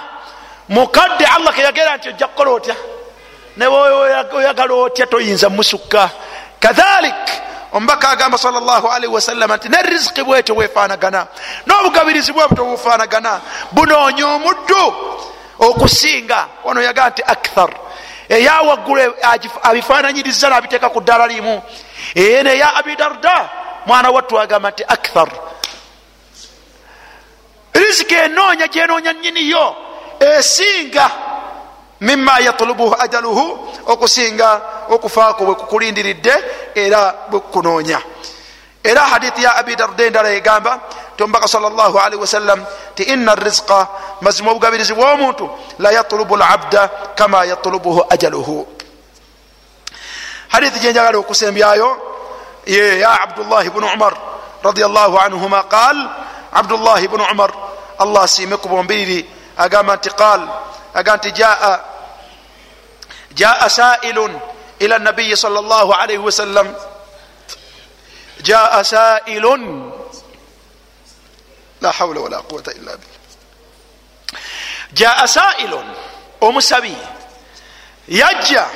Mukadde 0.68 1.24
allah 1.26 1.54
keyagera 1.54 1.96
nti 1.96 2.08
ojja 2.08 2.26
kukola 2.28 2.50
otya 2.50 2.76
neweoyagala 3.58 4.74
otya 4.74 5.06
toyinza 5.06 5.48
musukka? 5.50 6.10
Kadhalik! 6.60 7.48
Omubaka 7.72 8.08
agamba 8.08 8.38
salllahalihi 8.38 9.12
wasallama 9.12 9.56
nti 9.56 9.68
ne 9.68 9.82
riziki 9.82 10.22
bwetyo 10.22 10.54
bwefanagana 10.54 11.26
n'obugabirizi 11.66 12.32
bwe 12.32 12.48
buto 12.48 12.64
bufanagana 12.64 13.40
bunoonya 13.72 14.26
omuddu 14.26 14.94
okusinga. 15.58 16.46
Ono 16.64 16.82
yagaa 16.82 17.10
nti 17.10 17.22
akthar. 17.26 17.70
Eyawaggulu 18.28 19.14
abifananyiriza 19.62 20.48
nabiteeka 20.48 20.88
ku 20.88 21.00
ddala 21.00 21.26
limu. 21.26 21.62
Ene 22.14 22.50
eya 22.52 22.74
abidarda 22.74 23.48
mwana 23.86 24.10
wattu 24.10 24.40
agamba 24.40 24.70
nti 24.70 24.84
akthar. 24.88 25.28
Riziki 27.74 28.14
enoonya 28.14 28.66
gyenoonya 28.68 29.12
nyiniyo 29.12 29.76
esinga 30.20 31.10
mima 32.00 32.40
yatlubuhu 32.40 32.94
ajaluhu 32.98 33.44
okusinga 33.86 34.60
okufaako 34.90 35.44
bwe 35.44 35.54
kukulindiridde 35.54 36.34
era 36.74 37.14
bwekukunoonya 37.30 38.00
era 38.84 39.00
hadithi 39.00 39.42
ya 39.42 39.56
abi 39.56 39.76
darda 39.76 40.04
endala 40.04 40.30
egamba 40.30 40.80
tombaka 41.16 41.48
salllahalihi 41.48 42.20
wasallam 42.20 42.64
ti 42.94 43.02
ina 43.02 43.34
rizqa 43.34 43.88
mazima 44.20 44.50
obugabirizi 44.50 44.94
bw'omuntu 44.94 45.50
la 45.78 45.90
yatlubu 45.90 46.36
labda 46.36 46.88
kama 47.14 47.44
yatlubuhu 47.44 48.06
ajaluhu. 48.10 48.66
Hadithi 50.48 50.80
gyenjagala 50.80 51.18
okusembyayo 51.18 51.90
ye 52.66 52.98
ya 52.98 53.20
abdullahi 53.22 53.70
bnu 53.70 53.86
umar 53.94 54.14
radiallahu 54.62 55.18
anhuma 55.18 55.62
qal 55.62 55.96
abdullahi 56.52 57.08
bnu 57.08 57.24
umar 57.32 57.50
allah 57.98 58.22
asiime 58.22 58.56
ku 58.56 58.68
bombiriri 58.68 59.26
agamba 59.56 59.96
nti 59.96 60.10
qal 60.10 60.40
aga 60.94 61.16
nti 61.16 61.32
jaa 61.32 61.87
jaa 63.38 63.68
sailun 63.70 64.34
ila 64.82 64.98
nabiyi 64.98 65.36
sal 65.38 65.52
llah 65.54 65.86
alaihi 66.02 66.18
wasallam 66.18 66.66
jaa 68.42 68.82
sailun 68.84 69.62
la 71.80 71.90
hawla 71.94 72.20
wala 72.20 72.38
quwata 72.42 72.74
illa 72.74 72.92
billah 72.98 73.22
jaa 74.92 75.26
sailun 75.26 75.86
omusabi 76.42 76.96
yajja 78.10 78.66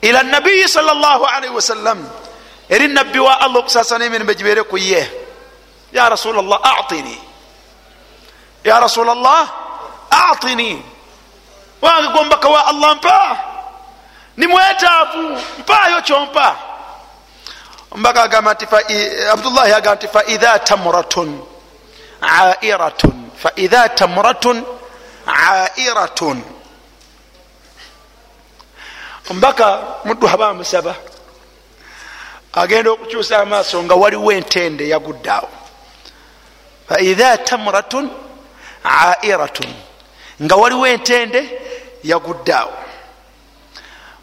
ila 0.00 0.22
nabiyi 0.22 0.64
sal 0.68 0.88
llah 0.88 1.20
alaihi 1.36 1.52
wasallam 1.54 2.00
eri 2.68 2.88
nabbi 2.88 3.18
wa 3.20 3.36
allah 3.40 3.60
okusasana 3.60 4.04
emirembe 4.08 4.34
gibeere 4.34 4.62
ku 4.64 4.78
ye 4.80 5.04
ya 5.92 6.08
rasul 6.08 6.40
llah 6.40 6.60
atini 6.80 7.18
ya 8.64 8.80
rasul 8.80 9.04
llah 9.06 9.44
atini 10.10 10.78
wange 11.82 12.08
gombaka 12.16 12.48
wa 12.48 12.60
allah 12.66 12.94
mpa 12.96 13.49
ni 14.40 14.46
mwetaavu 14.46 15.38
mpayo 15.58 16.02
kyompa. 16.02 16.56
Ombaka 17.90 18.22
agamba 18.22 18.54
nti 18.54 18.66
abdullahi 19.32 19.72
agamba 19.72 19.94
nti 19.94 20.08
faidha 20.08 20.58
tamratun 20.58 21.40
airatun 22.20 23.30
faidha 23.42 23.88
tamratun 23.88 24.64
airatun 25.26 26.42
ombaka 29.30 29.82
muddu 30.04 30.28
aba 30.28 30.48
amusaba 30.48 30.94
agenda 32.52 32.90
okukyusa 32.90 33.38
amaaso 33.38 33.82
nga 33.82 33.94
waliwo 33.94 34.32
entende 34.32 34.88
yaguddaawo. 34.88 35.48
Faidha 36.88 37.38
tamratun 37.38 38.10
airatun 38.84 39.74
nga 40.42 40.56
waliwo 40.56 40.86
entende 40.86 41.40
yaguddaawo 42.04 42.89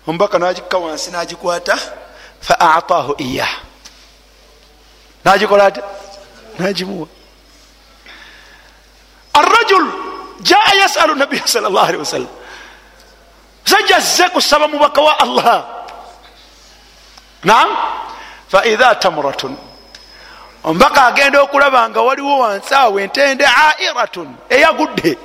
omubaka 0.07 0.39
nagikka 0.39 0.77
wansi 0.77 1.11
nagikwata 1.11 1.77
fa 2.39 2.59
ataahu 2.59 3.15
iya 3.17 3.47
nagikola 5.25 5.65
ate 5.65 5.81
nagimuwa. 6.59 7.07
Arrajul 9.33 9.91
jaa 10.41 10.73
yasalu 10.79 11.15
nabiya 11.15 11.47
sal 11.47 11.63
llah 11.63 11.87
alihi 11.87 11.99
wasallam 11.99 12.29
musajja 13.65 13.97
azze 13.97 14.29
kusaba 14.29 14.67
mubaka 14.67 15.01
wa 15.01 15.19
allah. 15.19 15.65
Nam 17.43 17.77
faidha 18.47 18.95
tamratun. 18.95 19.57
Omubaka 20.63 21.05
agenda 21.05 21.41
okulaba 21.41 21.89
nga 21.89 22.01
waliwo 22.01 22.39
wansi 22.39 22.73
awo 22.73 22.99
entende 22.99 23.45
airatun 23.45 24.35
eyagudde. 24.49 25.17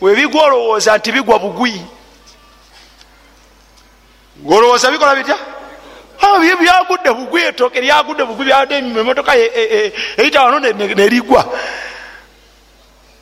Webigwa 0.00 0.44
olowooza 0.44 0.98
nti 0.98 1.12
bigwa 1.12 1.38
bugwi 1.38 1.95
ngaolowooza 4.44 4.90
bikola 4.90 5.14
bitya? 5.14 5.36
Byagudde 6.60 7.12
bugwi 7.12 7.42
etooke 7.42 7.80
lyagudde 7.80 8.24
bugwi 8.24 8.44
byadde 8.44 8.78
emotoka 8.78 9.32
eyita 9.36 10.42
wano 10.42 10.58
nerigwa 10.60 11.44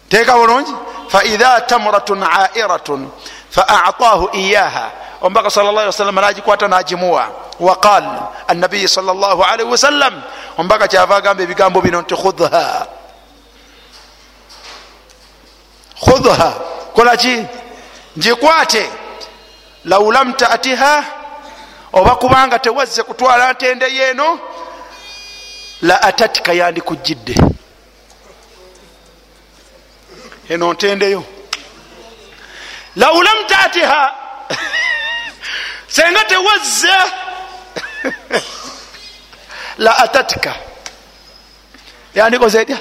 teeka 0.09 0.35
bulungi? 0.35 0.75
Faidha 1.09 1.61
tamratun 1.61 2.23
airatun 2.23 3.11
faataahu 3.51 4.29
iyaha 4.33 4.91
omubaka 5.21 5.51
sal 5.51 5.65
llah 5.65 5.87
wasalama 5.87 6.21
nagikwata 6.21 6.69
nagimuwa. 6.69 7.29
Waqal 7.61 8.05
annabiyi 8.49 8.89
sal 8.89 9.05
llah 9.05 9.39
alaihi 9.53 9.71
wasallam 9.71 10.23
omubaka 10.59 10.89
kyava 10.89 11.17
agamba 11.17 11.43
ebigambo 11.43 11.81
bino 11.81 12.01
nti 12.03 12.15
khudha 12.15 12.87
khudha 16.05 16.53
kolaki 16.95 17.47
ngikwate 18.19 19.03
lau 19.85 20.12
lam 20.12 20.32
taatiha 20.32 21.05
oba 21.93 22.16
kubanga 22.16 22.59
tewazze 22.59 23.03
kutwala 23.03 23.53
ntende 23.53 23.95
yeeno 23.95 24.41
la 25.82 26.03
atatika 26.03 26.53
yandikujjidde 26.53 27.35
eno 30.49 30.72
ntendeyo 30.72 31.24
lau 32.97 33.22
lam 33.22 33.47
taatiha 33.47 34.14
senga 35.89 36.24
tewazze 36.24 36.97
la 39.78 39.99
atatika. 39.99 40.55
Yandikoze 42.14 42.61
etya? 42.61 42.78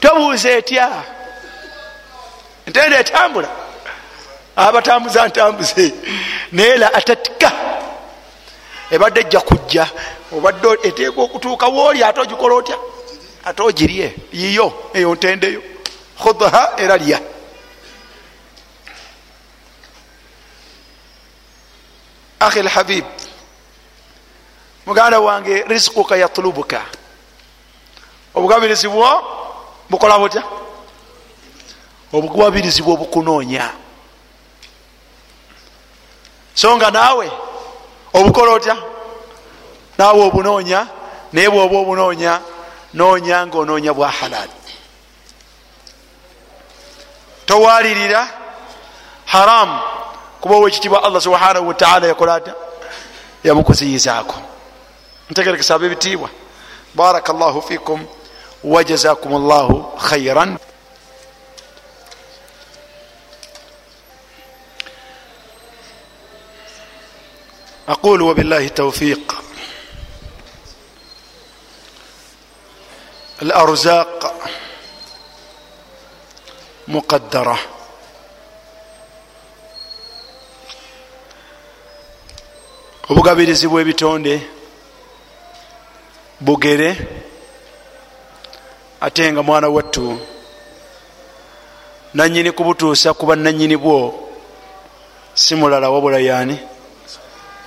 Tobuuza 0.00 0.50
etya? 0.50 1.02
Ntende 2.66 2.96
etambula 2.96 3.48
abatambuza 4.58 5.28
ntambuze. 5.28 5.94
Naye 6.52 6.76
la 6.76 6.94
atatika. 6.94 7.52
Ebadde 8.90 9.20
ejja 9.20 9.40
kujja. 9.40 9.90
Obadde 10.32 10.68
eteeka 10.82 11.20
okutuuka 11.20 11.66
wooli 11.66 12.04
ate 12.04 12.20
ogikola 12.20 12.54
otya? 12.54 12.76
Ate 13.44 13.62
ogirye? 13.62 14.14
Yiyo 14.32 14.72
eyo 14.94 15.14
ntendeyo. 15.14 15.62
Khudha 16.22 16.72
era 16.76 16.96
lya. 16.96 17.20
Akhi 22.40 22.62
lhabib 22.62 23.04
muganda 24.86 25.20
wange 25.20 25.62
risikuka 25.62 26.16
yatulubuka 26.16 26.80
obugabirizi 28.34 28.88
bwo 28.88 29.22
bukola 29.90 30.18
butya? 30.18 30.42
Obugabirizi 32.12 32.82
bwo 32.82 32.96
bukunoonya 32.96 33.72
so 36.58 36.76
nga 36.76 36.90
naawe 36.90 37.30
obukola 38.14 38.52
otya? 38.52 38.76
Naawe 39.98 40.20
obunoonya 40.26 40.80
naye 41.32 41.48
bwoba 41.50 41.76
obunoonya 41.78 42.40
noonya 42.94 43.46
ngaonoonya 43.46 43.92
bwa 43.94 44.10
halal. 44.10 44.50
Towalirira 47.46 48.28
haramu 49.24 49.78
kuba 50.40 50.54
owekitibwa 50.56 51.02
allah 51.04 51.20
subhanahu 51.20 51.68
wataala 51.68 52.06
yakola 52.06 52.34
ata 52.34 52.52
yamukuziyizaako 53.44 54.34
ntegerekesa 55.30 55.74
abebitiibwa 55.74 56.30
baraka 56.94 57.32
llahu 57.32 57.62
fikum 57.62 58.06
wajazakum 58.64 59.48
llahu 59.48 59.82
khairan 60.08 60.58
aqulu 67.87 68.27
wabillahi 68.27 68.69
tawfiq 68.69 69.43
الأرزاق 73.43 74.33
مقدرة 76.87 77.57
obugabirizi 83.09 83.67
bw'ebitonde 83.67 84.41
bugere 86.39 86.89
ate 89.01 89.31
nga 89.31 89.43
mwana 89.43 89.67
wattu 89.69 90.19
nanyini 92.13 92.51
kubutuusa 92.51 93.13
kuba 93.13 93.35
nanyini 93.35 93.77
bwo 93.77 94.29
si 95.33 95.55
mulala 95.55 95.89
wabula 95.89 96.19
yaani 96.19 96.59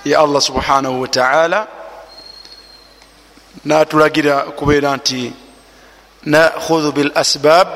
Ye 0.04 0.16
allah 0.16 0.40
subhanahu 0.40 1.00
wataala 1.00 1.66
natulagira 3.64 4.40
kubeera 4.40 4.96
nti 4.96 5.32
nakhudhu 6.24 6.92
bil 6.92 7.10
asbab 7.14 7.68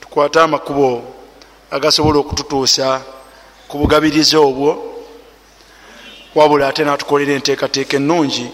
tukwate 0.00 0.40
amakubo 0.40 1.02
agasobola 1.70 2.18
okututuusa 2.18 3.00
ku 3.68 3.78
bugabirizi 3.78 4.36
obwo 4.36 4.70
wabula 6.34 6.68
ate 6.68 6.84
natukolera 6.84 7.32
enteekateeka 7.32 7.96
ennungi 7.96 8.46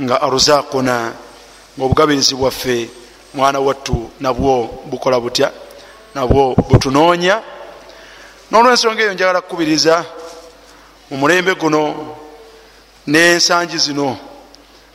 nga 0.00 0.22
aruzakuna 0.22 0.96
nga 1.76 1.84
obugabirizi 1.84 2.34
bwaffe 2.34 2.88
mwana 3.34 3.60
wattu 3.60 4.10
nabwo 4.20 4.84
bukola 4.84 5.20
butya 5.20 5.52
nabwo 6.14 6.54
butunoonya. 6.54 7.42
N'olwensonga 8.50 9.02
eyo 9.02 9.12
njagala 9.12 9.40
kukubiriza 9.40 10.04
mu 11.12 11.18
mulembe 11.18 11.54
guno 11.54 12.16
n'ensangi 13.06 13.78
zino 13.78 14.16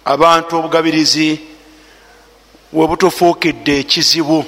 abantu 0.06 0.58
obugabirizi 0.58 1.40
webutufuukidde 2.74 3.80
ekizibu. 3.80 4.40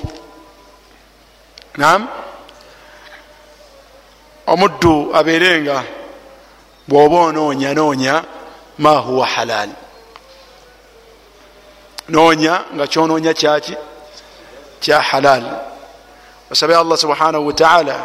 Nam 1.77 2.07
omuddu 4.47 5.13
abeerenga 5.13 5.83
bwoba 6.87 7.17
onoonya 7.29 7.73
noonya 7.73 8.23
ma 8.77 8.91
huwa 9.05 9.25
halal 9.27 9.69
noonya 12.09 12.53
nga 12.73 12.87
kyonoonya 12.87 13.33
kyaki? 13.33 13.75
Kya 14.81 15.01
halal 15.01 15.43
osabe 16.51 16.75
allah 16.75 16.97
subhanahu 16.97 17.47
wataala 17.47 17.95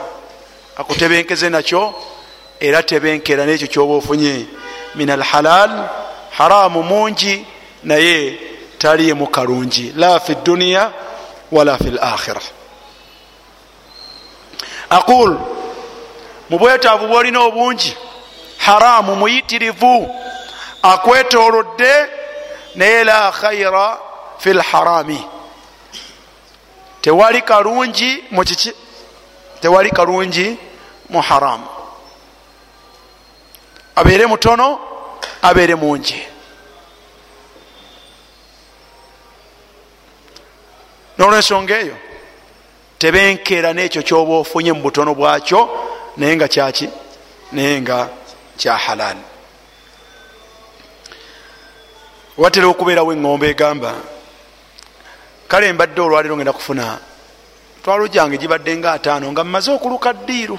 akutebenkeze 0.77 1.49
nakyo 1.49 1.95
era 2.67 2.83
tebenkera 2.83 3.45
nekyo 3.47 3.69
kyoba 3.73 3.95
ofunye 3.95 4.47
min 4.95 5.11
alhalal 5.11 5.73
haramu 6.39 6.83
mungi 6.83 7.47
naye 7.85 8.39
taliimu 8.79 9.27
kalungi 9.27 9.93
la 9.97 10.21
fi 10.21 10.35
duniya 10.35 10.93
wala 11.53 11.79
fi 11.79 11.91
lakhira 11.91 12.41
aqul 14.91 15.31
mu 16.51 16.57
bwetaavu 16.59 17.07
bwolina 17.09 17.41
obungi 17.41 17.97
haramu 18.59 19.17
muyitirivu 19.17 19.97
akwetolodde 20.83 21.93
naye 22.75 23.05
la 23.05 23.33
khaira 23.33 23.99
fi 24.39 24.53
lharami 24.53 25.21
tewali 27.01 27.43
kalungi 27.43 28.25
mukiki 28.31 28.73
tewali 29.61 29.91
kalungi 29.91 30.57
mu 31.11 31.21
haramu 31.21 31.67
abeere 33.97 34.27
mutono 34.27 34.79
abeere 35.43 35.75
mungi 35.75 36.21
nolwensonga 41.19 41.79
eyo 41.79 41.97
tebenkera 42.99 43.73
nekyo 43.73 44.03
kyoba 44.03 44.35
ofunye 44.43 44.73
mu 44.73 44.83
butono 44.83 45.15
bwakyo 45.15 45.61
naye 46.17 46.37
nga 46.37 46.49
kyaki 46.49 46.89
naye 47.53 47.81
nga 47.81 48.09
kya 48.57 48.77
halal. 48.77 49.17
Watera 52.37 52.67
okubeerawo 52.67 53.13
eŋŋombe 53.15 53.47
egamba 53.51 53.95
kale 55.49 55.73
mbadde 55.73 56.01
olwaliro 56.01 56.37
ngenda 56.37 56.53
kufuna 56.53 56.99
twalo 57.83 58.09
gyange 58.09 58.39
gibadde 58.39 58.77
nga 58.77 58.93
ataano 58.93 59.33
nga 59.33 59.45
mmaze 59.45 59.71
okuluka 59.71 60.13
ddiiru 60.13 60.59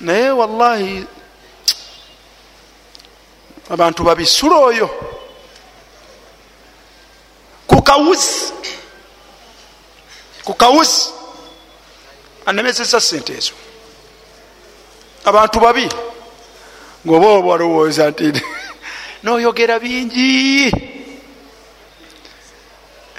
naye 0.00 0.30
wallahi 0.30 1.06
abantu 3.70 4.02
babisula 4.04 4.56
oyo. 4.56 4.90
Kukawuzi 7.66 8.52
kukawuzi 10.44 11.10
anemesesa 12.46 13.00
sente 13.00 13.32
ezo. 13.32 13.52
Abantu 15.24 15.60
babi 15.60 15.88
ngaoba 17.06 17.28
oba 17.28 17.52
olowooza 17.52 18.10
nti 18.10 18.32
noyogera 19.22 19.78
bingi. 19.78 20.72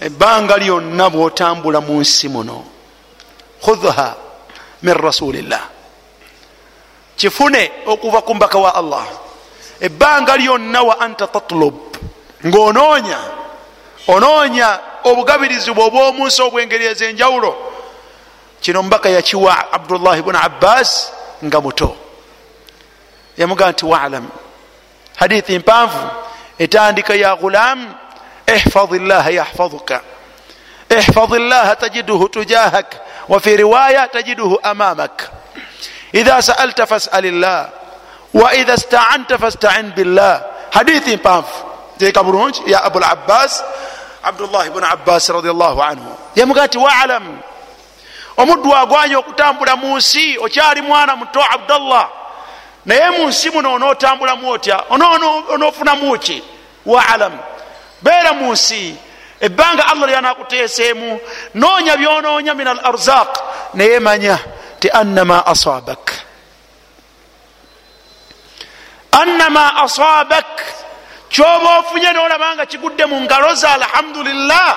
Ebbanga 0.01 0.57
lyonna 0.57 1.09
bwotambula 1.09 1.81
mu 1.81 2.01
nsi 2.01 2.27
muno 2.29 2.65
khudha 3.61 4.17
min 4.81 4.93
rasulillah 4.97 5.80
kifune 7.21 7.71
okuva 7.85 8.21
ku 8.21 8.35
mbaka 8.35 8.59
wa 8.59 8.75
allah. 8.75 9.05
Ebbanga 9.81 10.37
lyonna 10.37 10.83
wa 10.83 10.99
anta 10.99 11.27
tatlub. 11.27 11.75
Ngaonoonya 12.45 13.19
onoonya 14.07 14.79
obugabirizi 15.03 15.71
bwe 15.71 15.83
obwomunsi 15.85 16.41
obwengeri 16.41 16.85
ezenjawulo. 16.85 17.55
Kino 18.61 18.83
mubaka 18.83 19.09
yakiwa 19.09 19.73
abdullahi 19.73 20.21
bnu 20.21 20.37
abbas 20.37 21.13
nga 21.45 21.61
muto. 21.61 21.95
Yamugaa 23.37 23.71
nti 23.71 23.85
walam 23.85 24.27
hadithi 25.15 25.59
mpanvu 25.59 26.09
etandika 26.57 27.15
ya 27.15 27.35
ghulam 27.35 27.93
ihfadhi 28.47 28.99
llaha 28.99 29.29
yahfadhuka 29.29 30.01
ihfadhi 30.89 31.39
llaha 31.39 31.75
tajiduhu 31.75 32.29
tujahak 32.29 32.95
wafi 33.29 33.57
riwaya 33.57 34.07
tajiduhu 34.07 34.59
amamak 34.63 35.40
idha 36.13 36.41
saalta 36.41 36.85
fasal 36.85 37.25
llah 37.25 37.69
waidha 38.33 38.77
staanta 38.77 39.37
fastain 39.37 39.91
billah. 39.95 40.41
Hadithi 40.71 41.17
mpanvu 41.17 41.51
teeka 41.97 42.23
bulungi 42.23 42.61
ya 42.65 42.83
abul 42.83 43.03
abbas 43.03 43.63
abdullah 44.23 44.69
bnu 44.69 44.85
abbas 44.85 45.29
radiallahu 45.29 45.83
anhu. 45.83 46.17
Yamugaa 46.35 46.67
nti 46.67 46.77
walam 46.77 47.39
omuddu 48.37 48.75
agwanya 48.75 49.19
okutambula 49.19 49.75
mu 49.75 49.97
nsi 49.97 50.37
okyali 50.37 50.81
mwana 50.81 51.15
muto 51.15 51.43
abdallah 51.43 52.09
naye 52.85 53.09
mu 53.09 53.27
nsi 53.27 53.49
muno 53.49 53.73
onootambulamu 53.73 54.49
otya 54.49 54.83
onoofunamu 55.49 56.19
ki 56.19 56.43
waalam. 56.85 57.33
Beera 58.01 58.33
mu 58.33 58.51
nsi 58.51 58.95
ebbanga 59.41 59.87
allah 59.87 60.07
lyanakuteeseemu 60.07 61.19
noonya 61.53 61.97
byonoonya 61.97 62.53
min 62.53 62.67
al 62.67 62.79
arzaq 62.83 63.37
naye 63.73 63.99
manya 63.99 64.39
ti 64.81 64.89
annama 64.89 65.45
asabak 65.45 66.05
annama 69.11 69.65
asabak 69.85 70.49
kyoba 71.29 71.79
ofunye 71.79 72.11
nolabanga 72.13 72.65
kigudde 72.65 73.05
mu 73.05 73.21
ngalo 73.21 73.53
za 73.53 73.69
alhamdulillah 73.77 74.69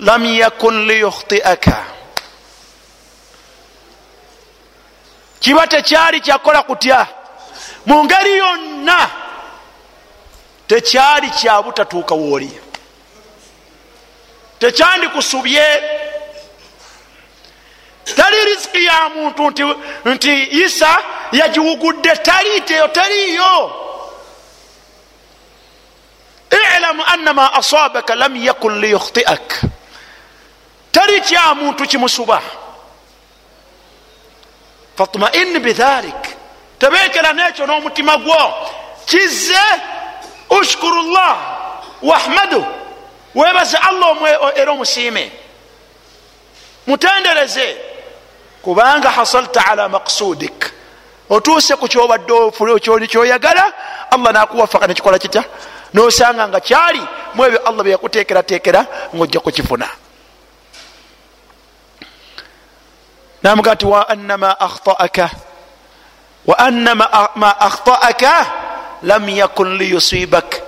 lam 0.00 0.24
yakun 0.24 0.86
liyukhtiaka. 0.86 1.84
Kiba 5.40 5.66
tekyali 5.66 6.20
kyakola 6.20 6.62
kutya? 6.62 7.06
Mu 7.86 8.04
ngeri 8.04 8.38
yonna 8.38 9.10
tekyali 10.68 11.30
kyabutatuuka 11.30 12.14
wooli 12.14 12.50
tekyandikusubye 14.58 15.64
tali 18.16 18.44
risiki 18.44 18.84
ya 18.84 19.08
muntu 19.08 19.50
nti, 19.50 19.62
nti 20.04 20.42
isa 20.64 20.98
yagiwugudde 21.32 22.16
tali 22.16 22.60
teyo 22.60 22.88
taliyo 22.88 23.88
ilamu 26.78 27.04
annama 27.06 27.52
asabaka 27.52 28.14
lam 28.14 28.36
yakun 28.36 28.80
liyukhtiak. 28.80 29.60
Tali 30.92 31.20
kya 31.20 31.54
muntu 31.54 31.86
kimusuba. 31.86 32.42
Fatmain 34.96 35.58
bidhalik. 35.58 36.22
Tebekera 36.78 37.32
nekyo 37.32 37.66
n'omutima 37.66 38.16
gwo. 38.16 38.54
Kize 39.06 39.64
ushkuru 40.50 41.02
llah 41.12 41.36
wahmadu. 42.02 42.64
Webaze 43.34 43.76
allah 43.76 44.16
era 44.56 44.72
omusiime. 44.72 45.32
Mutendereze 46.86 47.76
kubanga 48.68 49.08
hasalta 49.10 49.64
ala 49.66 49.88
maksudik 49.88 50.68
otuuse 51.30 51.72
ku 51.80 51.88
kyobadde 51.88 52.52
kyoyagala 53.08 53.72
allah 54.10 54.32
nakuwafaka 54.32 54.86
nekikola 54.86 55.18
kitya? 55.18 55.44
Nosanga 55.94 56.48
nga 56.48 56.60
kyali 56.60 57.00
mu 57.32 57.44
ebyo 57.48 57.64
allah 57.64 57.82
byeyakutekeratekera 57.84 58.86
ngaojja 59.16 59.40
kukifuna. 59.40 59.88
Namuga 63.42 63.72
nti 63.74 63.86
waanama 63.86 64.60
akhtaaka 64.60 65.30
waanama 66.44 67.32
ma 67.40 67.50
akhtaaka 67.60 68.46
lam 69.02 69.28
yakun 69.28 69.80
liyusibak. 69.80 70.60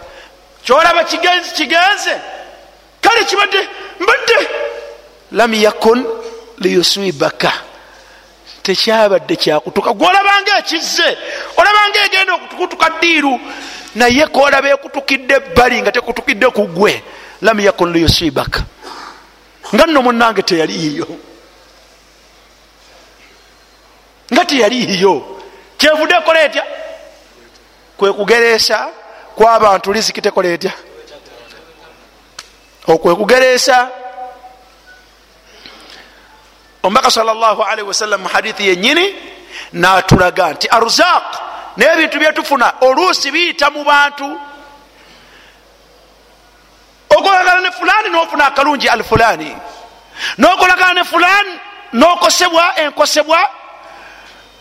Kyolaba 0.64 1.04
kigenzi 1.04 1.52
kigenze. 1.52 2.16
Kale 3.00 3.24
kibadde 3.24 3.60
mbadde 4.00 4.38
lam 5.32 5.52
yakun 5.54 6.00
liyusibaka 6.64 7.69
tekyabadde 8.62 9.36
kyakutuka. 9.36 9.92
Gwolabanga 9.92 10.58
ekizze 10.58 11.08
olabanga 11.56 11.98
egenda 12.06 12.34
okutukutuka 12.34 12.86
ddiiru 12.90 13.40
naye 13.94 14.26
kolaba 14.26 14.68
ekutukidde 14.70 15.34
ebbali 15.34 15.82
nga 15.82 15.92
tekutukidde 15.92 16.46
ku 16.50 16.66
gwe 16.66 17.02
lam 17.42 17.60
yakun 17.60 17.92
liyusibaka 17.92 18.60
nga 19.74 19.86
nno 19.86 20.02
munange 20.02 20.42
teyaliiyo. 20.42 21.06
Nga 24.32 24.44
teyaliiyo. 24.44 25.38
Kyevudde 25.78 26.14
ekola 26.14 26.42
etya? 26.42 26.64
Kwekugereesa 27.96 28.88
kwabantu 29.36 29.92
liziki 29.92 30.20
tekola 30.20 30.48
etya? 30.48 30.72
Okwekugereesa 32.86 33.88
omubaka 36.82 37.10
salllahalihi 37.10 37.88
wasallam 37.88 38.20
muhadithi 38.20 38.68
yenyini 38.68 39.14
natulaga 39.72 40.52
nti 40.52 40.68
arzaq 40.68 41.24
nebintu 41.76 42.18
byetufuna 42.18 42.72
oluusi 42.80 43.30
biyita 43.30 43.70
mu 43.70 43.84
bantu. 43.84 44.40
Okolagana 47.10 47.60
ne 47.60 47.70
fulani 47.70 48.08
nofuna 48.08 48.46
akalungi 48.46 48.88
al 48.88 49.02
fulani. 49.04 49.56
Nokolagana 50.38 50.94
ne 50.94 51.04
fulani 51.04 51.58
nokosebwa 51.92 52.78
enkosebwa 52.80 53.40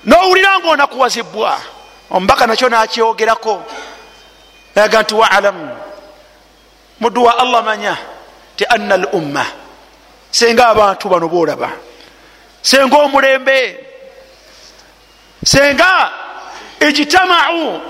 nowulira 0.06 0.60
nga 0.60 0.70
onakuwazibwa 0.70 1.60
omubaka 2.12 2.48
nakyo 2.48 2.70
nakyogerako. 2.70 3.64
Aga 4.76 5.02
nti 5.02 5.16
waalamu 5.16 5.78
muddu 7.00 7.24
wa 7.24 7.38
allah 7.38 7.64
manya 7.64 7.98
ti 8.56 8.66
anna 8.70 8.96
al 8.96 9.08
umma 9.12 9.46
senga 10.32 10.68
abantu 10.68 11.10
bano 11.10 11.28
bolaba 11.28 11.70
senga 12.62 12.98
omulembe. 12.98 13.86
Senga 15.46 16.12
ijtamau 16.80 17.82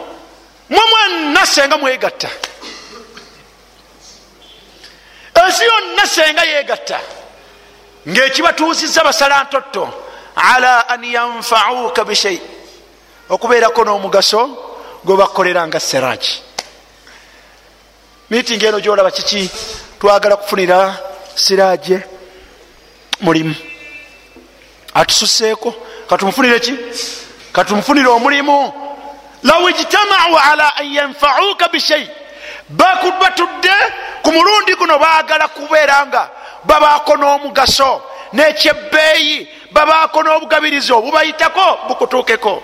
mwe 0.70 0.82
mwenna 0.92 1.46
senga 1.46 1.78
mwegatta. 1.78 2.30
Ensi 5.46 5.64
yonna 5.64 6.08
senga 6.08 6.44
yegatta 6.44 7.00
ngaekibatuusiza 8.08 9.04
basalantotto 9.04 9.94
ala 10.36 10.90
an 10.90 11.04
yanfauka 11.04 12.06
bishai 12.06 12.42
okubeerako 13.30 13.84
n'omugaso 13.84 14.42
gwebakolera 15.06 15.68
nga 15.68 15.80
seraki 15.80 16.42
miitingi 18.30 18.66
eno 18.66 18.80
gyolaba 18.80 19.12
kiki? 19.12 19.50
Twagala 20.00 20.36
kufunira 20.38 20.98
siraje 21.36 22.04
mulimu 23.22 23.56
atususeeko 24.94 25.76
katumufunire 26.10 26.60
ki? 26.60 26.76
Katumufunire 27.54 28.08
omulimu. 28.08 28.74
Law 29.44 29.70
ijtamau 29.70 30.38
ala 30.52 30.76
an 30.76 30.86
yanfauka 30.86 31.68
bishai 31.70 32.10
batudde 32.70 33.74
ku 34.24 34.32
mulundi 34.32 34.76
guno 34.76 35.00
bagala 35.00 35.48
kubeera 35.48 36.06
nga 36.06 36.30
babaako 36.64 37.18
n'omugaso 37.18 38.02
nekyebbeeyi 38.34 39.48
babaako 39.72 40.24
n'obugabirizi 40.24 40.94
obubayitako 40.94 41.88
bukutuukeko. 41.88 42.64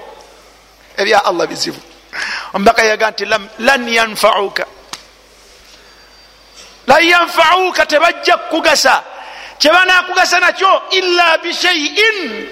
Ebya 0.97 1.25
allah 1.25 1.47
bizibu. 1.47 1.79
Omubaka 2.53 2.83
yaga 2.83 3.11
nti 3.11 3.25
lan 3.59 3.87
yanfauka. 3.87 4.65
Lan 6.87 7.03
yanfauka 7.03 7.85
tebajja 7.85 8.37
kukugasa 8.37 9.03
kyebanakugasa 9.57 10.39
nakyo 10.39 10.81
illa 10.91 11.37
bishaiin 11.37 12.47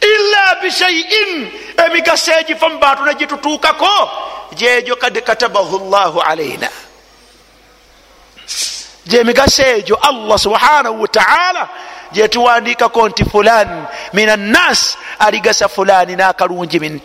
illa 0.00 0.54
bishaiin 0.62 1.50
emigaso 1.86 2.32
egifa 2.40 2.68
mu 2.68 2.78
bantu 2.78 3.04
negitutuukako 3.04 4.10
gyegyo 4.54 4.96
kad 4.96 5.20
katabahu 5.22 5.78
llahu 5.90 6.20
alaina 6.20 6.68
gyemigaso 9.06 9.62
egyo 9.62 9.96
allah 9.96 10.38
subhanahu 10.38 11.02
wataala 11.02 11.68
gyetuwandikako 12.12 13.08
nti 13.08 13.24
fulan 13.24 13.86
min 14.12 14.28
annas 14.28 14.96
aligasa 15.18 15.68
fulani 15.68 16.16
nakalungi 16.16 17.00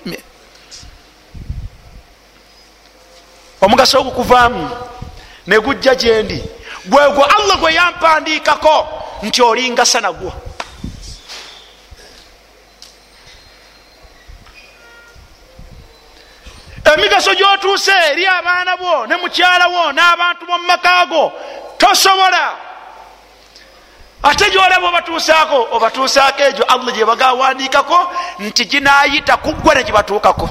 omugaso 3.62 4.00
ogukuvaamu 4.00 4.70
negujja 5.48 5.96
gyendi 5.96 6.44
gwegwo 6.88 7.24
allah 7.26 7.58
gwe 7.60 7.74
yampandikako 7.74 8.76
nti 9.24 9.42
olingasa 9.42 10.02
nagwo 10.02 10.32
emigaso 16.94 17.36
gyotuuse 17.36 17.92
eri 18.12 18.26
abaana 18.28 18.78
bo 18.78 19.06
ne 19.08 19.16
mukyala 19.16 19.68
wo 19.68 19.92
n'abantu 19.92 20.46
bomumakago 20.46 21.32
tosobola. 21.78 22.68
Ate 24.24 24.50
gyolaba 24.52 24.88
obatuusaako 24.88 25.68
obatuusaako 25.72 26.42
egyo 26.44 26.64
allah 26.66 26.94
gyebagawandikako 26.96 28.12
nti 28.40 28.66
ginayita 28.66 29.38
kuggwa 29.38 29.76
negibatuukako 29.76 30.50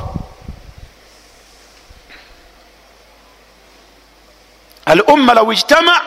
al 4.87 5.01
umma 5.07 5.35
law 5.35 5.53
ijtama 5.53 6.01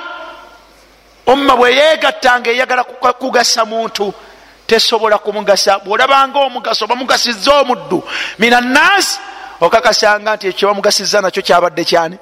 umma 1.33 1.55
bweyegattanga 1.55 2.51
eyagala 2.51 2.83
kugasa 2.83 3.65
muntu 3.65 4.13
tesobola 4.67 5.17
kumugasa. 5.17 5.79
Bwolabanga 5.79 6.39
omugaso 6.39 6.87
bamugasiza 6.87 7.59
omuddu. 7.61 8.03
Minannaasi 8.39 9.19
okakasanga 9.61 10.35
nti 10.35 10.47
ekyo 10.47 10.67
bamugasiza 10.67 11.21
nakyo 11.21 11.41
kyabadde 11.41 11.83
kyani? 11.83 12.17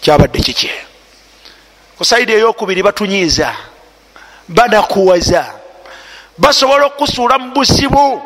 Kyabadde 0.00 0.38
kikye. 0.40 0.74
Ku 1.96 2.04
saidi 2.04 2.32
eyokubiri 2.32 2.82
batunyiiza 2.82 3.54
banakuwaza 4.48 5.54
basobola 6.38 6.86
okusuula 6.86 7.38
mu 7.38 7.50
buzibu. 7.54 8.22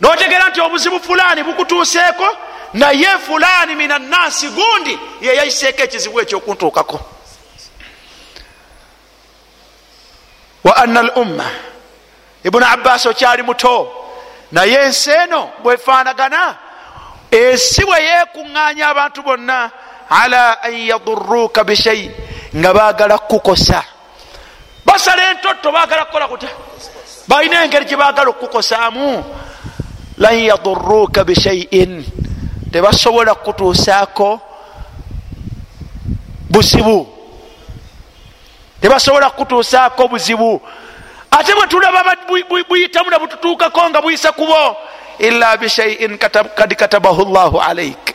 Notegera 0.00 0.48
nti 0.48 0.60
obuzibu 0.60 1.00
fulani 1.00 1.42
bukutuuseeko 1.42 2.28
naye 2.74 3.18
fulani 3.26 3.74
min 3.74 3.90
annasi 3.90 4.48
gundi 4.48 4.98
yeyayiseeko 5.20 5.82
ekizibu 5.82 6.20
ekyokuntuukako 6.20 7.13
wa 10.64 10.72
anna 10.76 11.00
al 11.00 11.10
umma 11.16 11.44
ibuni 12.44 12.64
abbas 12.64 13.06
okyali 13.06 13.42
muto. 13.42 14.00
Naye 14.52 14.74
ensi 14.86 15.10
eno 15.10 15.50
bwefaanagana 15.62 16.56
ensi 17.30 17.84
bwe 17.84 17.98
yekuŋŋaanya 18.08 18.86
abantu 18.88 19.22
bonna 19.22 19.70
ala 20.10 20.62
an 20.62 20.72
yaduruuka 20.72 21.64
bishai 21.64 22.10
nga 22.56 22.72
baagala 22.74 23.18
kukukosa. 23.18 23.82
Basala 24.86 25.30
entotto 25.30 25.72
baagala 25.72 26.04
kukola 26.04 26.28
kuta 26.28 26.48
balina 27.28 27.64
engeri 27.64 27.84
gyebaagala 27.84 28.30
okukukosaamu 28.30 29.24
lan 30.18 30.34
yaduruuka 30.38 31.24
bishaiin 31.24 32.04
tebasobola 32.72 33.34
kutuusaako 33.34 34.40
buzibu 36.50 37.13
tebasobola 38.84 39.30
kutuusaako 39.30 40.08
buzibu 40.08 40.62
ate 41.30 41.54
bwe 41.54 41.66
tulaba 41.66 42.16
buyitamu 42.68 43.10
nabututuukako 43.10 43.90
nga 43.90 44.02
buyisa 44.02 44.32
kubo 44.32 44.76
ila 45.18 45.56
bishaiin 45.56 46.18
kad 46.18 46.74
katabahu 46.76 47.24
llahu 47.24 47.60
alaik 47.60 48.14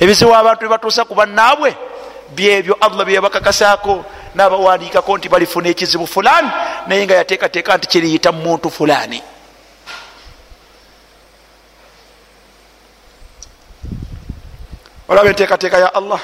ebizibu 0.00 0.34
abantu 0.34 0.60
bebatuusa 0.60 1.04
ku 1.04 1.14
bannaabwe 1.14 1.76
byebyo 2.36 2.76
allah 2.80 3.06
byebakakasaako 3.06 4.04
nabawandiikako 4.34 5.18
nti 5.18 5.28
balifuna 5.28 5.68
ekizibu 5.68 6.06
fulani 6.06 6.50
naye 6.86 7.06
nga 7.06 7.14
yateekateeka 7.14 7.76
nti 7.76 7.88
kiriyita 7.88 8.32
muntu 8.32 8.70
fulani. 8.70 9.22
Olaba 15.08 15.28
enteekateeka 15.28 15.78
ya 15.78 15.94
allah 15.94 16.20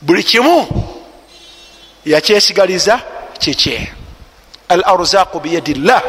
buli 0.00 0.22
kimu 0.22 0.93
yakyesigaliza 2.06 3.00
kikye 3.38 3.92
al 4.68 4.82
arzaqu 4.84 5.40
biyadillah. 5.40 6.02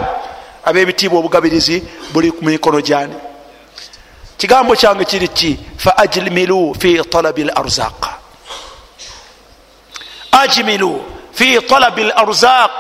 Abebitiibwa 0.66 1.20
obugabirizi 1.20 1.84
buli 2.14 2.32
ku 2.32 2.46
mikono 2.46 2.82
gyani. 2.82 3.16
Kigambo 4.38 4.76
kyange 4.76 5.06
kiri 5.06 5.28
ki? 5.28 5.60
Fa 5.78 5.98
ajmilu 5.98 6.76
fi 6.80 7.02
talabi 7.10 7.42
l 7.44 7.52
arzaq 7.56 8.26
ajmilu 10.32 11.04
fi 11.34 11.62
talabi 11.62 12.02
l 12.02 12.12
arzaq 12.16 12.72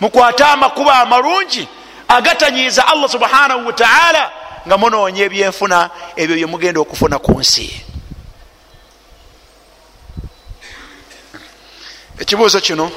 mukwate 0.00 0.44
amakuba 0.44 0.98
amalungi 0.98 1.68
agatanyiiza 2.08 2.88
allah 2.88 3.08
subhanahu 3.10 3.66
wataala 3.66 4.30
nga 4.66 4.78
munoonya 4.78 5.24
ebyenfuna 5.24 5.90
ebyo 6.16 6.36
byemugenda 6.36 6.80
okufuna 6.80 7.18
ku 7.18 7.40
nsi 7.40 7.84
ekibuuzo 12.18 12.60
kino 12.60 12.90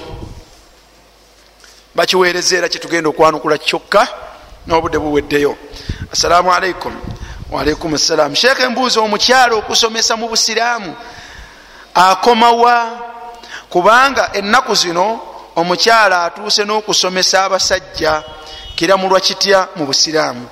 bakiweereza 1.95 2.57
era 2.57 2.69
kyetugenda 2.69 3.09
okwanukula 3.09 3.57
kyokka 3.57 4.07
n'obudde 4.67 4.99
buweddeyo. 4.99 5.57
Assalamu 6.13 6.53
alaikum 6.53 6.93
waalaikum 7.51 7.97
ssalam 7.97 8.35
sheekh 8.35 8.59
embuuzi 8.59 8.99
omukyalo 8.99 9.57
okusomesa 9.57 10.15
mu 10.15 10.27
busiraamu 10.29 10.95
akomawa? 11.93 12.99
Kubanga 13.69 14.29
ennaku 14.33 14.75
zino 14.75 15.19
omukyala 15.55 16.23
atuuse 16.23 16.63
n'okusomesa 16.65 17.43
abasajja 17.43 18.23
kiramulwa 18.75 19.19
kitya 19.19 19.67
mu 19.75 19.85
busiraamu? 19.85 20.47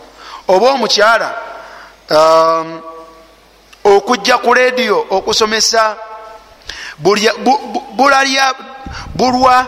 Oba 0.47 0.71
omukyala 0.71 1.35
um, 2.09 2.81
okujja 3.83 4.37
ku 4.37 4.53
lediyo 4.53 5.05
okusomesa 5.09 5.97
bulwa 9.15 9.67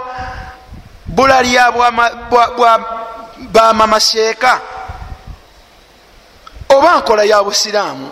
bulalya 1.06 1.72
bamamaseeka 3.52 4.62
oba 6.70 6.98
nkola 6.98 7.24
ya 7.24 7.44
busiraamu 7.44 8.10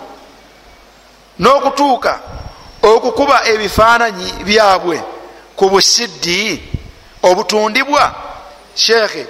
n'okutuuka 1.39 2.19
okukuba 2.83 3.47
ebifaananyi 3.47 4.31
byabwe 4.43 5.03
ku 5.55 5.69
busiddi 5.69 6.63
obutundibwa 7.23 8.15
sheekhe 8.75 9.27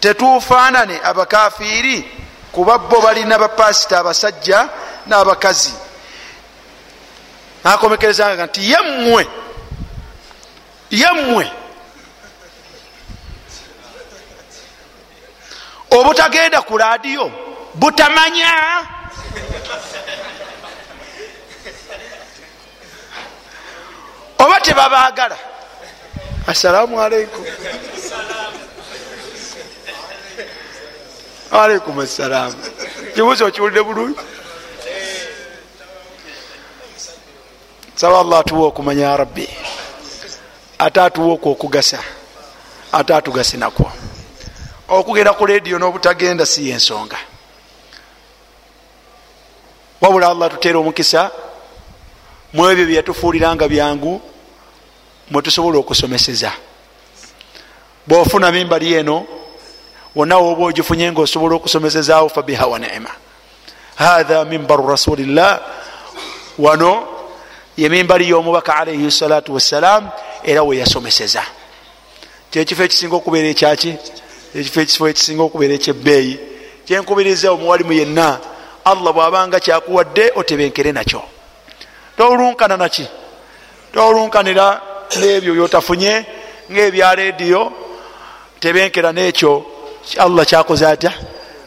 tetufaanane 0.00 1.00
abakafiiri 1.04 1.96
kuba 2.52 2.78
bo 2.78 3.00
balina 3.00 3.38
bapasita 3.38 3.98
abasajja 3.98 4.68
n'abakazi 5.06 5.74
nakomekerezanga 7.64 8.46
nti 8.46 8.60
yemmwe 8.72 9.22
yemmwe 10.90 11.46
obutagenda 15.96 16.58
ku 16.62 16.74
ladiyo 16.78 17.24
butamanya? 17.74 18.52
Oba 24.38 24.60
tebabagala 24.60 25.36
assalamu 26.46 27.00
aleikum 27.02 27.44
aleikum 31.50 31.98
assalaamu 32.00 32.56
kibuzo 33.14 33.46
okiwulire 33.46 33.82
bulungi 33.82 34.20
saba 38.04 38.20
allah 38.20 38.38
atuwa 38.38 38.66
okumanya 38.66 39.04
ya 39.04 39.16
rabbi. 39.16 39.48
Ate 40.78 41.00
atuwa 41.00 41.34
okwo 41.34 41.52
okugasa. 41.52 41.98
Ate 42.92 43.14
atugase 43.14 43.56
nakwo. 43.56 43.92
Okugenda 44.88 45.32
ku 45.32 45.46
lediyo 45.46 45.78
n'obutagenda 45.78 46.46
si 46.46 46.68
yensonga. 46.68 47.16
Wabula 50.00 50.28
allah 50.28 50.50
tuteera 50.50 50.78
omukisa 50.78 51.30
mu 52.52 52.68
ebyo 52.70 52.84
byeyatufuuliranga 52.86 53.68
byangu 53.68 54.20
mwetusobola 55.30 55.78
okusomeseza. 55.78 56.52
Bwofuna 58.06 58.52
mimbali 58.52 58.94
eno 58.94 59.26
wonna 60.14 60.36
woba 60.36 60.64
ogifunye 60.64 61.12
nga 61.12 61.22
osobola 61.22 61.56
okusomesezaawo 61.56 62.28
fabiha 62.28 62.66
wa 62.66 62.78
niima 62.78 63.10
hatha 63.94 64.44
mimbaru 64.44 64.88
rasulillah. 64.88 65.60
Wano 66.58 67.13
yemimbali 67.76 68.28
y'omubaka 68.28 68.76
alaihi 68.76 69.10
salatu 69.10 69.54
wassalam 69.54 70.08
era 70.44 70.62
weyasomeseza 70.62 71.42
kyekifo 72.54 72.82
ekisinga 72.82 73.16
okubeera 73.16 73.48
ekyaki? 73.48 73.94
Ekifo 74.54 74.80
ekifo 74.80 75.08
ekisinga 75.08 75.42
okubeera 75.42 75.74
ekyebbeeyi? 75.74 76.38
Kyenkubiriza 76.86 77.50
omuwalimu 77.52 77.92
yenna 77.92 78.38
allah 78.84 79.12
bwabanga 79.12 79.60
kyakuwadde 79.60 80.32
otebenkere 80.36 80.92
nakyo. 80.92 81.22
Tolunkana 82.16 82.76
naki 82.76 83.06
tolunkanira 83.92 84.80
nebyo 85.18 85.54
byotafunye 85.54 86.26
ngaebya 86.70 87.14
rediyo 87.14 87.72
tebenkera 88.60 89.12
nekyo. 89.12 89.64
Allah 90.18 90.46
kyakoze 90.46 90.86
atya? 90.86 91.12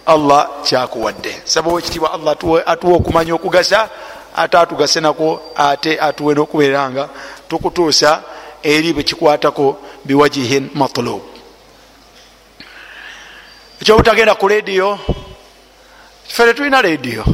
Allah 0.05 0.49
kyakuwadde. 0.63 1.41
Sababu 1.43 1.79
ekitibwa 1.79 2.13
allah 2.13 2.31
atuwa 2.65 2.95
okumanya 2.95 3.35
okugasa 3.35 3.89
ate 4.37 4.57
atugase 4.57 4.99
nako 5.01 5.41
ate 5.55 6.01
atuwe 6.01 6.35
nokubeera 6.35 6.89
nga 6.91 7.09
tukutuusa 7.49 8.23
eri 8.63 8.93
bwekikwatako 8.93 9.77
biwajihin 10.05 10.69
matlub. 10.73 11.21
Ekyobutagenda 13.81 14.35
ku 14.35 14.47
rediyo 14.47 14.99
fere 16.27 16.53
tulina 16.53 16.81
rediyo 16.81 17.25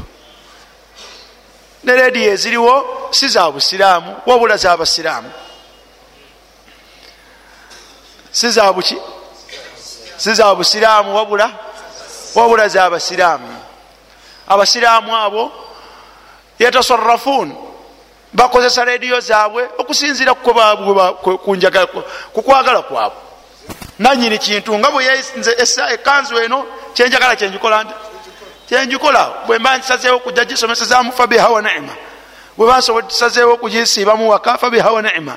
ne 1.84 1.94
rediyo 1.96 2.32
eziriwo 2.32 2.74
si 3.12 3.28
za 3.28 3.52
busiraamu 3.52 4.16
wabula 4.26 4.58
za 4.58 4.78
basiraamu. 4.78 5.32
Si 8.32 8.50
za 8.52 8.74
buki 8.74 8.98
si 10.18 10.34
za 10.34 10.56
busiraamu 10.56 11.16
wabula 11.16 11.52
wabula 12.36 12.68
za 12.68 12.90
basiraamu. 12.90 13.60
Abasiraamu 14.48 15.16
abo 15.18 15.63
yatasarafun 16.60 17.56
bakozesa 18.34 18.86
rediyo 18.86 19.20
zaabwe 19.20 19.70
okusinzira 19.78 20.34
kukwagala 22.34 22.82
kwabwe. 22.82 23.18
Nanyini 24.00 24.38
kintu 24.38 24.80
nga 24.80 24.92
bweyenze 24.92 25.56
ekanzu 25.94 26.40
eno 26.40 26.66
kyenjagala 26.94 27.36
kyenjikola 27.36 27.84
nti 27.84 27.94
kyenjikola 28.68 29.32
bwemba 29.48 29.78
nsazeewo 29.78 30.20
kujja 30.20 30.46
gisomesezamu 30.46 31.12
fabiha 31.12 31.50
wa 31.50 31.62
niima 31.62 31.96
bweba 32.58 32.80
nsazeewo 32.80 33.58
kugisiibamu 33.58 34.30
waka 34.30 34.58
fabiha 34.58 34.92
wa 34.92 35.02
niima 35.02 35.36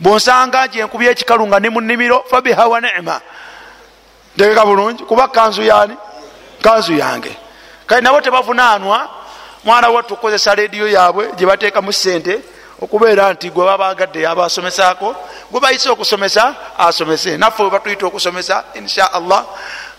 bwonsanga 0.00 0.68
gyenkubya 0.68 1.10
ekikalu 1.10 1.46
nga 1.46 1.60
ni 1.60 1.68
mu 1.68 1.80
nnimiro 1.80 2.24
fabiha 2.30 2.66
wa 2.66 2.80
niima 2.80 3.20
ntegeka 4.36 4.66
bulungi 4.66 5.04
kuba 5.04 5.28
kanzu 5.28 5.62
yani 5.62 5.96
kanzu 6.62 6.92
yange. 6.92 7.36
Kale 7.86 8.00
nabo 8.00 8.20
tebavunanwa 8.20 9.08
mwana 9.64 9.88
wattu 9.88 10.14
okukozesa 10.14 10.54
rediyo 10.54 10.88
yaabwe 10.88 11.32
gyebateekamu 11.36 11.92
sente 11.92 12.40
okubeera 12.80 13.32
nti 13.32 13.50
gwe 13.50 13.64
babagadde 13.66 14.22
yabasomesako 14.22 15.16
gwe 15.50 15.60
bayise 15.60 15.90
okusomesa 15.90 16.54
asomese. 16.78 17.36
Naffe 17.36 17.62
we 17.62 17.70
batuyita 17.70 18.06
okusomesa 18.06 18.64
insha 18.74 19.12
allah 19.12 19.44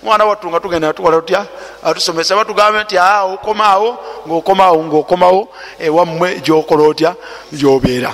mwana 0.03 0.25
wattu 0.25 0.49
nga 0.49 0.59
tugenda 0.59 0.93
tukola 0.93 1.17
tutya? 1.17 1.45
Atusomesa. 1.83 2.35
Batugambe 2.35 2.83
nti 2.83 2.97
aa 2.97 3.23
okomaawo 3.23 3.97
ngaokomaawo 4.27 4.83
ngaokomawo 4.83 5.49
ewammwe 5.79 6.39
gyokola 6.39 6.83
otya? 6.83 7.15
Gyobeera. 7.51 8.13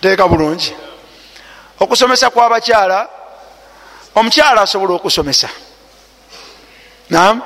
Teeka 0.00 0.28
bulungi. 0.28 0.74
Okusomesa 1.80 2.30
kwabakyala 2.30 3.08
omukyala 4.14 4.62
asobola 4.62 4.94
okusomesa. 4.94 5.48
Nam 7.10 7.42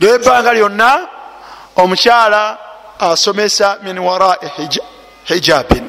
lyebbanga 0.00 0.54
lyonna 0.54 1.15
omukyala 1.76 2.58
asomesa 2.98 3.78
min 3.82 3.98
warai 3.98 4.50
hijabin. 5.24 5.88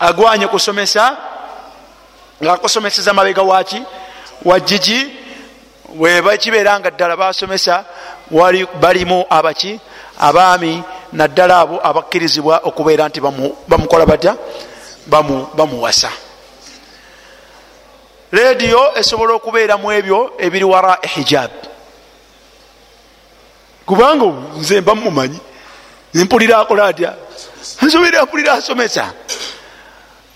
Agwanye 0.00 0.46
kusomesa 0.46 1.16
ngaakusomeseza 2.42 3.12
mabega 3.12 3.42
waki 3.42 3.82
wajiji 4.44 5.06
webakibeera 5.98 6.80
nga 6.80 6.90
ddala 6.90 7.16
basomesa 7.16 7.84
balimu 8.80 9.24
abaki? 9.30 9.80
Abaami 10.18 10.82
naddala 11.12 11.60
abo 11.60 11.80
abakkirizibwa 11.86 12.60
okubeera 12.64 13.08
nti 13.08 13.20
bamukola 13.68 14.06
batya? 14.06 14.36
Bamuwasa. 15.56 16.10
Rediyo 18.32 18.98
esobola 18.98 19.34
okubeeramu 19.34 19.92
ebyo 19.92 20.32
ebiri 20.38 20.64
wara 20.64 20.98
hijab 21.02 21.71
kubanga 23.86 24.26
nze 24.58 24.80
mba 24.80 24.94
mumanyi 24.94 25.38
nempulira 26.14 26.58
akola 26.58 26.86
atya? 26.86 27.14
Nsoberera 27.82 28.24
mpulira 28.24 28.52
asomesa. 28.52 29.12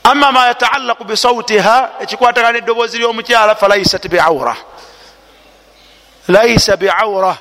Ama 0.05 0.33
ma 0.33 0.47
yataalaku 0.47 1.05
bisautiha 1.05 1.91
ekikwatagana 2.01 2.53
neddoboozi 2.53 2.99
lyomukyala 2.99 3.55
falaisat 3.55 4.09
biaura 4.09 4.57
laisa 6.29 6.77
biaura 6.77 7.37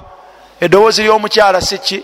eddoboozi 0.61 1.03
lyomukyala 1.03 1.61
siki 1.61 2.03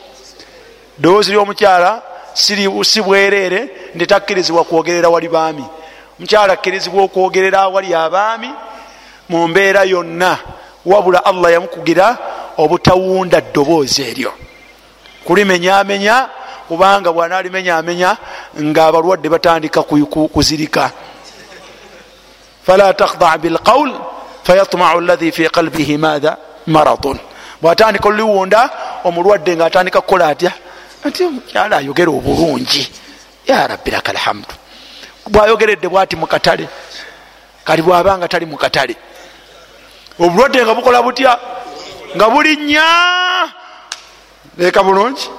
eddoboozi 0.99 1.32
lyomukyala 1.32 2.02
si 2.34 3.02
bwereere 3.02 3.69
nditakkirizibwa 3.95 4.64
kwogerera 4.64 5.10
wali 5.10 5.28
baami. 5.28 5.65
Omukyala 6.19 6.53
akkirizibwa 6.53 7.03
okwogerera 7.03 7.60
awali 7.61 7.94
abaami 7.95 8.49
mu 9.30 9.48
mbeera 9.48 9.84
yonna 9.84 10.38
wabula 10.86 11.26
allah 11.26 11.52
yamukugira 11.53 12.18
obutawunda 12.57 13.41
ddoboozi 13.41 14.02
eryo. 14.02 14.34
Kulimenyamenya 15.26 16.30
kubanga 16.68 17.11
bwanalimenyamenya 17.11 18.18
nga 18.61 18.86
abalwadde 18.86 19.30
batandika 19.30 19.84
kuzirika. 19.84 20.91
Fala 22.65 22.94
takhda 22.94 23.38
bilqaul 23.38 23.91
fayatmau 24.44 25.02
llahi 25.02 25.32
fi 25.32 25.49
qalbihi 25.49 25.98
matha 25.98 26.38
maradun. 26.68 27.19
Bwatandika 27.61 28.10
oluwunda 28.10 28.69
omulwadde 29.03 29.56
nga 29.56 29.65
atandika 29.65 30.02
kukola 30.02 30.28
atya? 30.28 30.52
Ati 31.06 31.23
omukyala 31.23 31.78
ayogera 31.78 32.11
obulungi. 32.11 32.91
Ya 33.48 33.68
rabbi 33.68 33.91
laka 33.91 34.11
alhamdu 34.11 34.53
bwayogeredde 35.30 35.88
bwati 35.88 36.15
mukatale 36.15 36.68
kati 37.64 37.82
bwabanga 37.82 38.28
tali 38.28 38.45
mukatale 38.45 38.95
obulwadde 40.19 40.65
nga 40.65 40.76
bukola 40.76 41.02
butya 41.03 41.40
nga 42.15 42.29
bulinnya 42.29 42.88
leka 44.57 44.83
bulungi. 44.83 45.29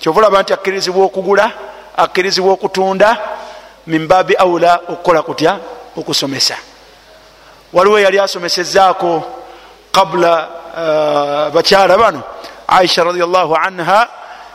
Kyovulaba 0.00 0.42
nti 0.42 0.52
akkirizibwa 0.52 1.04
okugula 1.04 1.50
akkirizibwa 1.96 2.52
okutunda 2.52 3.18
mimbabi 3.86 4.34
aula 4.34 4.80
okukola 4.88 5.22
kutya? 5.22 5.58
Okusomesa. 5.96 6.56
Waliwo 7.72 7.98
yali 7.98 8.18
asomesezaako 8.18 9.22
qabula 9.92 10.48
uh, 10.72 11.54
bakyala 11.54 11.98
bano. 11.98 12.22
Aisha 12.68 13.04
radiallahu 13.04 13.54
anha 13.54 14.08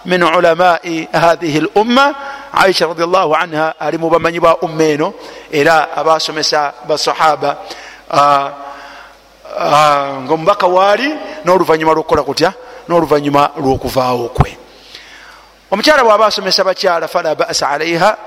min 0.06 0.24
ulamai 0.24 1.08
hathihi 1.14 1.58
l 1.58 1.70
umma 1.76 2.16
aisha 2.54 2.88
radiallahu 2.88 3.36
anha 3.36 3.76
ali 3.80 3.98
mu 3.98 4.10
bamanyi 4.10 4.40
ba 4.40 4.56
umma 4.62 4.84
eno 4.84 5.14
era 5.52 5.92
abasomesa 5.96 6.74
basahaba 6.88 7.58
uh, 8.10 8.18
uh, 8.18 8.48
nga 9.58 10.34
omubaka 10.34 10.68
waali 10.68 11.10
n'oluvanyuma 11.46 11.94
lwokukola 11.94 12.24
kutya? 12.24 12.54
N'oluvanyuma 12.88 13.52
lwokuvaawo 13.58 14.30
kwe. 14.30 14.58
Omukyala 15.72 16.04
bwaba 16.04 16.26
asomesa 16.26 16.64
bakyala 16.64 17.08
fala 17.08 17.36
basa 17.36 17.70
alaiha 17.70 18.18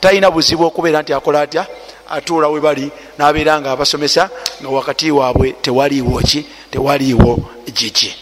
talina 0.00 0.30
buzibu 0.30 0.64
okubeera 0.64 1.02
nti 1.02 1.12
akola 1.12 1.40
atya? 1.40 1.66
Atuula 2.10 2.48
we 2.48 2.60
bali 2.60 2.90
nabeera 3.18 3.60
nga 3.60 3.70
abasomesa 3.72 4.30
nga 4.60 4.68
wakati 4.68 5.10
waabwe 5.10 5.52
tewaliiwo 5.62 6.20
ki? 6.20 6.46
Tewaliiwo 6.70 7.38
gigi. 7.72 8.16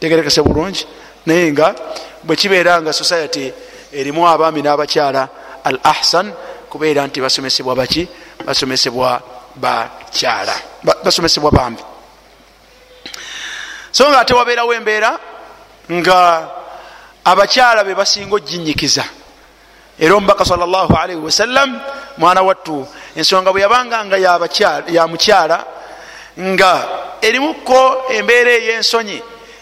Tegerekese 0.00 0.42
bulungi 0.42 0.86
naye 1.26 1.52
nga 1.52 1.74
bwekibeera 2.22 2.82
nga 2.82 2.92
society 2.92 3.52
erimu 3.92 4.28
abaami 4.28 4.62
n'abakyala 4.62 5.28
al 5.64 5.80
ahsan 5.82 6.32
kubeera 6.70 7.06
nti 7.06 7.20
basomesebwa 7.20 7.74
baki? 7.74 8.08
Basomesebwa 8.46 9.20
bakyala. 9.56 10.54
Basomesebwa 11.04 11.50
bambi 11.50 11.82
so 13.98 14.08
nga 14.10 14.20
ate 14.20 14.34
wabeerawo 14.34 14.74
embeera 14.74 15.18
nga 15.92 16.48
abakyala 17.24 17.84
be 17.84 17.94
basinga 17.94 18.34
oginyikiza 18.36 19.04
era 19.98 20.14
omubaka 20.14 20.44
salllahalaihi 20.44 21.20
wasallam 21.20 21.80
mwana 22.18 22.42
wattu 22.42 22.86
ensonga 23.16 23.50
bwe 23.50 23.60
yabanga 23.60 24.04
nga 24.04 24.16
ya 24.86 25.06
mukyala 25.06 25.64
nga 26.38 26.70
erimuko 27.20 28.06
embeera 28.14 28.50
ey'ensonyi 28.50 29.18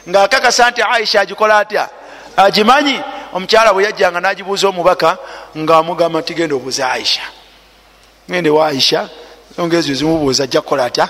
nga 0.09 0.23
akakasa 0.23 0.71
nti 0.71 0.83
aisha 0.83 1.21
agikola 1.21 1.59
atya? 1.59 1.89
Agimanyi? 2.37 3.01
Omukyala 3.33 3.73
bwe 3.73 3.85
yajjanga 3.85 4.21
nagibuuza 4.21 4.69
omubaka 4.69 5.17
nga 5.57 5.77
amugamba 5.77 6.21
nti 6.21 6.35
genda 6.35 6.55
obuuza 6.55 6.93
aisha. 6.93 7.25
Gende 8.29 8.51
wa 8.51 8.69
aisha? 8.69 9.09
Ensonga 9.51 9.77
ezo 9.77 9.95
zimubuuza 9.95 10.45
ajja 10.45 10.61
kukola 10.61 10.85
atya? 10.85 11.09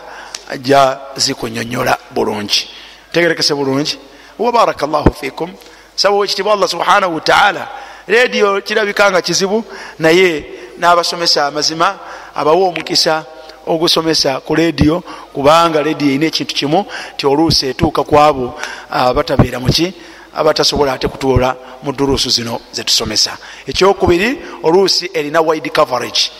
Ajja 0.51 0.99
zikunyonyola 1.17 1.99
bulungi 2.15 2.86
tegerekese 3.17 3.55
bulungi 3.55 3.99
wabaraka 4.39 4.87
llahu 4.87 5.13
fikum 5.21 5.51
saba 5.95 6.17
wekitibwa 6.17 6.53
allah 6.53 6.69
subhanahu 6.69 7.15
wataala 7.15 7.69
rediyo 8.09 8.61
kirabika 8.61 9.11
nga 9.11 9.23
kizibu 9.23 9.65
naye 9.99 10.45
n'abasomesa 10.79 11.47
amazima 11.47 11.99
abawa 12.35 12.69
omukisa 12.69 13.25
ogusomesa 13.67 14.41
ku 14.41 14.55
rediyo 14.55 15.01
kubanga 15.33 15.83
rediyo 15.83 16.11
erina 16.11 16.27
ekintu 16.27 16.55
kimu 16.55 16.85
ti 17.17 17.27
oluusi 17.27 17.67
etuuka 17.67 18.05
ku 18.05 18.19
abo 18.21 18.61
abatabeera 18.91 19.61
muki 19.61 19.95
abatasobola 20.35 20.93
ate 20.93 21.09
kutuula 21.09 21.57
mu 21.83 21.93
duruusu 21.93 22.31
zino 22.31 22.61
zetusomesa 22.73 23.39
ekyokubiri 23.67 24.39
oluusi 24.63 25.11
erina 25.15 25.41
wide 25.41 25.71
coverage 25.71 26.31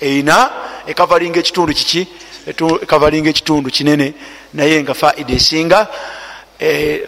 erina 0.00 0.50
ekavalinga 0.86 1.38
ekitundu 1.42 1.74
kiki 1.74 2.06
ekavalinga 2.82 3.30
ekitundu 3.30 3.70
kinene 3.70 4.14
naye 4.54 4.82
nga 4.82 4.94
faida 4.94 5.32
esinga 5.32 5.88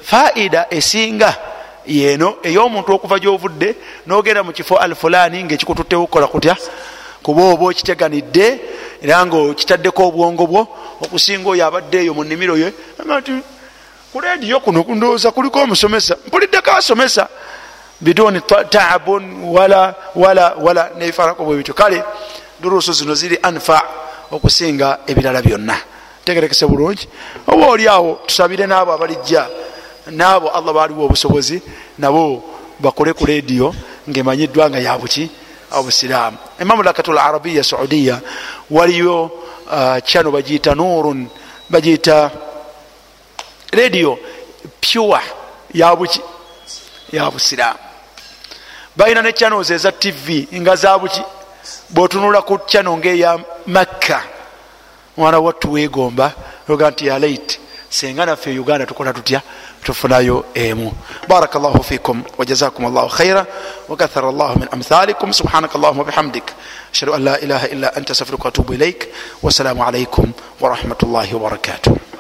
faida 0.03 0.67
esinga 0.71 1.37
yeno 1.87 2.37
ey'omuntu 2.43 2.93
okuva 2.93 3.19
gyovudde 3.19 3.75
nogenda 4.07 4.43
mu 4.43 4.53
kifo 4.53 4.77
alfulani 4.77 5.45
ngaekikututtewo 5.45 6.07
kukola 6.07 6.27
kutya? 6.27 6.57
Kuba 7.23 7.43
oba 7.43 7.65
okiteganidde 7.71 8.61
era 9.03 9.27
nga 9.27 9.37
okitaddeko 9.37 10.09
obwongo 10.09 10.47
bwo 10.47 10.63
okusinga 11.01 11.51
oyo 11.51 11.67
abadde 11.67 11.99
eyo 12.03 12.15
mu 12.15 12.25
nnimiro 12.25 12.57
ye 12.57 12.73
ti 13.25 13.33
ku 14.13 14.21
rediyo 14.21 14.61
kuno 14.61 14.85
ndowooza 14.89 15.31
kuliko 15.31 15.63
omusomesa 15.63 16.17
mpuliddeko 16.27 16.71
asomesa. 16.71 17.29
Biduni 18.01 18.41
taabun 18.71 19.45
wala 19.45 19.95
wala 20.15 20.55
wala 20.59 20.91
nebifaanako 20.99 21.45
bwe 21.45 21.57
bityo. 21.57 21.75
Kale 21.75 22.03
duruusu 22.61 22.93
zino 22.93 23.15
ziri 23.15 23.39
anfa 23.43 23.83
okusinga 24.31 24.99
ebirala 25.07 25.43
byonna 25.43 25.77
tegerekese 26.25 26.67
bulungi. 26.67 27.09
Oba 27.47 27.67
oli 27.67 27.89
awo 27.89 28.21
tusabire 28.27 28.67
n'abo 28.67 28.93
abalijja 28.93 29.49
n'abo 30.11 30.49
allah 30.51 30.73
baaliwo 30.75 31.05
obusobozi 31.05 31.63
nabo 31.99 32.43
bakole 32.81 33.13
ku 33.15 33.25
rediyo 33.27 33.75
ngaemanyiddwa 34.09 34.71
nga 34.71 34.79
yabuki 34.79 35.31
obusiraamu 35.71 36.37
imamu 36.61 36.83
lakatul 36.83 37.19
arabiya 37.19 37.65
saudiya 37.65 38.21
waliyo 38.71 39.31
kyano 40.05 40.31
bagiyita 40.31 40.75
nurun 40.75 41.29
bagiyita 41.71 42.31
rediyo 43.73 44.19
pure 44.81 45.23
yabuki 45.75 46.21
yabusiraamu 47.13 47.79
balina 48.97 49.23
ne 49.23 49.33
channels 49.33 49.71
eza 49.71 49.93
tv 49.93 50.49
nga 50.55 50.77
zabuki 50.77 51.23
bwotunula 51.91 52.43
ku 52.43 52.59
channel 52.67 52.97
ngaeya 52.99 53.39
makka 53.67 54.23
mwana 55.17 55.39
wattu 55.39 55.73
wegomba 55.73 56.33
oga 56.69 56.91
nti 56.91 57.07
yalait 57.07 57.59
senga 57.91 58.27
naffe 58.27 58.59
uganda 58.59 58.87
tukola 58.87 59.13
tutya? 59.13 59.43
Tufunayo 59.85 60.45
emu. 60.55 60.93
Baraka 61.29 61.59
llahu 61.59 61.83
fikum 61.83 62.23
wajazakum 62.39 62.85
llahu 62.95 63.09
khaira 63.09 63.47
wakathara 63.89 64.33
llahu 64.33 64.59
min 64.59 64.69
amthalikum. 64.73 65.33
Subhanaka 65.33 65.75
allahuma 65.79 66.05
bihamdik. 66.05 66.53
Ashhadu 66.93 67.15
an 67.15 67.25
la 67.25 67.39
ilaha 67.41 67.67
illa 67.69 67.89
anta 67.97 68.13
astaghfiruka 68.13 68.45
watubu 68.45 68.75
ilaik 68.75 69.09
wassalamu 69.43 69.83
alaikum 69.85 70.33
warahmatullahi 70.61 71.35
wabarakatuh 71.35 72.12